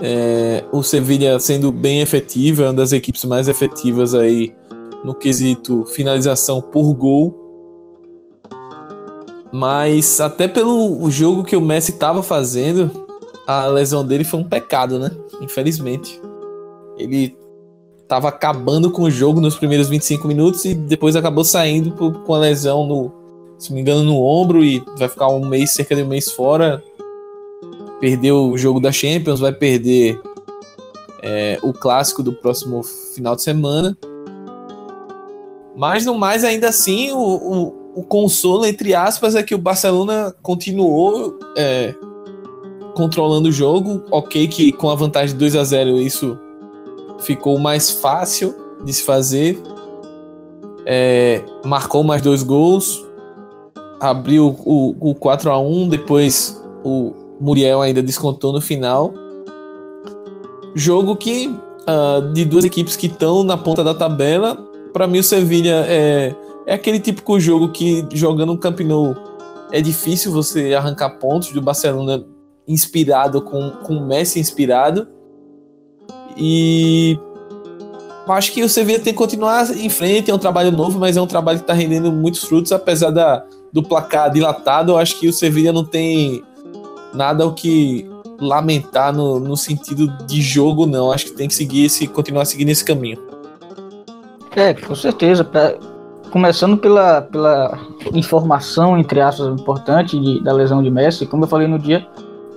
é, 0.01 0.63
o 0.71 0.83
Sevilha 0.83 1.39
sendo 1.39 1.71
bem 1.71 2.01
efetivo, 2.01 2.63
é 2.63 2.67
uma 2.67 2.73
das 2.73 2.91
equipes 2.91 3.23
mais 3.25 3.47
efetivas 3.47 4.13
aí 4.13 4.53
no 5.03 5.13
quesito 5.13 5.85
finalização 5.85 6.61
por 6.61 6.93
gol. 6.93 7.41
Mas 9.53 10.19
até 10.19 10.47
pelo 10.47 11.09
jogo 11.09 11.43
que 11.43 11.55
o 11.55 11.61
Messi 11.61 11.91
estava 11.91 12.21
fazendo, 12.21 12.91
a 13.47 13.67
lesão 13.67 14.05
dele 14.05 14.23
foi 14.23 14.39
um 14.39 14.43
pecado, 14.43 14.99
né? 14.99 15.11
Infelizmente. 15.41 16.19
Ele 16.97 17.37
estava 18.01 18.27
acabando 18.27 18.91
com 18.91 19.03
o 19.03 19.11
jogo 19.11 19.39
nos 19.39 19.55
primeiros 19.55 19.87
25 19.87 20.27
minutos 20.27 20.65
e 20.65 20.73
depois 20.73 21.15
acabou 21.15 21.43
saindo 21.43 21.91
com 22.25 22.33
a 22.33 22.37
lesão 22.37 22.85
no, 22.85 23.11
se 23.57 23.73
me 23.73 23.81
engano, 23.81 24.03
no 24.03 24.21
ombro 24.21 24.63
e 24.63 24.83
vai 24.97 25.07
ficar 25.07 25.29
um 25.29 25.47
mês, 25.47 25.73
cerca 25.73 25.95
de 25.95 26.03
um 26.03 26.07
mês 26.07 26.31
fora 26.31 26.83
perdeu 27.99 28.49
o 28.49 28.57
jogo 28.57 28.79
da 28.79 28.91
Champions, 28.91 29.39
vai 29.39 29.53
perder 29.53 30.19
é, 31.21 31.59
o 31.63 31.73
clássico 31.73 32.21
do 32.21 32.33
próximo 32.33 32.83
final 32.83 33.35
de 33.35 33.41
semana. 33.41 33.97
Mas 35.75 36.05
no 36.05 36.15
mais, 36.15 36.43
ainda 36.43 36.69
assim, 36.69 37.11
o, 37.11 37.17
o, 37.17 37.99
o 37.99 38.03
consolo, 38.03 38.65
entre 38.65 38.93
aspas, 38.93 39.35
é 39.35 39.43
que 39.43 39.55
o 39.55 39.57
Barcelona 39.57 40.33
continuou 40.41 41.37
é, 41.57 41.93
controlando 42.95 43.49
o 43.49 43.51
jogo. 43.51 44.03
Ok, 44.11 44.47
que 44.47 44.71
com 44.71 44.89
a 44.89 44.95
vantagem 44.95 45.33
de 45.33 45.39
2 45.39 45.55
a 45.55 45.63
0 45.63 45.99
isso 45.99 46.39
ficou 47.19 47.57
mais 47.57 47.91
fácil 47.91 48.55
de 48.83 48.93
se 48.93 49.03
fazer. 49.03 49.61
É, 50.85 51.41
marcou 51.65 52.03
mais 52.03 52.21
dois 52.21 52.43
gols, 52.43 53.03
abriu 53.99 54.55
o, 54.65 54.95
o 54.99 55.15
4 55.15 55.49
a 55.49 55.59
1 55.59 55.89
depois 55.89 56.63
o, 56.83 57.11
Muriel 57.39 57.81
ainda 57.81 58.01
descontou 58.01 58.53
no 58.53 58.61
final. 58.61 59.13
Jogo 60.73 61.15
que 61.15 61.47
uh, 61.47 62.33
de 62.33 62.45
duas 62.45 62.65
equipes 62.65 62.95
que 62.95 63.07
estão 63.07 63.43
na 63.43 63.57
ponta 63.57 63.83
da 63.83 63.93
tabela, 63.93 64.57
para 64.93 65.07
mim 65.07 65.19
o 65.19 65.23
Sevilha 65.23 65.85
é, 65.87 66.35
é 66.65 66.73
aquele 66.73 66.99
típico 66.99 67.39
jogo 67.39 67.69
que 67.69 68.05
jogando 68.13 68.53
no 68.53 68.57
Camp 68.57 68.79
Nou 68.81 69.15
é 69.71 69.81
difícil 69.81 70.31
você 70.31 70.73
arrancar 70.73 71.17
pontos 71.17 71.51
do 71.51 71.61
Barcelona 71.61 72.23
inspirado 72.67 73.41
com 73.41 73.71
com 73.83 73.99
Messi 73.99 74.39
inspirado. 74.39 75.07
E 76.37 77.17
acho 78.27 78.51
que 78.51 78.63
o 78.63 78.69
Sevilla 78.69 78.99
tem 78.99 79.13
que 79.13 79.17
continuar 79.17 79.69
em 79.77 79.89
frente, 79.89 80.31
é 80.31 80.33
um 80.33 80.39
trabalho 80.39 80.71
novo, 80.71 80.99
mas 80.99 81.15
é 81.15 81.21
um 81.21 81.27
trabalho 81.27 81.59
que 81.59 81.63
está 81.63 81.73
rendendo 81.73 82.11
muitos 82.11 82.43
frutos, 82.43 82.71
apesar 82.71 83.11
da, 83.11 83.45
do 83.71 83.83
placar 83.83 84.31
dilatado. 84.31 84.93
Eu 84.93 84.97
acho 84.97 85.19
que 85.19 85.27
o 85.27 85.33
Sevilla 85.33 85.71
não 85.71 85.85
tem 85.85 86.43
nada 87.15 87.45
o 87.45 87.53
que 87.53 88.09
lamentar 88.39 89.13
no, 89.13 89.39
no 89.39 89.55
sentido 89.55 90.07
de 90.25 90.41
jogo, 90.41 90.85
não. 90.85 91.11
Acho 91.11 91.25
que 91.25 91.31
tem 91.31 91.47
que 91.47 91.55
seguir 91.55 91.85
esse, 91.85 92.07
continuar 92.07 92.45
seguindo 92.45 92.69
esse 92.69 92.83
caminho. 92.83 93.19
É, 94.55 94.73
com 94.73 94.95
certeza. 94.95 95.47
Começando 96.31 96.77
pela, 96.77 97.21
pela 97.21 97.79
informação, 98.13 98.97
entre 98.97 99.21
aspas, 99.21 99.47
importante 99.59 100.19
de, 100.19 100.43
da 100.43 100.51
lesão 100.51 100.83
de 100.83 100.89
Messi, 100.89 101.25
como 101.25 101.43
eu 101.43 101.47
falei 101.47 101.67
no 101.67 101.79
dia, 101.79 102.05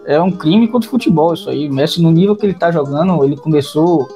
é 0.04 0.20
um 0.20 0.30
crime 0.30 0.66
contra 0.68 0.88
o 0.88 0.90
futebol 0.90 1.34
isso 1.34 1.50
aí. 1.50 1.68
Messi, 1.68 2.02
no 2.02 2.10
nível 2.10 2.34
que 2.34 2.46
ele 2.46 2.54
tá 2.54 2.70
jogando, 2.70 3.22
ele 3.24 3.36
começou 3.36 4.08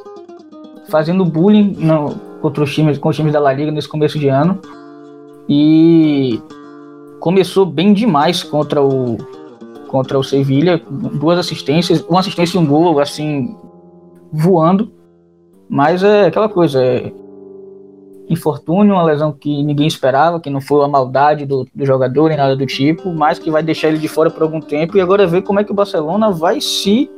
fazendo 0.89 1.25
bullying 1.25 1.77
no, 1.79 2.15
contra 2.41 2.65
os 2.65 2.75
times, 2.75 2.99
com 2.99 3.09
os 3.09 3.17
times 3.17 3.33
da 3.33 3.41
La 3.41 3.53
Liga 3.53 3.71
nesse 3.71 3.89
começo 3.89 4.19
de 4.19 4.29
ano. 4.29 4.59
E 5.49 6.41
começou 7.21 7.67
bem 7.67 7.93
demais 7.93 8.43
contra 8.43 8.83
o, 8.83 9.19
contra 9.93 10.19
o 10.19 10.25
Sevilha, 10.25 10.81
duas 10.89 11.39
assistências, 11.39 12.01
uma 12.09 12.21
assistência 12.21 12.57
e 12.57 12.61
um 12.61 12.67
gol, 12.67 12.99
assim, 12.99 13.55
voando. 14.33 14.91
Mas 15.69 16.03
é 16.03 16.29
aquela 16.29 16.49
coisa, 16.49 16.83
é 16.83 17.13
infortúnio, 18.27 18.95
uma 18.95 19.03
lesão 19.03 19.33
que 19.33 19.63
ninguém 19.63 19.87
esperava, 19.87 20.41
que 20.41 20.49
não 20.49 20.63
foi 20.63 20.83
a 20.83 20.89
maldade 20.89 21.45
do, 21.45 21.67
do 21.75 21.85
jogador 21.85 22.29
nem 22.29 22.39
nada 22.39 22.57
do 22.57 22.65
tipo, 22.65 23.13
mas 23.13 23.39
que 23.39 23.51
vai 23.51 23.63
deixar 23.63 23.89
ele 23.89 23.99
de 23.99 24.09
fora 24.09 24.31
por 24.31 24.43
algum 24.43 24.61
tempo. 24.61 24.97
E 24.97 25.01
agora 25.03 25.27
ver 25.27 25.43
como 25.43 25.61
é 25.61 25.65
que 25.65 25.71
o 25.73 25.75
Barcelona 25.75 26.31
vai 26.31 26.59
se 26.59 27.11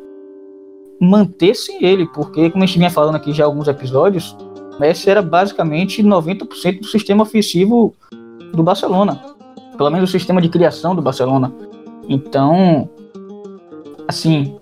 manter 1.00 1.54
sem 1.54 1.84
ele, 1.84 2.08
porque, 2.08 2.50
como 2.50 2.64
a 2.64 2.66
gente 2.66 2.78
vinha 2.78 2.90
falando 2.90 3.14
aqui 3.14 3.32
já 3.32 3.44
alguns 3.44 3.68
episódios, 3.68 4.37
Messi 4.80 5.08
era 5.08 5.22
basicamente 5.22 6.02
90% 6.02 6.80
do 6.80 6.87
sistema 6.87 7.22
ofensivo 7.22 7.94
do 8.52 8.64
Barcelona, 8.64 9.20
pelo 9.76 9.90
menos 9.90 10.10
o 10.10 10.12
sistema 10.12 10.40
de 10.40 10.48
criação 10.48 10.96
do 10.96 11.02
Barcelona. 11.02 11.52
Então, 12.08 12.88
assim, 14.06 14.56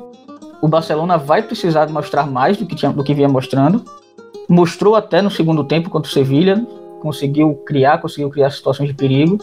o 0.61 0.69
Barcelona 0.69 1.19
vai 1.19 1.43
precisar 1.43 1.89
mostrar 1.89 2.27
mais 2.27 2.57
do 2.57 2.67
que, 2.67 2.77
tinha, 2.77 2.93
do 2.93 3.03
que 3.03 3.15
vinha 3.15 3.29
mostrando. 3.29 3.85
Mostrou 4.49 4.95
até 4.95 5.21
no 5.21 5.31
segundo 5.31 5.65
tempo 5.65 5.91
contra 5.91 6.09
o 6.09 6.13
Sevilha, 6.13 6.65
conseguiu 7.01 7.55
criar, 7.67 7.99
conseguiu 7.99 8.31
criar 8.31 8.51
situações 8.51 8.89
de 8.89 8.95
perigo, 8.95 9.39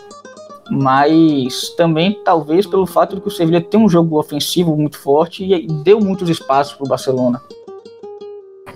mas 0.70 1.70
também 1.76 2.22
talvez 2.24 2.66
pelo 2.66 2.86
fato 2.86 3.16
de 3.16 3.22
que 3.22 3.28
o 3.28 3.32
Sevilha 3.32 3.60
tem 3.60 3.80
um 3.80 3.90
jogo 3.90 4.18
ofensivo 4.18 4.76
muito 4.78 4.98
forte 4.98 5.44
e 5.44 5.68
deu 5.68 6.00
muitos 6.00 6.30
espaços 6.30 6.74
para 6.74 6.86
o 6.86 6.90
Barcelona. 6.90 7.42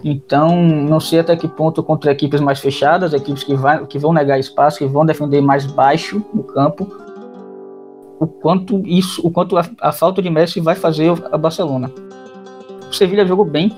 Então, 0.03 0.61
não 0.61 0.99
sei 0.99 1.19
até 1.19 1.35
que 1.35 1.47
ponto 1.47 1.81
contra 1.81 2.11
equipes 2.11 2.41
mais 2.41 2.59
fechadas, 2.59 3.13
equipes 3.13 3.43
que, 3.43 3.55
vai, 3.55 3.85
que 3.85 3.97
vão 3.97 4.11
negar 4.11 4.37
espaço, 4.37 4.79
que 4.79 4.85
vão 4.85 5.05
defender 5.05 5.39
mais 5.39 5.65
baixo 5.65 6.21
no 6.33 6.43
campo, 6.43 6.85
o 8.19 8.27
quanto 8.27 8.81
isso, 8.85 9.25
o 9.25 9.31
quanto 9.31 9.57
a, 9.57 9.65
a 9.81 9.91
falta 9.91 10.21
de 10.21 10.29
Messi 10.29 10.59
vai 10.59 10.75
fazer 10.75 11.11
a 11.31 11.37
Barcelona. 11.37 11.91
O 12.89 12.93
Sevilla 12.93 13.25
jogou 13.25 13.45
bem, 13.45 13.75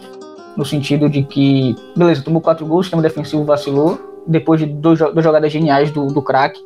no 0.55 0.65
sentido 0.65 1.09
de 1.09 1.23
que, 1.23 1.75
beleza, 1.95 2.23
tomou 2.23 2.41
quatro 2.41 2.65
gols, 2.65 2.81
o 2.81 2.83
sistema 2.83 3.01
defensivo 3.01 3.43
vacilou, 3.43 3.99
depois 4.27 4.59
de 4.59 4.65
duas 4.65 4.97
jogadas 4.99 5.51
geniais 5.51 5.91
do, 5.91 6.07
do 6.07 6.21
craque, 6.21 6.59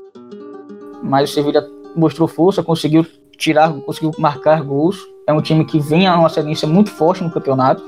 mas 1.04 1.30
o 1.30 1.34
Sevilha 1.34 1.66
mostrou 1.96 2.28
força, 2.28 2.64
conseguiu 2.64 3.06
tirar, 3.38 3.72
conseguiu 3.82 4.12
marcar 4.18 4.62
gols. 4.62 4.98
É 5.26 5.34
um 5.34 5.42
time 5.42 5.66
que 5.66 5.80
vem 5.80 6.08
a 6.08 6.18
uma 6.18 6.30
sequência 6.30 6.68
muito 6.68 6.90
forte 6.90 7.24
no 7.24 7.32
campeonato. 7.32 7.84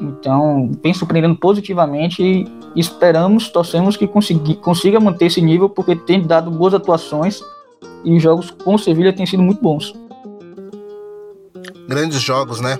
Então, 0.00 0.70
vem 0.82 0.92
surpreendendo 0.92 1.36
positivamente 1.36 2.22
e 2.22 2.48
esperamos, 2.74 3.48
torcemos 3.48 3.96
que 3.96 4.08
consiga 4.56 4.98
manter 4.98 5.26
esse 5.26 5.40
nível, 5.40 5.68
porque 5.68 5.94
tem 5.94 6.20
dado 6.20 6.50
boas 6.50 6.74
atuações 6.74 7.40
e 8.04 8.16
os 8.16 8.22
jogos 8.22 8.50
com 8.50 8.74
o 8.74 8.78
Sevilha 8.78 9.12
têm 9.12 9.26
sido 9.26 9.42
muito 9.42 9.62
bons. 9.62 9.94
Grandes 11.88 12.20
jogos, 12.20 12.60
né? 12.60 12.78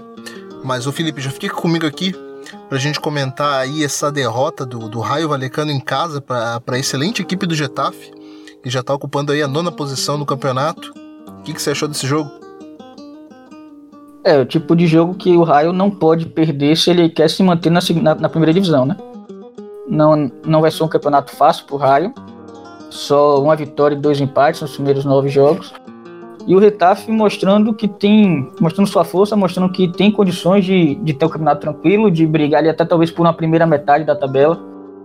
Mas 0.63 0.87
o 0.87 0.93
Felipe, 0.93 1.21
já 1.21 1.31
fique 1.31 1.49
comigo 1.49 1.87
aqui 1.87 2.15
para 2.69 2.79
a 2.79 2.81
gente 2.81 3.01
comentar 3.01 3.61
aí 3.61 3.85
essa 3.85 4.11
derrota 4.11 4.65
do, 4.65 4.89
do 4.89 5.01
Raio 5.01 5.29
Valecano 5.29 5.71
em 5.71 5.81
casa 5.81 6.21
para 6.21 6.61
a 6.67 6.79
excelente 6.79 7.23
equipe 7.23 7.47
do 7.47 7.55
Getafe, 7.55 8.11
que 8.63 8.71
já 8.71 8.81
está 8.81 8.95
ocupando 8.95 9.33
aí 9.33 9.43
a 9.43 9.49
nona 9.49 9.71
posição 9.71 10.17
no 10.17 10.25
campeonato. 10.25 10.93
O 11.39 11.43
que, 11.43 11.53
que 11.53 11.61
você 11.61 11.71
achou 11.71 11.89
desse 11.89 12.07
jogo? 12.07 12.31
É, 14.25 14.39
o 14.39 14.47
tipo 14.47 14.75
de 14.75 14.87
jogo 14.87 15.15
que 15.15 15.37
o 15.37 15.43
Raio 15.43 15.73
não 15.73 15.91
pode 15.91 16.25
perder 16.25 16.77
se 16.79 16.91
ele 16.91 17.11
quer 17.11 17.29
se 17.29 17.43
manter 17.43 17.71
na, 17.71 17.81
na, 18.01 18.15
na 18.15 18.29
primeira 18.29 18.55
divisão, 18.55 18.87
né? 18.87 18.97
Não, 19.87 20.31
não 20.47 20.63
vai 20.63 20.71
ser 20.71 20.83
um 20.83 20.89
campeonato 20.89 21.31
fácil 21.37 21.67
pro 21.67 21.77
Raio. 21.77 22.15
Só 22.95 23.43
uma 23.43 23.57
vitória 23.57 23.97
e 23.97 23.99
dois 23.99 24.21
empates 24.21 24.61
nos 24.61 24.75
primeiros 24.75 25.05
nove 25.05 25.29
jogos. 25.29 25.75
E 26.47 26.55
o 26.55 26.61
Retafe 26.61 27.11
mostrando 27.11 27.75
que 27.75 27.89
tem, 27.89 28.49
mostrando 28.61 28.87
sua 28.87 29.03
força, 29.03 29.35
mostrando 29.35 29.73
que 29.73 29.89
tem 29.89 30.13
condições 30.13 30.65
de, 30.65 30.95
de 30.95 31.13
ter 31.13 31.25
o 31.25 31.29
um 31.29 31.31
campeonato 31.33 31.61
tranquilo, 31.61 32.09
de 32.09 32.25
brigar 32.25 32.61
ali 32.61 32.69
até 32.69 32.85
talvez 32.85 33.11
por 33.11 33.23
uma 33.23 33.33
primeira 33.33 33.67
metade 33.67 34.05
da 34.05 34.15
tabela. 34.15 34.61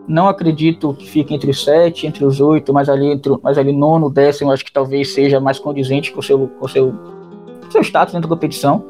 Não 0.08 0.28
acredito 0.28 0.94
que 0.94 1.10
fique 1.10 1.34
entre 1.34 1.50
os 1.50 1.64
sete, 1.64 2.06
entre 2.06 2.24
os 2.24 2.40
oito, 2.40 2.72
mas 2.72 2.88
ali 2.90 3.08
entre, 3.08 3.36
mas 3.42 3.58
ali 3.58 3.74
nono, 3.74 4.08
décimo, 4.08 4.52
acho 4.52 4.64
que 4.64 4.72
talvez 4.72 5.12
seja 5.12 5.40
mais 5.40 5.58
condizente 5.58 6.12
com 6.12 6.20
o 6.20 6.24
seu, 6.24 6.48
com 6.48 6.68
seu, 6.68 6.94
seu 7.72 7.82
status 7.82 8.14
dentro 8.14 8.30
da 8.30 8.36
competição. 8.36 8.86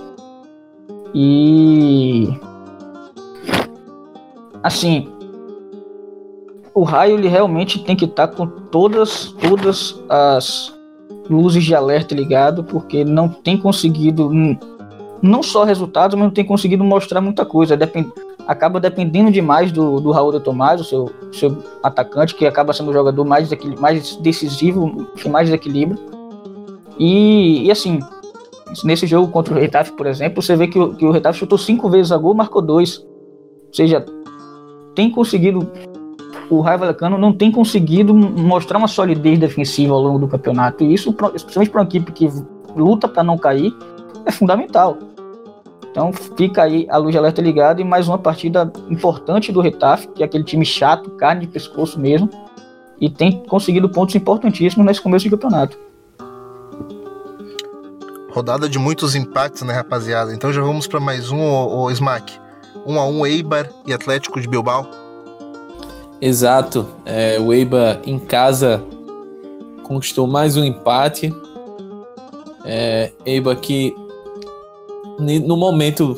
E 1.16 2.28
assim, 4.62 5.08
o 6.80 6.84
raio 6.84 7.18
ele 7.18 7.28
realmente 7.28 7.80
tem 7.80 7.94
que 7.94 8.06
estar 8.06 8.28
tá 8.28 8.36
com 8.36 8.48
todas 8.48 9.36
todas 9.42 10.02
as 10.08 10.74
luzes 11.30 11.64
de 11.66 11.76
alerta 11.76 12.16
ligado, 12.16 12.64
porque 12.64 13.04
não 13.04 13.28
tem 13.28 13.58
conseguido 13.58 14.32
não 15.22 15.44
só 15.44 15.66
resultados, 15.66 16.16
mas 16.16 16.24
não 16.24 16.34
tem 16.34 16.46
conseguido 16.46 16.82
mostrar 16.84 17.20
muita 17.20 17.46
coisa. 17.46 17.76
Depend, 17.76 18.10
acaba 18.48 18.80
dependendo 18.80 19.30
demais 19.30 19.74
do, 19.74 20.00
do 20.00 20.12
Raul 20.12 20.32
de 20.32 20.40
Tomás, 20.40 20.80
o 20.80 20.86
seu, 20.86 21.12
seu 21.34 21.58
atacante, 21.84 22.34
que 22.34 22.48
acaba 22.48 22.72
sendo 22.72 22.92
o 22.92 22.94
jogador 22.94 23.26
mais, 23.26 23.50
mais 23.78 24.16
decisivo, 24.16 25.06
que 25.18 25.28
mais 25.28 25.50
desequilibra. 25.50 25.98
E, 26.98 27.66
e 27.66 27.72
assim, 27.72 28.00
nesse 28.86 29.06
jogo 29.06 29.30
contra 29.30 29.54
o 29.54 29.58
Retafe, 29.60 29.92
por 29.92 30.08
exemplo, 30.08 30.42
você 30.42 30.56
vê 30.56 30.68
que 30.68 30.80
o, 30.80 30.96
que 30.96 31.06
o 31.06 31.12
Retafe 31.12 31.40
chutou 31.40 31.58
cinco 31.58 31.90
vezes 31.90 32.14
a 32.14 32.18
gol, 32.18 32.34
marcou 32.34 32.62
dois. 32.62 33.00
Ou 33.68 33.74
seja, 33.74 34.06
tem 34.96 35.12
conseguido 35.12 35.70
o 36.50 36.62
Raio 36.62 36.80
Vallecano 36.80 37.18
não 37.18 37.32
tem 37.32 37.52
conseguido 37.52 38.14
mostrar 38.14 38.78
uma 38.78 38.88
solidez 38.88 39.38
defensiva 39.38 39.94
ao 39.94 40.02
longo 40.02 40.20
do 40.20 40.28
campeonato. 40.28 40.84
E 40.84 40.94
isso, 40.94 41.16
especialmente 41.36 41.72
para 41.72 41.82
uma 41.82 41.88
equipe 41.88 42.12
que 42.12 42.30
luta 42.76 43.08
para 43.08 43.24
não 43.24 43.38
cair, 43.38 43.74
é 44.26 44.32
fundamental. 44.32 44.98
Então 45.92 46.12
fica 46.14 46.64
aí 46.64 46.88
a 46.90 46.98
luz 46.98 47.12
de 47.12 47.18
alerta 47.18 47.42
ligada 47.42 47.82
e 47.82 47.84
mais 47.84 48.08
uma 48.08 48.18
partida 48.18 48.72
importante 48.90 49.52
do 49.52 49.62
Retaf, 49.62 50.08
que 50.10 50.22
é 50.22 50.26
aquele 50.26 50.44
time 50.44 50.66
chato, 50.66 51.10
carne 51.12 51.42
de 51.42 51.48
pescoço 51.48 52.00
mesmo, 52.00 52.30
e 53.00 53.10
tem 53.10 53.44
conseguido 53.46 53.90
pontos 53.90 54.16
importantíssimos 54.16 54.86
nesse 54.86 55.02
começo 55.02 55.24
de 55.24 55.32
campeonato. 55.32 55.78
Rodada 58.32 58.70
de 58.70 58.78
muitos 58.78 59.16
impactos, 59.16 59.64
né, 59.64 59.74
rapaziada? 59.74 60.34
Então 60.34 60.54
já 60.54 60.62
vamos 60.62 60.86
para 60.86 61.00
mais 61.00 61.32
um, 61.32 61.42
o, 61.42 61.86
o 61.86 61.92
Smack. 61.92 62.40
1 62.86 62.94
um 62.94 63.00
a 63.00 63.06
1 63.06 63.20
um, 63.20 63.26
Eibar 63.26 63.70
e 63.88 63.94
Atlético 63.94 64.40
de 64.40 64.48
Bilbao. 64.48 65.09
Exato. 66.22 66.86
É, 67.06 67.40
o 67.40 67.54
Eibar 67.54 68.02
em 68.06 68.20
casa 68.20 68.84
conquistou 69.84 70.28
mais 70.28 70.58
um 70.58 70.64
empate. 70.64 71.34
É, 72.66 73.12
Eibar 73.26 73.56
que 73.58 73.96
no 75.20 75.58
momento 75.58 76.18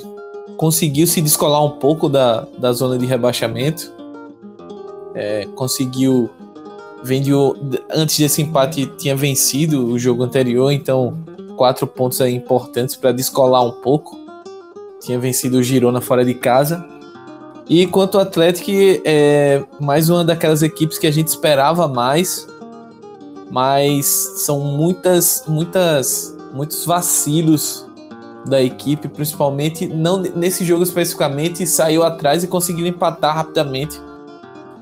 conseguiu 0.57 1.07
se 1.07 1.21
descolar 1.21 1.63
um 1.63 1.71
pouco 1.71 2.09
da, 2.09 2.47
da 2.57 2.73
zona 2.73 2.97
de 2.97 3.05
rebaixamento. 3.05 3.91
É, 5.13 5.47
conseguiu. 5.55 6.29
Vendeu, 7.03 7.55
antes 7.89 8.19
desse 8.19 8.43
empate 8.43 8.85
tinha 8.85 9.15
vencido 9.15 9.87
o 9.87 9.97
jogo 9.97 10.21
anterior, 10.21 10.71
então 10.71 11.17
quatro 11.57 11.87
pontos 11.87 12.21
aí 12.21 12.35
importantes 12.35 12.95
para 12.95 13.11
descolar 13.11 13.65
um 13.65 13.71
pouco. 13.71 14.19
Tinha 14.99 15.17
vencido 15.17 15.57
o 15.57 15.63
Girona 15.63 15.99
fora 15.99 16.23
de 16.23 16.35
casa 16.35 16.87
e 17.73 17.87
quanto 17.87 18.17
ao 18.17 18.23
Atlético, 18.23 18.69
é 19.05 19.63
mais 19.79 20.09
uma 20.09 20.25
daquelas 20.25 20.61
equipes 20.61 20.97
que 20.97 21.07
a 21.07 21.11
gente 21.11 21.29
esperava 21.29 21.87
mais, 21.87 22.45
mas 23.49 24.05
são 24.05 24.59
muitas, 24.59 25.45
muitas, 25.47 26.37
muitos 26.53 26.85
vacilos 26.85 27.87
da 28.45 28.61
equipe, 28.61 29.07
principalmente 29.07 29.87
não 29.87 30.17
nesse 30.17 30.65
jogo 30.65 30.83
especificamente, 30.83 31.65
saiu 31.65 32.03
atrás 32.03 32.43
e 32.43 32.47
conseguiu 32.47 32.85
empatar 32.85 33.37
rapidamente 33.37 33.97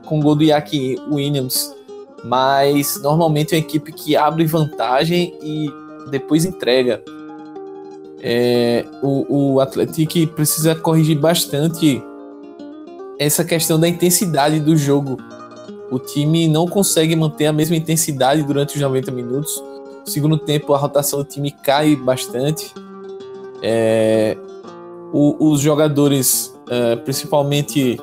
com 0.03 0.17
o 0.17 0.23
gol 0.23 0.33
do 0.33 0.43
Yaki 0.43 0.99
Williams. 1.11 1.71
Mas 2.25 2.99
normalmente 3.03 3.53
é 3.53 3.59
uma 3.59 3.63
equipe 3.65 3.91
que 3.91 4.15
abre 4.15 4.47
vantagem 4.47 5.37
e 5.43 5.71
depois 6.09 6.43
entrega. 6.43 7.03
É, 8.19 8.83
o, 9.03 9.53
o 9.53 9.59
Atlético 9.59 10.25
precisa 10.33 10.73
corrigir 10.73 11.19
bastante 11.19 12.03
essa 13.19 13.43
questão 13.43 13.77
da 13.77 13.87
intensidade 13.87 14.61
do 14.61 14.77
jogo. 14.77 15.17
O 15.91 15.99
time 15.99 16.47
não 16.47 16.65
consegue 16.65 17.15
manter 17.15 17.47
a 17.47 17.53
mesma 17.53 17.75
intensidade 17.75 18.41
durante 18.43 18.75
os 18.75 18.81
90 18.81 19.11
minutos. 19.11 19.61
No 20.05 20.09
segundo 20.09 20.37
tempo, 20.37 20.73
a 20.73 20.77
rotação 20.77 21.19
do 21.19 21.25
time 21.25 21.51
cai 21.51 21.97
bastante. 21.97 22.73
É, 23.61 24.37
o, 25.11 25.49
os 25.51 25.59
jogadores, 25.59 26.55
é, 26.69 26.95
principalmente 26.95 27.99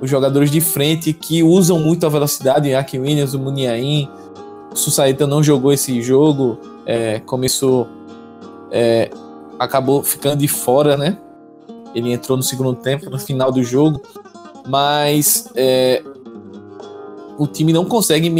os 0.00 0.10
jogadores 0.10 0.50
de 0.50 0.60
frente, 0.60 1.12
que 1.14 1.42
usam 1.42 1.78
muito 1.78 2.04
a 2.04 2.08
velocidade, 2.08 2.74
Aki 2.74 2.98
Williams, 2.98 3.32
o 3.32 3.38
Muniain, 3.38 4.08
o 4.70 4.76
Susaeta 4.76 5.26
não 5.26 5.42
jogou 5.42 5.72
esse 5.72 6.02
jogo, 6.02 6.58
é, 6.84 7.20
começou, 7.20 7.86
é, 8.70 9.10
acabou 9.58 10.02
ficando 10.02 10.36
de 10.36 10.48
fora, 10.48 10.96
né? 10.96 11.16
Ele 11.94 12.12
entrou 12.12 12.36
no 12.36 12.42
segundo 12.42 12.74
tempo, 12.74 13.10
no 13.10 13.18
final 13.18 13.50
do 13.50 13.62
jogo, 13.62 14.00
mas 14.66 15.50
é, 15.54 16.02
o 17.38 17.46
time 17.46 17.72
não 17.72 17.84
consegue 17.84 18.30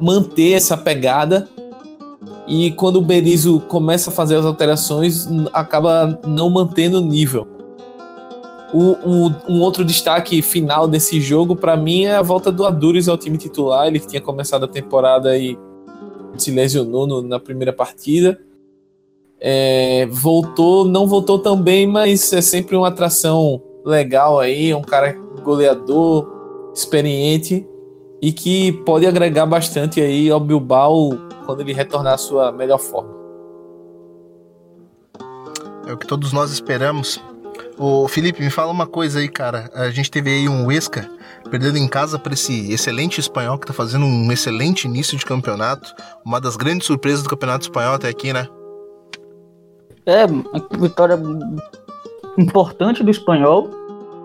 manter 0.00 0.52
essa 0.52 0.76
pegada. 0.76 1.48
E 2.46 2.72
quando 2.72 2.96
o 2.96 3.02
Berizzo 3.02 3.60
começa 3.60 4.10
a 4.10 4.12
fazer 4.12 4.36
as 4.36 4.44
alterações, 4.44 5.26
acaba 5.52 6.20
não 6.26 6.50
mantendo 6.50 6.98
o 6.98 7.00
nível. 7.00 7.46
O, 8.72 8.92
o, 9.06 9.32
um 9.48 9.60
outro 9.60 9.84
destaque 9.84 10.40
final 10.42 10.88
desse 10.88 11.20
jogo, 11.20 11.54
para 11.54 11.76
mim, 11.76 12.04
é 12.04 12.16
a 12.16 12.22
volta 12.22 12.50
do 12.50 12.64
Adures 12.64 13.08
ao 13.08 13.18
time 13.18 13.36
titular. 13.36 13.86
Ele 13.86 14.00
tinha 14.00 14.20
começado 14.20 14.64
a 14.64 14.68
temporada 14.68 15.36
e 15.36 15.58
se 16.36 16.50
lesionou 16.50 17.06
no, 17.06 17.22
na 17.22 17.38
primeira 17.38 17.72
partida. 17.72 18.40
É, 19.44 20.06
voltou, 20.08 20.84
não 20.84 21.06
voltou 21.06 21.38
tão 21.38 21.60
bem, 21.60 21.84
mas 21.84 22.32
é 22.32 22.40
sempre 22.40 22.76
uma 22.76 22.88
atração 22.88 23.60
legal 23.84 24.38
aí, 24.38 24.72
um 24.72 24.82
cara 24.82 25.12
goleador, 25.42 26.30
experiente 26.72 27.66
e 28.20 28.32
que 28.32 28.70
pode 28.84 29.04
agregar 29.04 29.44
bastante 29.46 30.00
aí 30.00 30.30
ao 30.30 30.38
Bilbao 30.38 31.10
quando 31.44 31.60
ele 31.60 31.72
retornar 31.72 32.14
à 32.14 32.18
sua 32.18 32.52
melhor 32.52 32.78
forma. 32.78 33.10
É 35.88 35.92
o 35.92 35.98
que 35.98 36.06
todos 36.06 36.32
nós 36.32 36.52
esperamos. 36.52 37.20
O 37.76 38.06
Felipe, 38.06 38.40
me 38.40 38.50
fala 38.50 38.70
uma 38.70 38.86
coisa 38.86 39.18
aí, 39.18 39.28
cara. 39.28 39.68
A 39.74 39.90
gente 39.90 40.08
teve 40.08 40.30
aí 40.30 40.48
um 40.48 40.66
Huesca 40.66 41.10
perdendo 41.50 41.76
em 41.78 41.88
casa 41.88 42.16
para 42.16 42.32
esse 42.32 42.72
excelente 42.72 43.18
espanhol 43.18 43.58
que 43.58 43.66
tá 43.66 43.72
fazendo 43.72 44.06
um 44.06 44.30
excelente 44.30 44.86
início 44.86 45.18
de 45.18 45.26
campeonato, 45.26 45.92
uma 46.24 46.40
das 46.40 46.56
grandes 46.56 46.86
surpresas 46.86 47.24
do 47.24 47.28
campeonato 47.28 47.64
espanhol 47.64 47.94
até 47.94 48.08
aqui, 48.08 48.32
né? 48.32 48.46
É, 50.04 50.24
uma 50.24 50.44
vitória 50.78 51.18
importante 52.36 53.02
do 53.02 53.10
espanhol. 53.10 53.70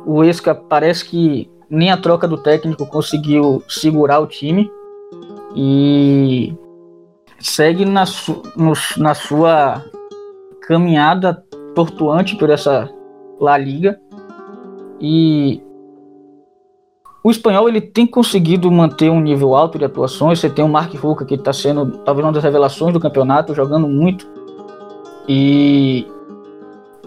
O 0.06 0.24
Esca 0.24 0.56
parece 0.56 1.06
que 1.06 1.50
nem 1.70 1.92
a 1.92 1.98
troca 1.98 2.28
do 2.28 2.38
técnico 2.38 2.86
conseguiu 2.88 3.64
segurar 3.68 4.20
o 4.20 4.28
time. 4.28 4.72
E 5.56 6.56
segue 7.40 7.86
na, 7.86 8.06
su 8.06 8.42
no, 8.56 8.74
na 8.98 9.14
sua 9.14 9.84
caminhada 10.62 11.44
tortuante 11.76 12.36
por 12.36 12.50
essa 12.50 12.90
La 13.40 13.58
Liga. 13.58 14.00
E 15.00 15.62
o 17.24 17.30
espanhol 17.30 17.68
ele 17.68 17.82
tem 17.82 18.08
conseguido 18.08 18.72
manter 18.72 19.10
um 19.10 19.20
nível 19.20 19.54
alto 19.54 19.78
de 19.78 19.86
atuações. 19.86 20.40
Você 20.40 20.50
tem 20.50 20.66
o 20.66 20.70
Mark 20.70 20.94
Ruka 20.96 21.26
que 21.26 21.36
está 21.36 21.54
sendo 21.54 22.00
talvez 22.00 22.26
uma 22.26 22.34
das 22.34 22.44
revelações 22.44 22.94
do 22.94 23.00
campeonato, 23.00 23.54
jogando 23.54 23.88
muito. 23.88 24.37
E 25.28 26.08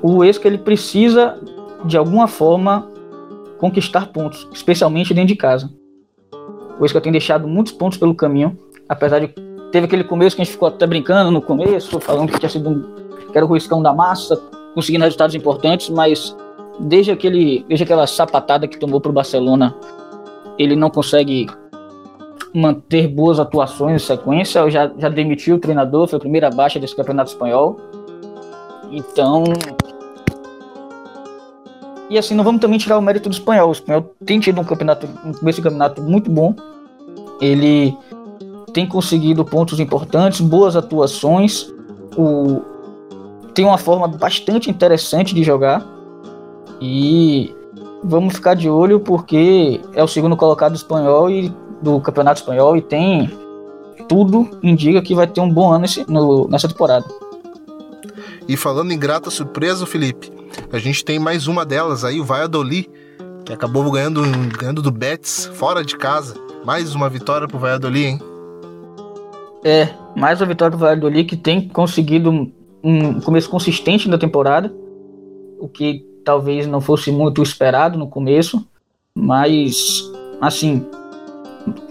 o 0.03 0.25
Esca 0.25 0.47
ele 0.47 0.59
precisa 0.59 1.39
de 1.85 1.97
alguma 1.97 2.27
forma 2.27 2.91
conquistar 3.59 4.07
pontos, 4.07 4.49
especialmente 4.53 5.15
dentro 5.15 5.29
de 5.29 5.37
casa. 5.37 5.71
O 6.79 6.85
Esca 6.85 7.01
tem 7.01 7.13
deixado 7.13 7.47
muitos 7.47 7.73
pontos 7.73 7.99
pelo 7.99 8.15
caminho, 8.15 8.59
apesar 8.89 9.21
de 9.21 9.29
teve 9.71 9.87
aquele 9.87 10.05
começo 10.05 10.35
que 10.35 10.43
a 10.43 10.45
gente 10.45 10.53
ficou 10.53 10.69
até 10.69 10.87
brincando 10.87 11.31
no 11.31 11.41
começo, 11.41 12.01
falando 12.01 12.33
que 12.33 12.39
tinha 12.39 12.49
sido 12.49 12.71
um, 12.71 12.83
que 13.31 13.37
era 13.37 13.47
o 13.47 13.53
riscão 13.53 13.83
da 13.83 13.93
massa, 13.93 14.37
conseguindo 14.75 15.05
resultados 15.05 15.35
importantes, 15.35 15.89
mas 15.89 16.37
desde 16.81 17.13
aquele 17.13 17.65
desde 17.69 17.85
aquela 17.85 18.07
sapatada 18.07 18.67
que 18.67 18.79
tomou 18.79 19.01
para 19.01 19.11
o 19.11 19.13
Barcelona, 19.13 19.75
ele 20.59 20.75
não 20.75 20.91
consegue 20.91 21.47
manter 22.53 23.07
boas 23.09 23.39
atuações 23.39 24.03
em 24.03 24.07
sequência. 24.07 24.69
Já, 24.71 24.91
já 24.99 25.09
demitiu 25.09 25.57
o 25.57 25.59
treinador, 25.59 26.09
foi 26.09 26.17
a 26.17 26.21
primeira 26.21 26.51
baixa 26.51 26.79
desse 26.79 26.97
campeonato 26.97 27.31
espanhol. 27.31 27.79
Então, 28.91 29.45
e 32.11 32.19
assim, 32.19 32.35
não 32.35 32.43
vamos 32.43 32.61
também 32.61 32.77
tirar 32.77 32.99
o 32.99 33.03
mérito 33.03 33.29
do 33.29 33.33
espanhol. 33.33 33.69
O 33.69 33.73
espanhol 33.73 34.15
tem 34.27 34.41
tido 34.41 34.61
um 34.61 34.65
campeonato, 34.65 35.09
um 35.25 35.33
começo 35.33 35.59
de 35.59 35.63
campeonato 35.63 36.03
muito 36.03 36.29
bom. 36.29 36.55
Ele 37.41 37.97
tem 38.75 38.85
conseguido 38.87 39.45
pontos 39.45 39.79
importantes, 39.79 40.41
boas 40.41 40.75
atuações. 40.75 41.73
O, 42.17 42.63
tem 43.55 43.65
uma 43.65 43.79
forma 43.79 44.09
bastante 44.09 44.69
interessante 44.69 45.33
de 45.33 45.45
jogar. 45.45 45.87
E 46.81 47.55
vamos 48.03 48.35
ficar 48.35 48.55
de 48.55 48.69
olho 48.69 48.99
porque 48.99 49.81
é 49.95 50.03
o 50.03 50.09
segundo 50.09 50.37
colocado 50.37 50.73
do 50.73 50.77
espanhol 50.77 51.31
e 51.31 51.55
do 51.81 52.01
campeonato 52.01 52.41
espanhol 52.41 52.77
e 52.77 52.83
tem 52.83 53.31
tudo 54.09 54.59
indica 54.63 55.01
que 55.01 55.15
vai 55.15 55.27
ter 55.27 55.41
um 55.41 55.53
bom 55.53 55.71
ano 55.71 55.83
nesse, 55.83 56.11
no, 56.11 56.49
nessa 56.49 56.67
temporada. 56.67 57.07
E 58.51 58.57
falando 58.57 58.91
em 58.91 58.99
grata 58.99 59.31
surpresa, 59.31 59.87
Felipe, 59.87 60.29
a 60.73 60.79
gente 60.81 61.05
tem 61.05 61.21
mais 61.21 61.47
uma 61.47 61.65
delas 61.65 62.05
aí, 62.05 62.21
o 62.21 62.25
Valladolid, 62.25 62.91
que 63.45 63.53
acabou 63.53 63.89
ganhando, 63.93 64.23
ganhando 64.59 64.83
do 64.83 64.91
Betis 64.91 65.47
fora 65.55 65.85
de 65.85 65.97
casa. 65.97 66.35
Mais 66.65 66.93
uma 66.93 67.09
vitória 67.09 67.47
pro 67.47 67.61
Valladolid, 67.61 68.07
hein? 68.07 68.19
É, 69.63 69.91
mais 70.17 70.41
uma 70.41 70.49
vitória 70.49 70.77
pro 70.77 70.85
Valladolid 70.85 71.29
que 71.29 71.37
tem 71.37 71.69
conseguido 71.69 72.51
um 72.83 73.21
começo 73.21 73.49
consistente 73.49 74.09
na 74.09 74.19
temporada, 74.19 74.75
o 75.61 75.69
que 75.69 76.05
talvez 76.25 76.67
não 76.67 76.81
fosse 76.81 77.13
muito 77.13 77.45
esperado 77.45 77.97
no 77.97 78.09
começo, 78.09 78.67
mas 79.15 80.11
assim, 80.41 80.85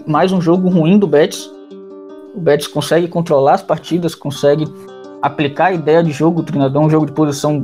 mais 0.06 0.30
um 0.30 0.42
jogo 0.42 0.68
ruim 0.68 0.98
do 0.98 1.06
Betis. 1.06 1.50
O 2.34 2.40
Betis 2.40 2.66
consegue 2.66 3.08
controlar 3.08 3.54
as 3.54 3.62
partidas, 3.62 4.14
consegue 4.14 4.66
aplicar 5.22 5.66
a 5.66 5.72
ideia 5.72 6.02
de 6.02 6.10
jogo 6.10 6.42
do 6.42 6.46
treinador, 6.46 6.82
um 6.82 6.90
jogo 6.90 7.06
de 7.06 7.12
posição 7.12 7.62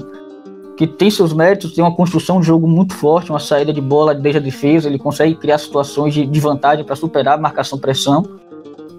que 0.76 0.86
tem 0.86 1.10
seus 1.10 1.32
méritos, 1.32 1.72
tem 1.72 1.82
uma 1.82 1.94
construção 1.94 2.40
de 2.40 2.46
jogo 2.46 2.68
muito 2.68 2.94
forte, 2.94 3.30
uma 3.30 3.38
saída 3.38 3.72
de 3.72 3.80
bola 3.80 4.14
desde 4.14 4.38
a 4.38 4.42
defesa, 4.42 4.88
ele 4.88 4.98
consegue 4.98 5.34
criar 5.34 5.58
situações 5.58 6.12
de, 6.12 6.26
de 6.26 6.40
vantagem 6.40 6.84
para 6.84 6.94
superar 6.94 7.34
a 7.34 7.40
marcação-pressão, 7.40 8.24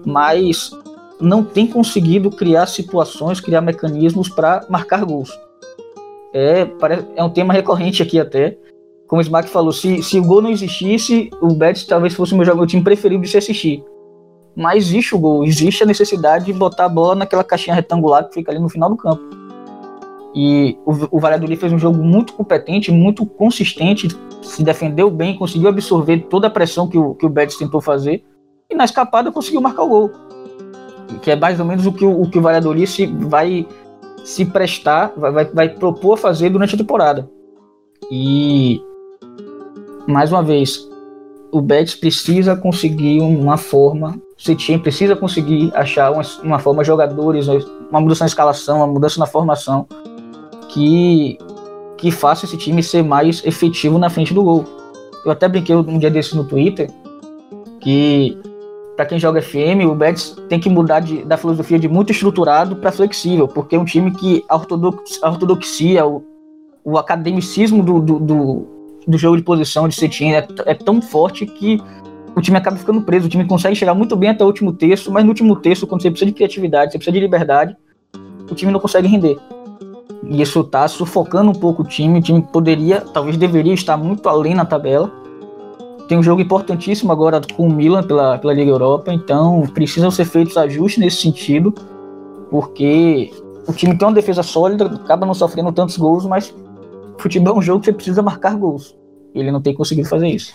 mas 0.04 0.72
não 1.20 1.44
tem 1.44 1.66
conseguido 1.66 2.30
criar 2.30 2.66
situações, 2.66 3.40
criar 3.40 3.60
mecanismos 3.60 4.28
para 4.28 4.66
marcar 4.68 5.04
gols. 5.04 5.30
É, 6.32 6.66
é 7.16 7.22
um 7.22 7.30
tema 7.30 7.52
recorrente 7.52 8.02
aqui 8.02 8.18
até. 8.18 8.56
Como 9.06 9.20
o 9.20 9.22
Smack 9.22 9.48
falou, 9.48 9.72
se, 9.72 10.02
se 10.02 10.18
o 10.18 10.24
gol 10.24 10.42
não 10.42 10.50
existisse, 10.50 11.30
o 11.40 11.54
Betis 11.54 11.84
talvez 11.84 12.12
fosse 12.12 12.34
o 12.34 12.36
meu, 12.36 12.56
meu 12.56 12.66
time 12.66 12.82
preferido 12.82 13.22
de 13.22 13.28
se 13.28 13.38
assistir. 13.38 13.82
Mas 14.58 14.88
existe 14.88 15.14
o 15.14 15.18
gol, 15.20 15.44
existe 15.44 15.84
a 15.84 15.86
necessidade 15.86 16.46
de 16.46 16.52
botar 16.52 16.86
a 16.86 16.88
bola 16.88 17.14
naquela 17.14 17.44
caixinha 17.44 17.76
retangular 17.76 18.26
que 18.26 18.34
fica 18.34 18.50
ali 18.50 18.58
no 18.58 18.68
final 18.68 18.90
do 18.90 18.96
campo. 18.96 19.22
E 20.34 20.76
o, 20.84 21.16
o 21.16 21.20
Valladolid 21.20 21.60
fez 21.60 21.72
um 21.72 21.78
jogo 21.78 22.02
muito 22.02 22.32
competente, 22.32 22.90
muito 22.90 23.24
consistente, 23.24 24.08
se 24.42 24.64
defendeu 24.64 25.10
bem, 25.10 25.38
conseguiu 25.38 25.68
absorver 25.68 26.26
toda 26.28 26.48
a 26.48 26.50
pressão 26.50 26.88
que 26.88 26.98
o, 26.98 27.14
que 27.14 27.24
o 27.24 27.28
Betis 27.28 27.56
tentou 27.56 27.80
fazer, 27.80 28.24
e 28.68 28.74
na 28.74 28.84
escapada 28.84 29.30
conseguiu 29.30 29.60
marcar 29.60 29.84
o 29.84 29.88
gol. 29.88 30.10
Que 31.22 31.30
é 31.30 31.36
mais 31.36 31.60
ou 31.60 31.64
menos 31.64 31.86
o 31.86 31.92
que 31.92 32.04
o, 32.04 32.22
o, 32.22 32.28
que 32.28 32.40
o 32.40 32.42
Valladolid 32.42 32.88
se, 32.88 33.06
vai 33.06 33.64
se 34.24 34.44
prestar, 34.44 35.12
vai, 35.16 35.30
vai, 35.30 35.44
vai 35.44 35.68
propor 35.68 36.18
fazer 36.18 36.50
durante 36.50 36.74
a 36.74 36.78
temporada. 36.78 37.30
E 38.10 38.82
mais 40.08 40.32
uma 40.32 40.42
vez, 40.42 40.88
o 41.50 41.60
Betis 41.60 41.94
precisa 41.94 42.54
conseguir 42.56 43.20
uma 43.20 43.56
forma, 43.56 44.20
o 44.38 44.42
Setien 44.42 44.78
precisa 44.78 45.16
conseguir 45.16 45.72
achar 45.74 46.10
uma, 46.12 46.22
uma 46.42 46.58
forma 46.58 46.84
jogadores, 46.84 47.46
uma 47.90 48.00
mudança 48.00 48.24
na 48.24 48.28
escalação, 48.28 48.78
uma 48.78 48.86
mudança 48.86 49.18
na 49.18 49.26
formação 49.26 49.86
que 50.68 51.38
que 51.96 52.12
faça 52.12 52.44
esse 52.44 52.56
time 52.56 52.80
ser 52.80 53.02
mais 53.02 53.44
efetivo 53.44 53.98
na 53.98 54.08
frente 54.08 54.32
do 54.32 54.44
gol. 54.44 54.64
Eu 55.24 55.32
até 55.32 55.48
brinquei 55.48 55.74
um 55.74 55.98
dia 55.98 56.08
desses 56.08 56.32
no 56.32 56.44
Twitter 56.44 56.88
que 57.80 58.38
para 58.96 59.06
quem 59.06 59.18
joga 59.18 59.40
FM, 59.40 59.86
o 59.88 59.94
Betis 59.94 60.36
tem 60.48 60.58
que 60.58 60.68
mudar 60.68 61.00
de, 61.00 61.24
da 61.24 61.36
filosofia 61.36 61.78
de 61.78 61.88
muito 61.88 62.10
estruturado 62.10 62.74
para 62.76 62.90
flexível, 62.90 63.46
porque 63.46 63.76
é 63.76 63.78
um 63.78 63.84
time 63.84 64.10
que 64.10 64.44
a, 64.48 64.56
ortodox, 64.56 65.20
a 65.22 65.30
ortodoxia, 65.30 66.04
o, 66.04 66.24
o 66.84 66.98
academicismo 66.98 67.82
do, 67.82 68.00
do, 68.00 68.66
do, 69.08 69.18
jogo 69.18 69.36
de 69.36 69.42
posição 69.42 69.88
de 69.88 69.94
Setien 69.94 70.36
é, 70.36 70.46
é, 70.66 70.74
tão 70.74 71.00
forte 71.00 71.46
que 71.46 71.80
o 72.36 72.40
time 72.40 72.56
acaba 72.56 72.76
ficando 72.76 73.02
preso. 73.02 73.26
O 73.26 73.28
time 73.28 73.44
consegue 73.44 73.74
chegar 73.74 73.94
muito 73.94 74.14
bem 74.14 74.30
até 74.30 74.44
o 74.44 74.46
último 74.46 74.72
terço, 74.72 75.10
mas 75.10 75.24
no 75.24 75.30
último 75.30 75.56
terço, 75.56 75.86
quando 75.86 76.02
você 76.02 76.10
precisa 76.10 76.30
de 76.30 76.34
criatividade, 76.34 76.92
você 76.92 76.98
precisa 76.98 77.14
de 77.14 77.20
liberdade, 77.20 77.76
o 78.50 78.54
time 78.54 78.70
não 78.70 78.80
consegue 78.80 79.08
render. 79.08 79.38
E 80.28 80.42
isso 80.42 80.60
está 80.60 80.86
sufocando 80.86 81.50
um 81.50 81.54
pouco 81.54 81.82
o 81.82 81.84
time. 81.84 82.18
O 82.18 82.22
time 82.22 82.42
poderia, 82.42 83.00
talvez 83.00 83.36
deveria 83.36 83.72
estar 83.72 83.96
muito 83.96 84.28
além 84.28 84.54
na 84.54 84.64
tabela 84.64 85.12
tem 86.08 86.18
um 86.18 86.22
jogo 86.22 86.40
importantíssimo 86.40 87.12
agora 87.12 87.40
com 87.54 87.68
o 87.68 87.72
Milan 87.72 88.02
pela, 88.02 88.38
pela 88.38 88.54
Liga 88.54 88.70
Europa, 88.70 89.12
então 89.12 89.62
precisam 89.74 90.10
ser 90.10 90.24
feitos 90.24 90.56
ajustes 90.56 90.98
nesse 90.98 91.18
sentido, 91.18 91.74
porque 92.50 93.30
o 93.66 93.72
time 93.74 93.96
tem 93.96 94.08
uma 94.08 94.14
defesa 94.14 94.42
sólida, 94.42 94.86
acaba 94.86 95.26
não 95.26 95.34
sofrendo 95.34 95.70
tantos 95.70 95.98
gols, 95.98 96.24
mas 96.24 96.54
futebol 97.18 97.56
é 97.56 97.58
um 97.58 97.62
jogo 97.62 97.80
que 97.80 97.86
você 97.86 97.92
precisa 97.92 98.22
marcar 98.22 98.56
gols. 98.56 98.96
Ele 99.40 99.50
não 99.50 99.62
tem 99.62 99.74
conseguido 99.74 100.08
fazer 100.08 100.28
isso. 100.28 100.54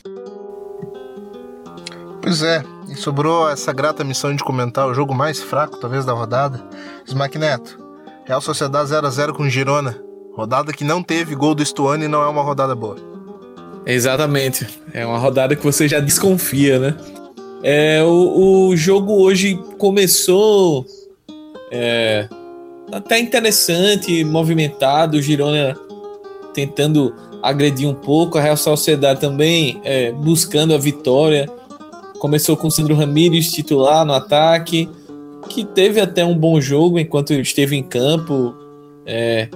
Pois 2.22 2.42
é, 2.42 2.64
e 2.90 2.96
sobrou 2.96 3.50
essa 3.50 3.74
grata 3.74 4.04
missão 4.04 4.36
de 4.36 4.44
comentar 4.44 4.88
o 4.88 4.94
jogo 4.94 5.14
mais 5.14 5.42
fraco, 5.42 5.78
talvez, 5.78 6.06
da 6.06 6.14
rodada. 6.14 6.64
Smack 7.06 7.38
Neto, 7.38 7.78
Real 8.26 8.40
Sociedade 8.40 8.90
0x0 8.90 9.34
com 9.34 9.50
Girona. 9.50 10.00
Rodada 10.36 10.74
que 10.74 10.84
não 10.84 11.04
teve 11.04 11.36
gol 11.36 11.54
do 11.54 11.64
Stuani 11.66 12.06
e 12.06 12.08
não 12.08 12.24
é 12.24 12.28
uma 12.28 12.42
rodada 12.42 12.74
boa. 12.74 12.96
Exatamente. 13.86 14.68
É 14.94 15.06
uma 15.06 15.18
rodada 15.18 15.56
que 15.56 15.64
você 15.64 15.88
já 15.88 16.00
desconfia, 16.00 16.80
né? 16.80 16.98
É, 17.62 18.04
o, 18.04 18.70
o 18.70 18.76
jogo 18.76 19.14
hoje 19.22 19.60
começou 19.78 20.86
é, 21.72 22.28
até 22.92 23.20
interessante, 23.20 24.24
movimentado, 24.24 25.18
o 25.18 25.22
Girona 25.22 25.76
tentando 26.54 27.14
agredir 27.44 27.90
um 27.90 27.94
pouco, 27.94 28.38
a 28.38 28.42
Real 28.42 28.56
Sociedade 28.56 29.20
também 29.20 29.82
é, 29.84 30.14
buscando 30.14 30.74
a 30.74 30.78
vitória. 30.78 31.50
Começou 32.18 32.56
com 32.56 32.68
o 32.68 32.72
Sandro 32.72 32.96
Ramírez 32.96 33.52
titular 33.52 34.06
no 34.06 34.14
ataque, 34.14 34.90
que 35.50 35.66
teve 35.66 36.00
até 36.00 36.24
um 36.24 36.38
bom 36.38 36.62
jogo 36.62 36.98
enquanto 36.98 37.34
esteve 37.34 37.76
em 37.76 37.84
campo. 37.84 38.56
É, 39.06 39.50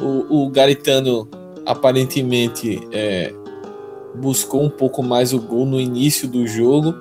o, 0.00 0.44
o 0.44 0.50
Garitano 0.50 1.28
aparentemente 1.64 2.80
é, 2.90 3.32
buscou 4.16 4.64
um 4.64 4.70
pouco 4.70 5.00
mais 5.00 5.32
o 5.32 5.38
gol 5.38 5.64
no 5.64 5.80
início 5.80 6.26
do 6.26 6.44
jogo. 6.48 6.96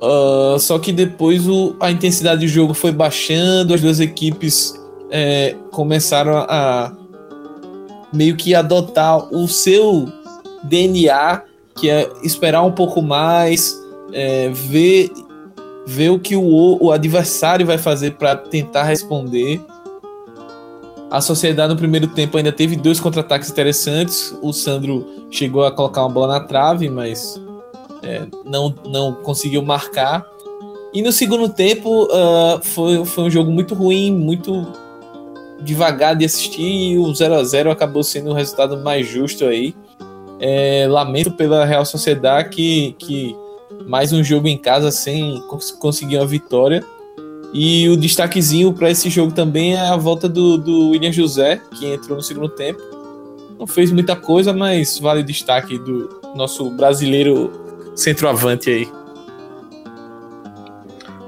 Uh, 0.00 0.58
só 0.60 0.78
que 0.78 0.92
depois 0.92 1.48
o, 1.48 1.74
a 1.80 1.90
intensidade 1.90 2.42
do 2.42 2.46
jogo 2.46 2.74
foi 2.74 2.92
baixando, 2.92 3.72
as 3.72 3.80
duas 3.80 3.98
equipes 3.98 4.78
é, 5.10 5.56
começaram 5.72 6.36
a, 6.36 6.92
meio 8.12 8.36
que 8.36 8.54
adotar 8.54 9.32
o 9.34 9.46
seu 9.46 10.10
DNA, 10.62 11.42
que 11.76 11.88
é 11.88 12.10
esperar 12.22 12.62
um 12.62 12.72
pouco 12.72 13.00
mais, 13.02 13.74
é, 14.12 14.48
ver, 14.50 15.10
ver 15.86 16.10
o 16.10 16.18
que 16.18 16.36
o, 16.36 16.78
o 16.80 16.92
adversário 16.92 17.66
vai 17.66 17.78
fazer 17.78 18.12
para 18.12 18.36
tentar 18.36 18.84
responder. 18.84 19.60
A 21.10 21.20
Sociedade 21.20 21.72
no 21.72 21.78
primeiro 21.78 22.06
tempo 22.08 22.36
ainda 22.36 22.52
teve 22.52 22.76
dois 22.76 23.00
contra-ataques 23.00 23.50
interessantes. 23.50 24.36
O 24.42 24.52
Sandro 24.52 25.06
chegou 25.30 25.64
a 25.64 25.72
colocar 25.72 26.02
uma 26.02 26.10
bola 26.10 26.38
na 26.38 26.40
trave, 26.40 26.90
mas 26.90 27.40
é, 28.02 28.26
não, 28.44 28.74
não 28.86 29.14
conseguiu 29.14 29.62
marcar. 29.62 30.26
E 30.92 31.02
no 31.02 31.12
segundo 31.12 31.48
tempo 31.48 32.04
uh, 32.04 32.60
foi, 32.62 33.04
foi 33.04 33.24
um 33.24 33.30
jogo 33.30 33.50
muito 33.50 33.74
ruim, 33.74 34.12
muito 34.12 34.66
devagar 35.60 36.16
de 36.16 36.24
assistir. 36.24 36.92
E 36.92 36.98
o 36.98 37.14
0 37.14 37.34
a 37.34 37.44
0 37.44 37.70
acabou 37.70 38.02
sendo 38.02 38.30
o 38.30 38.34
resultado 38.34 38.78
mais 38.78 39.06
justo 39.06 39.44
aí. 39.44 39.74
É, 40.40 40.86
lamento 40.88 41.32
pela 41.32 41.64
Real 41.64 41.84
Sociedade 41.84 42.50
que, 42.50 42.94
que 42.98 43.36
mais 43.86 44.12
um 44.12 44.22
jogo 44.22 44.46
em 44.46 44.56
casa 44.56 44.90
sem 44.90 45.42
conseguir 45.78 46.16
uma 46.16 46.26
vitória. 46.26 46.84
E 47.52 47.88
o 47.88 47.96
destaquezinho 47.96 48.72
para 48.72 48.90
esse 48.90 49.08
jogo 49.08 49.32
também 49.32 49.74
é 49.74 49.80
a 49.80 49.96
volta 49.96 50.28
do, 50.28 50.58
do 50.58 50.90
William 50.90 51.12
José, 51.12 51.60
que 51.74 51.86
entrou 51.86 52.16
no 52.16 52.22
segundo 52.22 52.48
tempo. 52.48 52.80
Não 53.58 53.66
fez 53.66 53.90
muita 53.90 54.14
coisa, 54.14 54.52
mas 54.52 54.98
vale 54.98 55.20
o 55.20 55.24
destaque 55.24 55.78
do 55.78 56.20
nosso 56.36 56.70
brasileiro 56.70 57.50
centroavante 57.96 58.70
aí. 58.70 58.88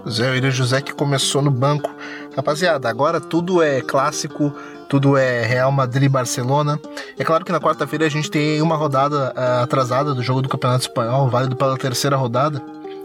Zé 0.08 0.30
William 0.30 0.50
José 0.50 0.80
que 0.80 0.92
começou 0.92 1.42
no 1.42 1.50
banco. 1.50 1.90
Rapaziada, 2.34 2.88
agora 2.88 3.20
tudo 3.20 3.62
é 3.62 3.80
clássico, 3.80 4.54
tudo 4.88 5.16
é 5.16 5.44
Real 5.44 5.70
Madrid-Barcelona. 5.72 6.80
É 7.18 7.24
claro 7.24 7.44
que 7.44 7.52
na 7.52 7.60
quarta-feira 7.60 8.06
a 8.06 8.08
gente 8.08 8.30
tem 8.30 8.62
uma 8.62 8.76
rodada 8.76 9.32
uh, 9.36 9.62
atrasada 9.62 10.14
do 10.14 10.22
jogo 10.22 10.42
do 10.42 10.48
Campeonato 10.48 10.82
Espanhol, 10.82 11.28
válido 11.28 11.56
pela 11.56 11.76
terceira 11.76 12.16
rodada. 12.16 12.62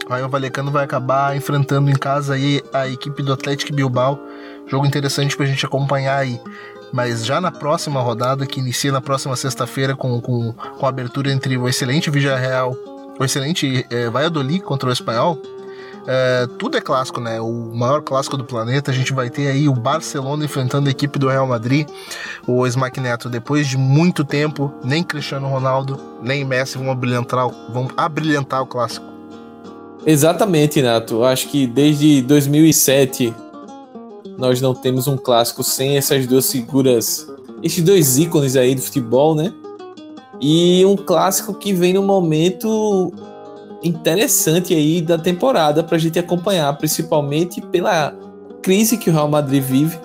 Aí 0.09 0.23
o 0.23 0.29
Valecano 0.29 0.71
vai 0.71 0.83
acabar 0.83 1.35
enfrentando 1.35 1.89
em 1.89 1.95
casa 1.95 2.35
aí 2.35 2.61
a 2.71 2.87
equipe 2.87 3.23
do 3.23 3.33
Atlético 3.33 3.73
Bilbao. 3.73 4.19
Jogo 4.67 4.85
interessante 4.85 5.35
pra 5.35 5.45
gente 5.45 5.65
acompanhar 5.65 6.17
aí. 6.17 6.39
Mas 6.93 7.25
já 7.25 7.41
na 7.41 7.51
próxima 7.51 7.99
rodada, 8.01 8.45
que 8.45 8.59
inicia 8.59 8.91
na 8.91 9.01
próxima 9.01 9.35
sexta-feira 9.35 9.95
com, 9.95 10.21
com, 10.21 10.53
com 10.53 10.85
a 10.85 10.89
abertura 10.89 11.31
entre 11.31 11.57
o 11.57 11.67
excelente 11.67 12.09
Villarreal, 12.09 12.75
o 13.19 13.23
excelente 13.23 13.85
é, 13.89 14.09
Valladolid 14.09 14.61
contra 14.61 14.89
o 14.89 14.93
Espanhol, 14.93 15.41
é, 16.07 16.47
tudo 16.59 16.77
é 16.77 16.81
clássico, 16.81 17.19
né? 17.19 17.41
O 17.41 17.71
maior 17.73 18.01
clássico 18.01 18.37
do 18.37 18.43
planeta. 18.43 18.91
A 18.91 18.93
gente 18.93 19.13
vai 19.13 19.29
ter 19.29 19.47
aí 19.47 19.67
o 19.67 19.73
Barcelona 19.73 20.45
enfrentando 20.45 20.87
a 20.87 20.91
equipe 20.91 21.17
do 21.17 21.27
Real 21.27 21.47
Madrid. 21.47 21.87
O 22.47 22.65
Smack 22.67 22.99
Neto, 22.99 23.29
depois 23.29 23.67
de 23.67 23.77
muito 23.77 24.23
tempo, 24.23 24.71
nem 24.83 25.03
Cristiano 25.03 25.47
Ronaldo, 25.47 25.99
nem 26.21 26.45
Messi 26.45 26.77
vão 26.77 26.91
abrilhantar, 26.91 27.47
vão 27.71 27.87
abrilhantar 27.97 28.61
o 28.61 28.67
clássico. 28.67 29.05
Exatamente, 30.05 30.81
Nato. 30.81 31.23
Acho 31.23 31.49
que 31.49 31.65
desde 31.65 32.21
2007 32.21 33.33
nós 34.37 34.61
não 34.61 34.75
temos 34.75 35.07
um 35.07 35.17
clássico 35.17 35.63
sem 35.63 35.97
essas 35.97 36.27
duas 36.27 36.51
figuras, 36.51 37.27
esses 37.63 37.83
dois 37.83 38.17
ícones 38.19 38.55
aí 38.55 38.75
do 38.75 38.81
futebol, 38.81 39.33
né? 39.33 39.51
E 40.39 40.85
um 40.85 40.95
clássico 40.95 41.53
que 41.53 41.73
vem 41.73 41.93
no 41.93 42.03
momento 42.03 43.11
interessante 43.85 44.73
aí 44.73 45.01
da 45.01 45.17
temporada 45.17 45.83
para 45.83 45.95
a 45.95 45.99
gente 45.99 46.17
acompanhar, 46.17 46.75
principalmente 46.77 47.61
pela 47.61 48.17
crise 48.61 48.97
que 48.97 49.09
o 49.09 49.13
Real 49.13 49.29
Madrid 49.29 49.63
vive. 49.63 49.97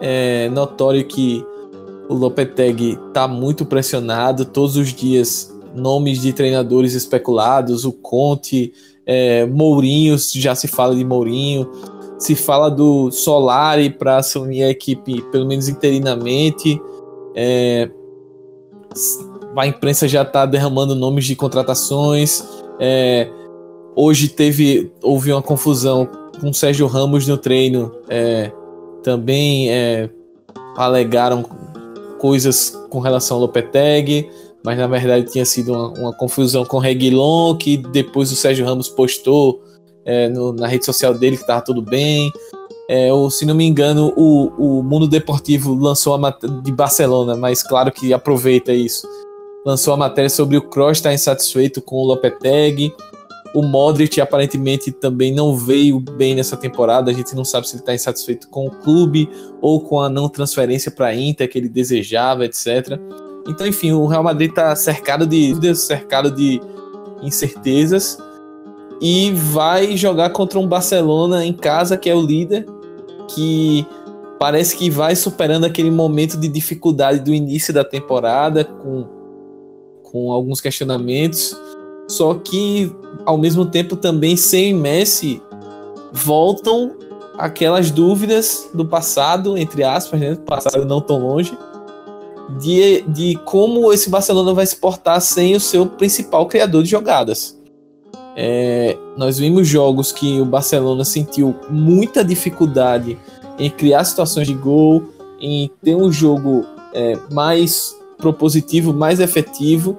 É 0.00 0.48
notório 0.50 1.04
que 1.06 1.44
o 2.08 2.14
Lopetegui 2.14 2.98
está 3.08 3.26
muito 3.26 3.64
pressionado, 3.64 4.44
todos 4.44 4.76
os 4.76 4.92
dias 4.92 5.52
nomes 5.74 6.20
de 6.20 6.32
treinadores 6.32 6.94
especulados, 6.94 7.84
o 7.84 7.92
Conte, 7.92 8.72
é, 9.06 9.46
Mourinho, 9.46 10.16
já 10.18 10.54
se 10.54 10.68
fala 10.68 10.94
de 10.94 11.04
Mourinho, 11.04 11.68
se 12.18 12.34
fala 12.34 12.70
do 12.70 13.10
Solari 13.10 13.90
para 13.90 14.18
assumir 14.18 14.62
a 14.62 14.70
equipe, 14.70 15.22
pelo 15.32 15.46
menos 15.46 15.68
interinamente. 15.68 16.80
É, 17.34 17.90
a 19.56 19.66
imprensa 19.66 20.06
já 20.06 20.22
está 20.22 20.46
derramando 20.46 20.94
nomes 20.94 21.24
de 21.24 21.34
contratações. 21.34 22.44
É, 22.80 23.28
hoje 23.94 24.28
teve 24.28 24.92
houve 25.02 25.32
uma 25.32 25.42
confusão 25.42 26.08
com 26.40 26.50
o 26.50 26.54
Sérgio 26.54 26.86
Ramos 26.86 27.26
no 27.26 27.36
treino. 27.36 27.92
É, 28.08 28.50
também 29.02 29.70
é, 29.70 30.08
alegaram 30.76 31.44
coisas 32.18 32.70
com 32.90 33.00
relação 33.00 33.36
ao 33.36 33.42
Lopetegui 33.42 34.28
mas 34.64 34.78
na 34.78 34.86
verdade 34.86 35.30
tinha 35.30 35.44
sido 35.44 35.72
uma, 35.72 35.88
uma 35.90 36.12
confusão 36.14 36.64
com 36.64 36.78
o 36.78 36.80
Reguilon, 36.80 37.54
que 37.54 37.76
depois 37.76 38.32
o 38.32 38.36
Sérgio 38.36 38.64
Ramos 38.64 38.88
postou 38.88 39.62
é, 40.06 40.28
no, 40.30 40.54
na 40.54 40.66
rede 40.66 40.86
social 40.86 41.12
dele 41.12 41.36
que 41.36 41.42
estava 41.42 41.60
tudo 41.60 41.82
bem. 41.82 42.32
É, 42.88 43.12
ou, 43.12 43.30
se 43.30 43.44
não 43.44 43.54
me 43.54 43.64
engano, 43.64 44.12
o, 44.16 44.78
o 44.78 44.82
Mundo 44.82 45.06
Deportivo 45.06 45.74
lançou 45.74 46.14
a 46.14 46.30
de 46.62 46.72
Barcelona, 46.72 47.36
mas 47.36 47.62
claro 47.62 47.92
que 47.92 48.12
aproveita 48.12 48.72
isso. 48.72 49.06
Lançou 49.64 49.94
a 49.94 49.96
matéria 49.96 50.28
sobre 50.28 50.56
o 50.56 50.62
Kroos 50.62 50.98
estar 50.98 51.14
insatisfeito 51.14 51.80
com 51.80 51.96
o 51.96 52.04
Lopetegui. 52.04 52.92
O 53.54 53.62
Modric 53.62 54.20
aparentemente 54.20 54.92
também 54.92 55.32
não 55.32 55.56
veio 55.56 55.98
bem 56.00 56.34
nessa 56.34 56.56
temporada. 56.56 57.10
A 57.10 57.14
gente 57.14 57.34
não 57.34 57.44
sabe 57.44 57.68
se 57.68 57.76
ele 57.76 57.82
está 57.82 57.94
insatisfeito 57.94 58.48
com 58.48 58.66
o 58.66 58.70
clube 58.70 59.30
ou 59.62 59.80
com 59.80 60.00
a 60.00 60.08
não 60.08 60.28
transferência 60.28 60.90
para 60.90 61.06
a 61.06 61.14
Inter 61.14 61.48
que 61.48 61.56
ele 61.56 61.68
desejava, 61.68 62.44
etc. 62.44 62.98
Então, 63.48 63.66
enfim, 63.66 63.92
o 63.92 64.06
Real 64.06 64.22
Madrid 64.22 64.50
está 64.50 64.74
cercado 64.76 65.26
de 65.26 65.48
dúvidas, 65.48 65.80
cercado 65.80 66.30
de 66.30 66.60
incertezas 67.22 68.18
e 69.00 69.32
vai 69.32 69.96
jogar 69.96 70.30
contra 70.30 70.58
um 70.58 70.66
Barcelona 70.66 71.44
em 71.44 71.52
casa 71.52 71.96
que 71.96 72.10
é 72.10 72.14
o 72.14 72.20
líder, 72.20 72.66
que 73.28 73.86
parece 74.38 74.76
que 74.76 74.90
vai 74.90 75.16
superando 75.16 75.64
aquele 75.64 75.90
momento 75.90 76.36
de 76.36 76.48
dificuldade 76.48 77.20
do 77.20 77.32
início 77.32 77.72
da 77.72 77.84
temporada 77.84 78.64
com, 78.64 79.06
com 80.14 80.30
alguns 80.30 80.60
questionamentos, 80.60 81.60
só 82.06 82.34
que 82.34 82.94
ao 83.26 83.36
mesmo 83.36 83.66
tempo 83.66 83.96
também 83.96 84.36
sem 84.36 84.72
Messi 84.72 85.42
voltam 86.12 86.92
aquelas 87.36 87.90
dúvidas 87.90 88.70
do 88.72 88.86
passado, 88.86 89.58
entre 89.58 89.82
aspas, 89.82 90.20
né? 90.20 90.36
passado 90.46 90.84
não 90.84 91.00
tão 91.00 91.18
longe, 91.18 91.58
de, 92.60 93.00
de 93.08 93.34
como 93.44 93.92
esse 93.92 94.08
Barcelona 94.08 94.54
vai 94.54 94.64
se 94.64 94.76
portar 94.76 95.20
sem 95.20 95.56
o 95.56 95.60
seu 95.60 95.84
principal 95.84 96.46
criador 96.46 96.84
de 96.84 96.90
jogadas. 96.90 97.60
É, 98.36 98.96
nós 99.16 99.38
vimos 99.38 99.66
jogos 99.66 100.12
que 100.12 100.40
o 100.40 100.44
Barcelona 100.44 101.04
sentiu 101.04 101.56
muita 101.68 102.24
dificuldade 102.24 103.18
em 103.58 103.68
criar 103.68 104.04
situações 104.04 104.46
de 104.46 104.54
gol, 104.54 105.02
em 105.40 105.68
ter 105.82 105.96
um 105.96 106.12
jogo 106.12 106.64
é, 106.92 107.18
mais 107.32 107.96
propositivo, 108.18 108.92
mais 108.92 109.20
efetivo, 109.20 109.98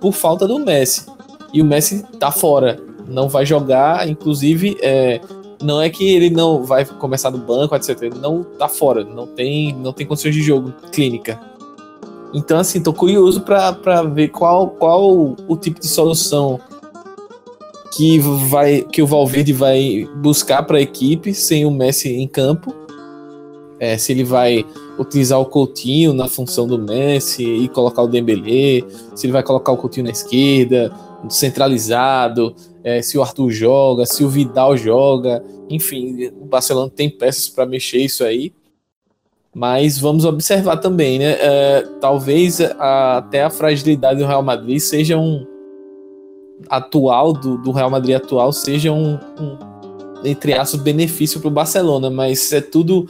por 0.00 0.12
falta 0.12 0.46
do 0.46 0.58
Messi. 0.58 1.06
E 1.52 1.60
o 1.60 1.64
Messi 1.64 2.04
tá 2.18 2.30
fora, 2.30 2.80
não 3.08 3.28
vai 3.28 3.44
jogar, 3.44 4.08
inclusive 4.08 4.76
é, 4.80 5.20
não 5.62 5.80
é 5.80 5.88
que 5.88 6.04
ele 6.04 6.30
não 6.30 6.64
vai 6.64 6.84
começar 6.84 7.30
no 7.30 7.38
banco, 7.38 7.74
etc. 7.74 8.02
Ele 8.02 8.18
não 8.18 8.42
tá 8.42 8.68
fora, 8.68 9.04
não 9.04 9.26
tem, 9.26 9.74
não 9.74 9.92
tem 9.92 10.06
condições 10.06 10.34
de 10.34 10.42
jogo 10.42 10.72
clínica. 10.90 11.40
Então, 12.34 12.58
assim, 12.58 12.82
tô 12.82 12.92
curioso 12.92 13.42
para 13.42 14.02
ver 14.02 14.28
qual, 14.28 14.68
qual 14.68 15.36
o 15.46 15.56
tipo 15.56 15.78
de 15.78 15.86
solução 15.86 16.58
que 17.94 18.18
vai 18.18 18.82
que 18.82 19.02
o 19.02 19.06
Valverde 19.06 19.52
vai 19.52 20.08
buscar 20.16 20.62
para 20.62 20.78
a 20.78 20.80
equipe 20.80 21.34
sem 21.34 21.66
o 21.66 21.70
Messi 21.70 22.08
em 22.14 22.26
campo. 22.26 22.74
É, 23.82 23.98
se 23.98 24.12
ele 24.12 24.22
vai 24.22 24.64
utilizar 24.96 25.40
o 25.40 25.44
Coutinho 25.44 26.12
na 26.12 26.28
função 26.28 26.68
do 26.68 26.78
Messi 26.78 27.42
e 27.42 27.68
colocar 27.68 28.02
o 28.02 28.06
Dembélé, 28.06 28.86
se 29.12 29.26
ele 29.26 29.32
vai 29.32 29.42
colocar 29.42 29.72
o 29.72 29.76
Coutinho 29.76 30.04
na 30.04 30.12
esquerda, 30.12 30.92
centralizado, 31.28 32.54
é, 32.84 33.02
se 33.02 33.18
o 33.18 33.22
Arthur 33.22 33.50
joga, 33.50 34.06
se 34.06 34.22
o 34.22 34.28
Vidal 34.28 34.76
joga, 34.76 35.44
enfim, 35.68 36.30
o 36.40 36.44
Barcelona 36.44 36.92
tem 36.94 37.10
peças 37.10 37.48
para 37.48 37.66
mexer 37.66 37.98
isso 37.98 38.22
aí. 38.22 38.52
Mas 39.52 39.98
vamos 39.98 40.24
observar 40.24 40.76
também, 40.76 41.18
né? 41.18 41.32
É, 41.40 41.82
talvez 42.00 42.60
a, 42.60 43.16
até 43.16 43.42
a 43.42 43.50
fragilidade 43.50 44.20
do 44.20 44.26
Real 44.28 44.44
Madrid 44.44 44.78
seja 44.78 45.18
um 45.18 45.44
atual 46.68 47.32
do, 47.32 47.58
do 47.58 47.72
Real 47.72 47.90
Madrid 47.90 48.14
atual 48.14 48.52
seja 48.52 48.92
um, 48.92 49.14
um 49.40 49.58
entre 50.24 50.52
aspas 50.54 50.80
benefício 50.80 51.40
para 51.40 51.48
o 51.48 51.50
Barcelona, 51.50 52.08
mas 52.08 52.52
é 52.52 52.60
tudo 52.60 53.08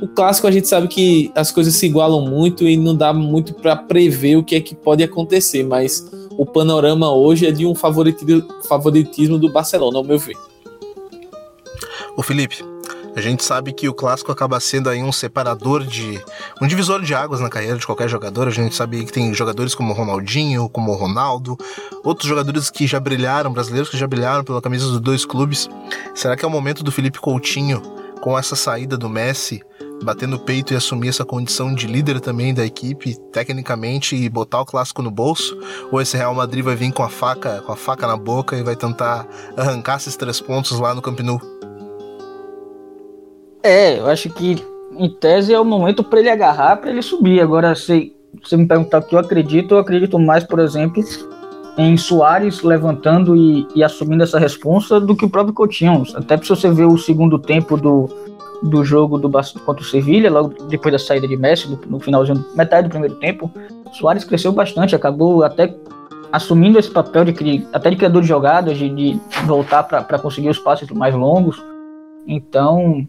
o 0.00 0.08
clássico 0.08 0.46
a 0.46 0.50
gente 0.50 0.66
sabe 0.66 0.88
que 0.88 1.30
as 1.34 1.52
coisas 1.52 1.74
se 1.74 1.86
igualam 1.86 2.22
muito 2.22 2.64
e 2.64 2.76
não 2.76 2.96
dá 2.96 3.12
muito 3.12 3.54
para 3.54 3.76
prever 3.76 4.36
o 4.36 4.44
que 4.44 4.56
é 4.56 4.60
que 4.60 4.74
pode 4.74 5.02
acontecer, 5.02 5.64
mas 5.64 6.04
o 6.32 6.44
panorama 6.44 7.12
hoje 7.12 7.46
é 7.46 7.52
de 7.52 7.64
um 7.64 7.74
favoritismo, 7.74 9.38
do 9.38 9.52
Barcelona, 9.52 9.98
ao 9.98 10.04
meu 10.04 10.18
ver. 10.18 10.36
O 12.16 12.22
Felipe, 12.22 12.64
a 13.16 13.20
gente 13.20 13.44
sabe 13.44 13.72
que 13.72 13.88
o 13.88 13.94
clássico 13.94 14.32
acaba 14.32 14.58
sendo 14.58 14.90
aí 14.90 15.00
um 15.00 15.12
separador 15.12 15.84
de. 15.84 16.20
um 16.60 16.66
divisor 16.66 17.00
de 17.00 17.14
águas 17.14 17.40
na 17.40 17.48
carreira 17.48 17.78
de 17.78 17.86
qualquer 17.86 18.08
jogador. 18.08 18.48
A 18.48 18.50
gente 18.50 18.74
sabe 18.74 19.04
que 19.04 19.12
tem 19.12 19.32
jogadores 19.32 19.74
como 19.74 19.92
Ronaldinho, 19.92 20.68
como 20.68 20.92
Ronaldo, 20.92 21.56
outros 22.02 22.28
jogadores 22.28 22.70
que 22.70 22.86
já 22.86 22.98
brilharam, 22.98 23.52
brasileiros 23.52 23.88
que 23.88 23.96
já 23.96 24.06
brilharam 24.06 24.42
pela 24.42 24.60
camisa 24.60 24.86
dos 24.88 25.00
dois 25.00 25.24
clubes. 25.24 25.68
Será 26.14 26.36
que 26.36 26.44
é 26.44 26.48
o 26.48 26.50
momento 26.50 26.82
do 26.82 26.90
Felipe 26.90 27.20
Coutinho, 27.20 27.80
com 28.24 28.38
essa 28.38 28.56
saída 28.56 28.96
do 28.96 29.06
Messi, 29.06 29.62
bater 30.02 30.26
no 30.26 30.38
peito 30.38 30.72
e 30.72 30.76
assumir 30.76 31.08
essa 31.08 31.26
condição 31.26 31.74
de 31.74 31.86
líder 31.86 32.20
também 32.20 32.54
da 32.54 32.64
equipe, 32.64 33.14
tecnicamente, 33.30 34.16
e 34.16 34.26
botar 34.30 34.62
o 34.62 34.64
clássico 34.64 35.02
no 35.02 35.10
bolso? 35.10 35.54
Ou 35.92 36.00
esse 36.00 36.16
Real 36.16 36.34
Madrid 36.34 36.64
vai 36.64 36.74
vir 36.74 36.90
com 36.90 37.02
a 37.02 37.10
faca, 37.10 37.60
com 37.60 37.70
a 37.70 37.76
faca 37.76 38.06
na 38.06 38.16
boca 38.16 38.56
e 38.56 38.62
vai 38.62 38.74
tentar 38.76 39.26
arrancar 39.58 39.98
esses 39.98 40.16
três 40.16 40.40
pontos 40.40 40.80
lá 40.80 40.94
no 40.94 41.02
Camp 41.02 41.20
Nou? 41.20 41.38
É, 43.62 43.98
eu 43.98 44.06
acho 44.06 44.30
que 44.30 44.56
em 44.92 45.10
tese 45.20 45.52
é 45.52 45.60
o 45.60 45.64
momento 45.64 46.02
para 46.02 46.20
ele 46.20 46.30
agarrar, 46.30 46.78
para 46.78 46.88
ele 46.88 47.02
subir. 47.02 47.42
Agora, 47.42 47.74
sei, 47.74 48.16
você 48.42 48.56
me 48.56 48.66
perguntar 48.66 49.00
o 49.00 49.02
que 49.02 49.14
eu 49.14 49.18
acredito, 49.18 49.74
eu 49.74 49.78
acredito 49.80 50.18
mais, 50.18 50.44
por 50.44 50.60
exemplo, 50.60 51.04
em 51.76 51.96
Soares 51.96 52.62
levantando 52.62 53.36
e, 53.36 53.66
e 53.74 53.82
assumindo 53.82 54.22
essa 54.22 54.38
responsa 54.38 55.00
do 55.00 55.16
que 55.16 55.24
o 55.24 55.30
próprio 55.30 55.54
Coutinho. 55.54 56.04
Até 56.14 56.36
se 56.36 56.48
você 56.48 56.70
ver 56.70 56.86
o 56.86 56.96
segundo 56.96 57.38
tempo 57.38 57.76
do, 57.76 58.08
do 58.62 58.84
jogo 58.84 59.18
do 59.18 59.28
contra 59.28 59.82
o 59.82 59.84
Sevilha, 59.84 60.30
logo 60.30 60.54
depois 60.68 60.92
da 60.92 60.98
saída 60.98 61.26
de 61.26 61.36
Messi, 61.36 61.68
no, 61.68 61.78
no 61.86 62.00
finalzinho, 62.00 62.44
metade 62.54 62.88
do 62.88 62.90
primeiro 62.90 63.16
tempo, 63.16 63.50
Soares 63.92 64.24
cresceu 64.24 64.52
bastante, 64.52 64.94
acabou 64.94 65.42
até 65.42 65.74
assumindo 66.32 66.78
esse 66.78 66.90
papel 66.90 67.24
de 67.24 67.64
até 67.72 67.90
de 67.90 67.96
criador 67.96 68.22
de 68.22 68.28
jogadas, 68.28 68.76
de, 68.76 68.88
de 68.88 69.20
voltar 69.46 69.84
para 69.84 70.18
conseguir 70.18 70.48
os 70.48 70.58
passes 70.58 70.88
mais 70.90 71.14
longos. 71.14 71.62
Então, 72.26 73.06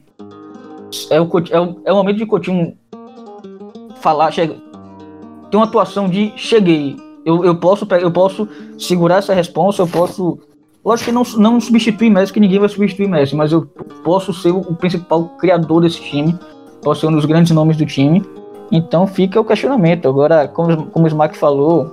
é 1.09 1.19
o, 1.19 1.29
é 1.49 1.59
o, 1.59 1.81
é 1.85 1.93
o 1.93 1.95
momento 1.95 2.17
de 2.17 2.25
Coutinho 2.25 2.77
falar, 4.01 4.31
chega, 4.31 4.55
tem 5.49 5.59
uma 5.59 5.65
atuação 5.65 6.07
de 6.07 6.33
cheguei, 6.35 6.95
eu, 7.25 7.43
eu, 7.43 7.55
posso, 7.55 7.87
eu 7.99 8.11
posso 8.11 8.47
segurar 8.77 9.17
essa 9.17 9.33
resposta, 9.33 9.81
eu 9.81 9.87
posso. 9.87 10.37
Lógico 10.83 11.09
que 11.09 11.15
não, 11.15 11.23
não 11.37 11.59
substituir 11.59 12.11
Messi, 12.11 12.31
que 12.31 12.39
ninguém 12.39 12.59
vai 12.59 12.69
substituir 12.69 13.09
Messi, 13.09 13.35
mas 13.35 13.51
eu 13.51 13.65
posso 14.03 14.31
ser 14.31 14.51
o, 14.51 14.59
o 14.59 14.75
principal 14.75 15.25
criador 15.39 15.81
desse 15.81 15.99
time, 15.99 16.37
posso 16.83 17.01
ser 17.01 17.07
um 17.07 17.13
dos 17.13 17.25
grandes 17.25 17.51
nomes 17.51 17.75
do 17.75 17.85
time. 17.85 18.23
Então 18.71 19.07
fica 19.07 19.39
o 19.39 19.43
questionamento. 19.43 20.07
Agora, 20.07 20.47
como, 20.47 20.85
como 20.87 21.05
o 21.05 21.07
Smack 21.07 21.35
falou, 21.35 21.91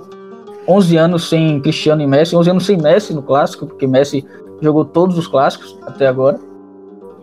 11 0.67 0.97
anos 0.97 1.29
sem 1.29 1.59
Cristiano 1.59 2.03
e 2.03 2.07
Messi, 2.07 2.35
11 2.35 2.49
anos 2.51 2.65
sem 2.65 2.77
Messi 2.77 3.13
no 3.13 3.23
clássico, 3.23 3.65
porque 3.65 3.87
Messi 3.87 4.23
jogou 4.61 4.85
todos 4.85 5.17
os 5.17 5.27
clássicos 5.27 5.75
até 5.81 6.07
agora. 6.07 6.39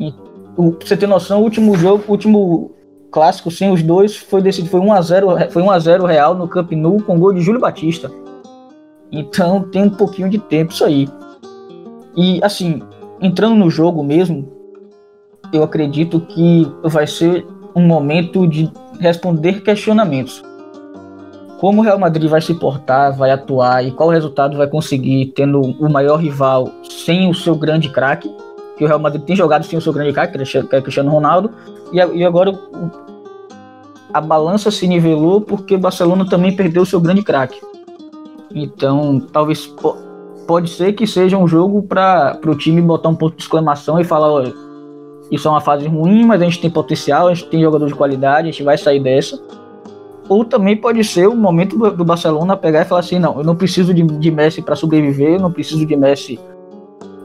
E, 0.01 0.13
o, 0.57 0.73
pra 0.73 0.89
você 0.89 0.97
ter 0.97 1.07
noção, 1.07 1.41
o 1.41 1.45
último 1.45 1.77
jogo, 1.77 2.03
o 2.09 2.11
último 2.11 2.73
clássico 3.11 3.51
sem 3.51 3.71
os 3.73 3.83
dois 3.83 4.17
foi 4.17 4.41
decidido, 4.43 4.71
foi 4.71 4.81
1 4.81 4.93
a 4.93 5.03
0, 5.03 5.51
foi 5.51 5.63
1 5.63 5.71
a 5.71 5.79
0 5.79 6.07
Real 6.07 6.35
no 6.35 6.49
Camp 6.49 6.73
Nou 6.73 7.01
com 7.03 7.19
gol 7.19 7.33
de 7.33 7.41
Júlio 7.41 7.61
Batista. 7.61 8.11
Então 9.11 9.63
tem 9.63 9.85
um 9.85 9.91
pouquinho 9.91 10.29
de 10.29 10.39
tempo 10.39 10.73
isso 10.73 10.85
aí. 10.85 11.09
E 12.17 12.41
assim, 12.43 12.83
entrando 13.21 13.55
no 13.55 13.71
jogo 13.71 14.03
mesmo, 14.03 14.49
eu 15.53 15.63
acredito 15.63 16.21
que 16.21 16.71
vai 16.83 17.07
ser 17.07 17.47
um 17.75 17.83
momento 17.83 18.47
de 18.47 18.71
responder 19.01 19.63
questionamentos 19.63 20.43
como 21.61 21.83
o 21.83 21.85
Real 21.85 21.99
Madrid 21.99 22.29
vai 22.29 22.41
se 22.41 22.55
portar, 22.55 23.15
vai 23.15 23.31
atuar 23.31 23.85
e 23.85 23.91
qual 23.91 24.09
resultado 24.09 24.57
vai 24.57 24.67
conseguir 24.67 25.27
tendo 25.37 25.61
o 25.61 25.91
maior 25.91 26.17
rival 26.17 26.71
sem 26.89 27.29
o 27.29 27.35
seu 27.35 27.55
grande 27.55 27.91
craque, 27.91 28.35
que 28.81 28.85
o 28.85 28.89
Real 28.89 28.99
Madrid 28.99 29.23
tem 29.23 29.37
jogado 29.37 29.63
sem 29.63 29.79
o 29.79 29.83
seu 29.83 29.93
grande 29.93 30.11
craque, 30.11 30.39
que 30.39 30.75
é 30.75 30.81
Cristiano 30.81 31.11
Ronaldo, 31.11 31.51
e, 31.93 32.25
agora 32.25 32.59
a 34.11 34.23
balança 34.23 34.71
se 34.71 34.89
nivelou 34.89 35.43
porque 35.43 35.75
o 35.75 35.79
Barcelona 35.79 36.27
também 36.27 36.57
perdeu 36.57 36.81
o 36.81 36.87
seu 36.87 36.99
grande 36.99 37.23
craque. 37.23 37.61
Então, 38.55 39.21
talvez 39.31 39.71
pode 40.47 40.71
ser 40.71 40.95
que 40.95 41.07
seja 41.07 41.37
um 41.37 41.47
jogo 41.47 41.83
para 41.83 42.41
o 42.47 42.55
time 42.55 42.81
botar 42.81 43.11
um 43.11 43.15
ponto 43.15 43.37
de 43.37 43.43
exclamação 43.43 44.01
e 44.01 44.05
falar, 44.05 44.33
olha, 44.33 44.55
isso 45.31 45.47
é 45.47 45.51
uma 45.51 45.61
fase 45.61 45.87
ruim, 45.87 46.25
mas 46.25 46.41
a 46.41 46.47
gente 46.47 46.63
tem 46.63 46.71
potencial, 46.71 47.29
a 47.29 47.35
gente 47.35 47.51
tem 47.51 47.61
jogador 47.61 47.87
de 47.87 47.95
qualidade, 47.95 48.49
a 48.49 48.51
gente 48.51 48.63
vai 48.63 48.79
sair 48.79 49.01
dessa 49.01 49.39
ou 50.27 50.43
também 50.43 50.75
pode 50.75 51.05
ser 51.05 51.29
o 51.29 51.37
momento 51.37 51.77
do, 51.77 51.91
do 51.91 52.05
Barcelona 52.05 52.57
pegar 52.57 52.81
e 52.81 52.85
falar 52.87 53.01
assim: 53.01 53.19
não, 53.19 53.37
eu 53.39 53.45
não 53.45 53.57
preciso 53.57 53.93
de, 53.93 54.03
de 54.03 54.31
Messi 54.31 54.63
para 54.63 54.77
sobreviver, 54.77 55.35
eu 55.35 55.41
não 55.41 55.53
preciso 55.53 55.85
de 55.85 55.97
Messi 55.97 56.41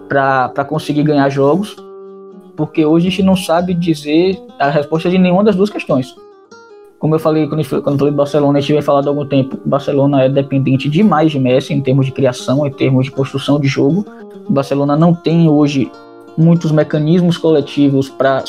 para 0.07 0.65
conseguir 0.65 1.03
ganhar 1.03 1.29
jogos, 1.29 1.75
porque 2.55 2.85
hoje 2.85 3.07
a 3.07 3.09
gente 3.09 3.23
não 3.23 3.35
sabe 3.35 3.73
dizer 3.73 4.39
a 4.59 4.69
resposta 4.69 5.09
de 5.09 5.17
nenhuma 5.17 5.43
das 5.43 5.55
duas 5.55 5.69
questões. 5.69 6.15
Como 6.97 7.15
eu 7.15 7.19
falei 7.19 7.47
quando, 7.47 7.63
quando 7.83 7.99
falei 7.99 8.11
do 8.11 8.17
Barcelona, 8.17 8.57
a 8.57 8.61
gente 8.61 8.73
vem 8.73 8.81
falando 8.81 9.07
há 9.07 9.09
algum 9.09 9.25
tempo, 9.25 9.59
Barcelona 9.65 10.23
é 10.23 10.29
dependente 10.29 10.89
demais 10.89 11.31
de 11.31 11.39
Messi 11.39 11.73
em 11.73 11.81
termos 11.81 12.05
de 12.05 12.11
criação, 12.11 12.65
em 12.65 12.71
termos 12.71 13.05
de 13.05 13.11
construção 13.11 13.59
de 13.59 13.67
jogo. 13.67 14.05
O 14.47 14.53
Barcelona 14.53 14.95
não 14.95 15.13
tem 15.13 15.49
hoje 15.49 15.91
muitos 16.37 16.71
mecanismos 16.71 17.37
coletivos 17.37 18.09
para 18.09 18.43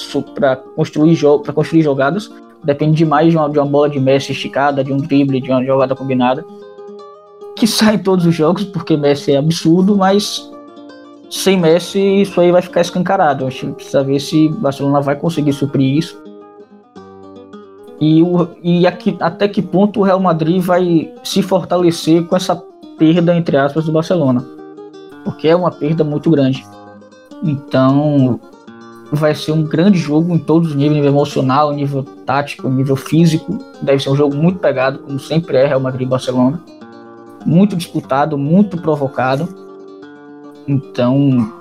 construir, 0.75 1.19
construir 1.53 1.83
jogadas 1.83 2.31
depende 2.67 2.97
demais 2.97 3.31
de 3.31 3.37
uma, 3.37 3.49
de 3.49 3.59
uma 3.59 3.67
bola 3.67 3.89
de 3.89 4.01
Messi 4.01 4.33
esticada, 4.33 4.83
de 4.83 4.93
um 4.93 4.97
drible, 4.97 5.41
de 5.41 5.51
uma 5.51 5.65
jogada 5.65 5.95
combinada. 5.95 6.45
Que 7.55 7.67
sai 7.67 7.95
em 7.95 7.99
todos 7.99 8.27
os 8.27 8.35
jogos, 8.35 8.65
porque 8.65 8.97
Messi 8.97 9.33
é 9.33 9.37
absurdo, 9.37 9.97
mas 9.97 10.51
sem 11.31 11.59
Messi 11.59 12.23
isso 12.23 12.41
aí 12.41 12.53
vai 12.53 12.63
ficar 12.63 12.81
escancarado. 12.81 13.47
A 13.47 13.51
gente 13.51 13.73
precisa 13.73 14.03
ver 14.03 14.21
se 14.21 14.49
Barcelona 14.49 15.01
vai 15.01 15.17
conseguir 15.17 15.53
suprir 15.53 15.99
isso. 15.99 16.23
E, 18.01 18.23
o, 18.23 18.49
e 18.63 18.87
aqui, 18.87 19.17
até 19.21 19.49
que 19.49 19.63
ponto 19.63 20.01
o 20.01 20.03
Real 20.03 20.21
Madrid 20.21 20.63
vai 20.63 21.13
se 21.25 21.43
fortalecer 21.43 22.25
com 22.27 22.37
essa 22.37 22.63
perda, 22.99 23.35
entre 23.35 23.57
aspas, 23.57 23.87
do 23.87 23.93
Barcelona. 23.93 24.45
Porque 25.25 25.49
é 25.49 25.57
uma 25.57 25.71
perda 25.71 26.05
muito 26.05 26.31
grande. 26.31 26.65
Então, 27.43 28.39
vai 29.11 29.35
ser 29.35 29.53
um 29.53 29.63
grande 29.63 29.99
jogo 29.99 30.35
em 30.35 30.39
todos 30.39 30.71
os 30.71 30.75
níveis, 30.75 30.97
nível 30.97 31.11
emocional, 31.11 31.73
nível 31.73 32.03
tático, 32.03 32.69
nível 32.69 32.97
físico. 32.97 33.59
Deve 33.81 34.03
ser 34.03 34.11
um 34.11 34.17
jogo 34.17 34.37
muito 34.37 34.59
pegado, 34.59 34.99
como 35.01 35.19
sempre 35.19 35.57
é 35.57 35.67
Real 35.67 35.81
Madrid 35.81 36.07
e 36.07 36.11
Barcelona. 36.11 36.61
Muito 37.45 37.77
disputado, 37.77 38.37
muito 38.37 38.77
provocado. 38.77 39.66
Então, 40.67 41.53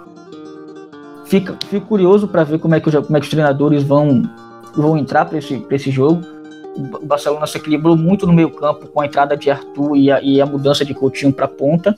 fica, 1.26 1.58
fico 1.68 1.86
curioso 1.86 2.28
para 2.28 2.43
ver 2.43 2.60
como 2.60 2.76
é, 2.76 2.80
que, 2.80 2.91
como 2.91 3.18
é 3.18 3.20
que 3.20 3.26
os 3.26 3.30
treinadores 3.30 3.84
vão, 3.84 4.24
vão 4.76 4.97
entrar 4.97 5.26
para 5.26 5.38
esse, 5.38 5.66
esse 5.70 5.91
jogo. 5.91 6.22
O 6.76 7.06
Barcelona 7.06 7.47
se 7.47 7.58
equilibrou 7.58 7.95
muito 7.95 8.28
no 8.28 8.34
meio 8.34 8.49
campo 8.49 8.88
com 8.88 9.01
a 9.01 9.06
entrada 9.06 9.38
de 9.38 9.49
Arthur 9.49 9.95
e 9.95 10.12
a, 10.12 10.22
e 10.22 10.41
a 10.41 10.45
mudança 10.45 10.84
de 10.84 10.93
Coutinho 10.93 11.32
para 11.32 11.47
ponta 11.47 11.95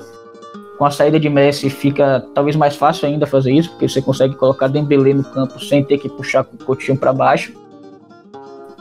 com 0.77 0.85
a 0.85 0.91
saída 0.91 1.19
de 1.19 1.27
Messi 1.27 1.69
fica 1.69 2.23
talvez 2.33 2.55
mais 2.55 2.75
fácil 2.75 3.07
ainda 3.07 3.25
fazer 3.25 3.51
isso, 3.51 3.69
porque 3.71 3.89
você 3.89 4.01
consegue 4.01 4.35
colocar 4.35 4.67
Dembélé 4.67 5.13
no 5.13 5.23
campo 5.23 5.59
sem 5.59 5.83
ter 5.83 5.97
que 5.97 6.07
puxar 6.07 6.41
o 6.53 6.63
Coutinho 6.63 6.97
para 6.97 7.11
baixo. 7.11 7.51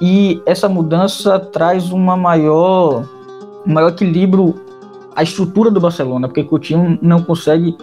E 0.00 0.42
essa 0.44 0.68
mudança 0.68 1.40
traz 1.40 1.90
uma 1.90 2.16
maior, 2.16 3.08
um 3.66 3.72
maior 3.72 3.88
equilíbrio 3.88 4.54
à 5.14 5.22
estrutura 5.22 5.70
do 5.70 5.80
Barcelona, 5.80 6.28
porque 6.28 6.44
Coutinho 6.44 6.98
não 7.00 7.22
consegue 7.22 7.74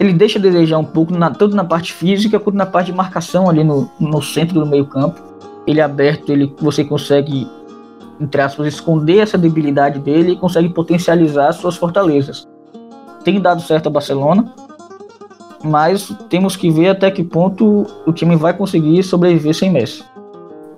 ele 0.00 0.12
deixa 0.12 0.38
a 0.38 0.42
desejar 0.42 0.78
um 0.78 0.84
pouco, 0.84 1.12
na, 1.12 1.30
tanto 1.30 1.54
na 1.54 1.64
parte 1.64 1.92
física 1.92 2.40
quanto 2.40 2.56
na 2.56 2.66
parte 2.66 2.86
de 2.86 2.96
marcação 2.96 3.48
ali 3.48 3.62
no, 3.62 3.88
no 4.00 4.20
centro 4.20 4.58
do 4.58 4.66
meio 4.66 4.86
campo. 4.86 5.20
Ele 5.66 5.78
é 5.78 5.84
aberto, 5.84 6.30
ele, 6.30 6.52
você 6.58 6.82
consegue, 6.82 7.46
entre 8.18 8.40
aspas, 8.40 8.66
esconder 8.66 9.18
essa 9.18 9.38
debilidade 9.38 10.00
dele 10.00 10.32
e 10.32 10.36
consegue 10.36 10.70
potencializar 10.70 11.52
suas 11.52 11.76
fortalezas 11.76 12.48
tem 13.24 13.40
dado 13.40 13.62
certo 13.62 13.88
a 13.88 13.90
Barcelona, 13.90 14.52
mas 15.62 16.12
temos 16.28 16.56
que 16.56 16.70
ver 16.70 16.88
até 16.90 17.10
que 17.10 17.22
ponto 17.22 17.86
o 18.06 18.12
time 18.12 18.36
vai 18.36 18.54
conseguir 18.54 19.02
sobreviver 19.02 19.54
sem 19.54 19.70
Messi. 19.70 20.04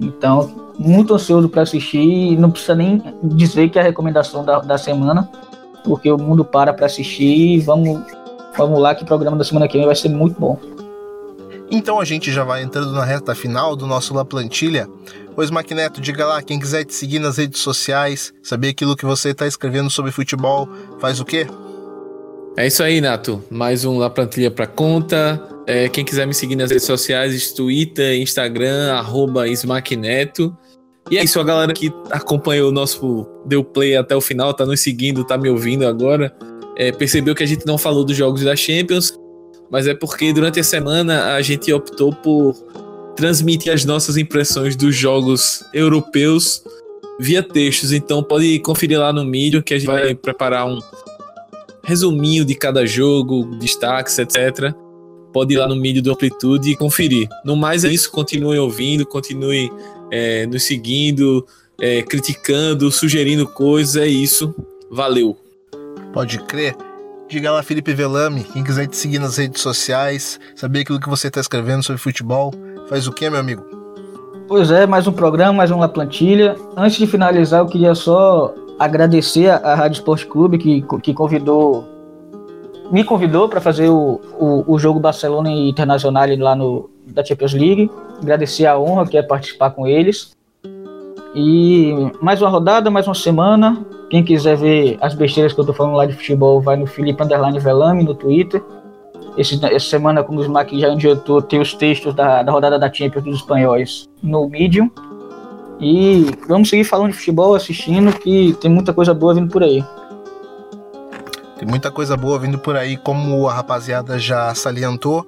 Então, 0.00 0.50
muito 0.78 1.14
ansioso 1.14 1.48
para 1.48 1.62
assistir, 1.62 2.36
não 2.38 2.50
precisa 2.50 2.74
nem 2.74 3.02
dizer 3.22 3.68
que 3.68 3.78
é 3.78 3.82
a 3.82 3.84
recomendação 3.84 4.44
da, 4.44 4.58
da 4.58 4.76
semana, 4.76 5.28
porque 5.84 6.10
o 6.10 6.18
mundo 6.18 6.44
para 6.44 6.72
para 6.72 6.86
assistir. 6.86 7.60
Vamos, 7.60 8.00
vamos 8.56 8.80
lá 8.80 8.94
que 8.94 9.02
o 9.02 9.06
programa 9.06 9.36
da 9.36 9.44
semana 9.44 9.68
que 9.68 9.76
vem 9.76 9.86
vai 9.86 9.96
ser 9.96 10.08
muito 10.08 10.38
bom. 10.38 10.58
Então 11.70 11.98
a 11.98 12.04
gente 12.04 12.30
já 12.30 12.44
vai 12.44 12.62
entrando 12.62 12.92
na 12.92 13.04
reta 13.04 13.34
final 13.34 13.74
do 13.74 13.86
nosso 13.86 14.12
La 14.14 14.24
Plantilha. 14.24 14.86
Pois 15.34 15.50
Maquineto, 15.50 16.00
diga 16.00 16.26
lá, 16.26 16.42
quem 16.42 16.60
quiser 16.60 16.84
te 16.84 16.94
seguir 16.94 17.18
nas 17.18 17.38
redes 17.38 17.60
sociais, 17.60 18.34
saber 18.42 18.68
aquilo 18.68 18.94
que 18.94 19.06
você 19.06 19.30
está 19.30 19.46
escrevendo 19.46 19.88
sobre 19.88 20.10
futebol, 20.10 20.68
faz 21.00 21.18
o 21.18 21.24
quê? 21.24 21.46
É 22.54 22.66
isso 22.66 22.82
aí, 22.82 23.00
Nato. 23.00 23.42
Mais 23.50 23.86
um 23.86 23.96
La 23.96 24.10
Plantilha 24.10 24.50
para 24.50 24.66
conta. 24.66 25.42
É, 25.66 25.88
quem 25.88 26.04
quiser 26.04 26.26
me 26.26 26.34
seguir 26.34 26.56
nas 26.56 26.70
redes 26.70 26.84
sociais, 26.84 27.52
Twitter, 27.52 28.20
Instagram, 28.20 28.92
arroba 28.92 29.48
Ismaquineto. 29.48 30.54
E 31.10 31.16
é 31.16 31.24
isso, 31.24 31.40
a 31.40 31.44
galera 31.44 31.72
que 31.72 31.90
acompanhou 32.10 32.68
o 32.68 32.72
nosso 32.72 33.26
Deu 33.46 33.64
Play 33.64 33.96
até 33.96 34.14
o 34.14 34.20
final, 34.20 34.52
tá 34.52 34.66
nos 34.66 34.80
seguindo, 34.80 35.24
tá 35.24 35.38
me 35.38 35.48
ouvindo 35.48 35.86
agora. 35.86 36.34
É, 36.76 36.90
percebeu 36.90 37.34
que 37.34 37.42
a 37.42 37.46
gente 37.46 37.66
não 37.66 37.76
falou 37.76 38.04
dos 38.04 38.16
jogos 38.16 38.42
da 38.42 38.56
Champions, 38.56 39.18
mas 39.70 39.86
é 39.86 39.94
porque 39.94 40.32
durante 40.32 40.60
a 40.60 40.64
semana 40.64 41.34
a 41.34 41.42
gente 41.42 41.72
optou 41.72 42.12
por 42.12 42.54
transmitir 43.16 43.72
as 43.72 43.84
nossas 43.84 44.16
impressões 44.16 44.74
dos 44.74 44.96
jogos 44.96 45.64
europeus 45.72 46.62
via 47.20 47.42
textos. 47.42 47.92
Então 47.92 48.22
pode 48.22 48.58
conferir 48.60 48.98
lá 48.98 49.12
no 49.12 49.24
Medium 49.24 49.62
que 49.62 49.74
a 49.74 49.78
gente 49.78 49.86
vai 49.86 50.14
preparar 50.14 50.66
um, 50.66 50.80
resuminho 51.82 52.44
de 52.44 52.54
cada 52.54 52.86
jogo, 52.86 53.44
destaques, 53.56 54.18
etc. 54.18 54.72
Pode 55.32 55.54
ir 55.54 55.56
lá 55.56 55.66
no 55.66 55.76
mídia 55.76 56.02
do 56.02 56.12
Amplitude 56.12 56.70
e 56.70 56.76
conferir. 56.76 57.28
No 57.44 57.56
mais 57.56 57.84
é 57.84 57.88
isso, 57.88 58.10
continue 58.10 58.58
ouvindo, 58.58 59.06
continue 59.06 59.70
é, 60.10 60.46
nos 60.46 60.62
seguindo, 60.64 61.46
é, 61.80 62.02
criticando, 62.02 62.90
sugerindo 62.90 63.46
coisas, 63.46 63.96
é 63.96 64.06
isso. 64.06 64.54
Valeu. 64.90 65.36
Pode 66.12 66.38
crer. 66.40 66.76
Diga 67.28 67.50
lá, 67.50 67.62
Felipe 67.62 67.94
Velame, 67.94 68.44
quem 68.44 68.62
quiser 68.62 68.86
te 68.86 68.96
seguir 68.96 69.18
nas 69.18 69.38
redes 69.38 69.62
sociais, 69.62 70.38
saber 70.54 70.80
aquilo 70.80 71.00
que 71.00 71.08
você 71.08 71.28
está 71.28 71.40
escrevendo 71.40 71.82
sobre 71.82 72.00
futebol, 72.00 72.52
faz 72.88 73.06
o 73.06 73.12
que, 73.12 73.30
meu 73.30 73.40
amigo? 73.40 73.64
Pois 74.46 74.70
é, 74.70 74.86
mais 74.86 75.06
um 75.06 75.12
programa, 75.12 75.54
mais 75.54 75.70
uma 75.70 75.88
plantilha. 75.88 76.56
Antes 76.76 76.98
de 76.98 77.06
finalizar, 77.06 77.60
eu 77.60 77.66
queria 77.66 77.94
só 77.94 78.54
agradecer 78.78 79.48
a 79.48 79.74
Rádio 79.74 79.96
Esporte 79.96 80.26
Clube 80.26 80.58
que, 80.58 80.84
que 81.02 81.14
convidou 81.14 81.88
me 82.90 83.02
convidou 83.02 83.48
para 83.48 83.60
fazer 83.62 83.88
o, 83.88 84.20
o, 84.38 84.74
o, 84.74 84.78
jogo 84.78 85.00
Barcelona 85.00 85.50
Internacional 85.50 86.26
lá 86.36 86.54
no 86.54 86.90
da 87.06 87.24
Champions 87.24 87.54
League. 87.54 87.90
Agradecer 88.20 88.66
a 88.66 88.78
honra 88.78 89.06
que 89.06 89.16
é 89.16 89.22
participar 89.22 89.70
com 89.70 89.86
eles. 89.86 90.32
E 91.34 91.94
mais 92.20 92.42
uma 92.42 92.50
rodada, 92.50 92.90
mais 92.90 93.06
uma 93.06 93.14
semana. 93.14 93.84
Quem 94.10 94.22
quiser 94.22 94.56
ver 94.56 94.98
as 95.00 95.14
besteiras 95.14 95.52
que 95.52 95.60
eu 95.60 95.64
tô 95.64 95.72
falando 95.72 95.96
lá 95.96 96.04
de 96.04 96.12
futebol, 96.12 96.60
vai 96.60 96.76
no 96.76 96.86
Felipe 96.86 97.22
Underline 97.22 97.58
Velame 97.58 98.04
no 98.04 98.14
Twitter. 98.14 98.62
Esse, 99.36 99.58
essa 99.64 99.88
semana, 99.88 100.22
como 100.22 100.40
o 100.40 100.42
Smack 100.42 100.78
já 100.78 100.92
adiantou, 100.92 101.40
tem 101.40 101.58
os 101.58 101.72
textos 101.72 102.14
da, 102.14 102.42
da 102.42 102.52
rodada 102.52 102.78
da 102.78 102.92
Champions 102.92 103.24
dos 103.24 103.36
espanhóis 103.36 104.08
no 104.22 104.46
Medium. 104.46 104.90
E 105.80 106.26
vamos 106.46 106.68
seguir 106.68 106.84
falando 106.84 107.12
de 107.12 107.16
futebol, 107.16 107.54
assistindo, 107.54 108.12
que 108.12 108.52
tem 108.60 108.70
muita 108.70 108.92
coisa 108.92 109.14
boa 109.14 109.34
vindo 109.34 109.50
por 109.50 109.62
aí. 109.62 109.82
Tem 111.58 111.66
muita 111.66 111.90
coisa 111.90 112.14
boa 112.14 112.38
vindo 112.38 112.58
por 112.58 112.76
aí, 112.76 112.96
como 112.98 113.48
a 113.48 113.54
rapaziada 113.54 114.18
já 114.18 114.54
salientou 114.54 115.26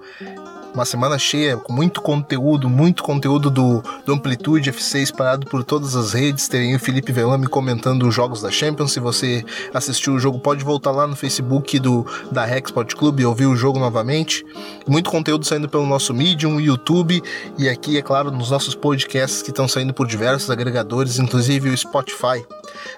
uma 0.75 0.85
semana 0.85 1.17
cheia, 1.19 1.57
com 1.57 1.73
muito 1.73 2.01
conteúdo, 2.01 2.69
muito 2.69 3.03
conteúdo 3.03 3.49
do, 3.49 3.83
do 4.05 4.13
Amplitude 4.13 4.71
FC 4.71 5.01
espalhado 5.01 5.47
por 5.47 5.63
todas 5.63 5.95
as 5.95 6.13
redes. 6.13 6.49
Tem 6.49 6.75
o 6.75 6.81
Felipe 6.81 7.13
Velame 7.13 7.47
comentando 7.47 8.07
os 8.09 8.15
jogos 8.15 8.43
da 8.43 8.51
Champions. 8.51 8.93
Se 8.93 8.99
você 8.99 9.45
assistiu 9.73 10.15
o 10.15 10.19
jogo, 10.19 10.41
pode 10.41 10.65
voltar 10.65 10.91
lá 10.91 11.07
no 11.07 11.15
Facebook 11.15 11.79
do 11.79 12.05
da 12.31 12.45
Rex 12.45 12.71
Sport 12.71 12.95
Club 12.95 13.21
e 13.21 13.25
ouvir 13.25 13.47
o 13.47 13.55
jogo 13.55 13.79
novamente. 13.79 14.45
Muito 14.87 15.11
conteúdo 15.11 15.47
saindo 15.47 15.69
pelo 15.69 15.87
nosso 15.87 16.13
Medium, 16.13 16.61
YouTube 16.61 17.23
e 17.57 17.69
aqui, 17.69 17.97
é 17.97 18.03
claro, 18.03 18.33
nos 18.33 18.51
nossos 18.51 18.75
podcasts 18.75 19.43
que 19.43 19.51
estão 19.51 19.69
saindo 19.69 19.95
por 19.95 20.07
diversos 20.07 20.51
agregadores, 20.51 21.19
inclusive 21.19 21.71
o 21.71 21.77
Spotify. 21.77 22.45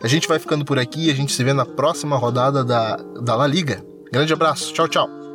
A 0.02 0.08
gente 0.08 0.26
vai 0.26 0.38
ficando 0.38 0.64
por 0.64 0.78
aqui 0.78 1.06
e 1.08 1.10
a 1.10 1.14
gente 1.14 1.32
se 1.32 1.44
vê 1.44 1.52
na 1.52 1.66
próxima 1.66 2.16
rodada 2.16 2.64
da, 2.64 2.96
da 3.20 3.36
La 3.36 3.46
Liga. 3.46 3.84
Grande 4.10 4.32
abraço, 4.32 4.72
tchau, 4.72 4.88
tchau. 4.88 5.25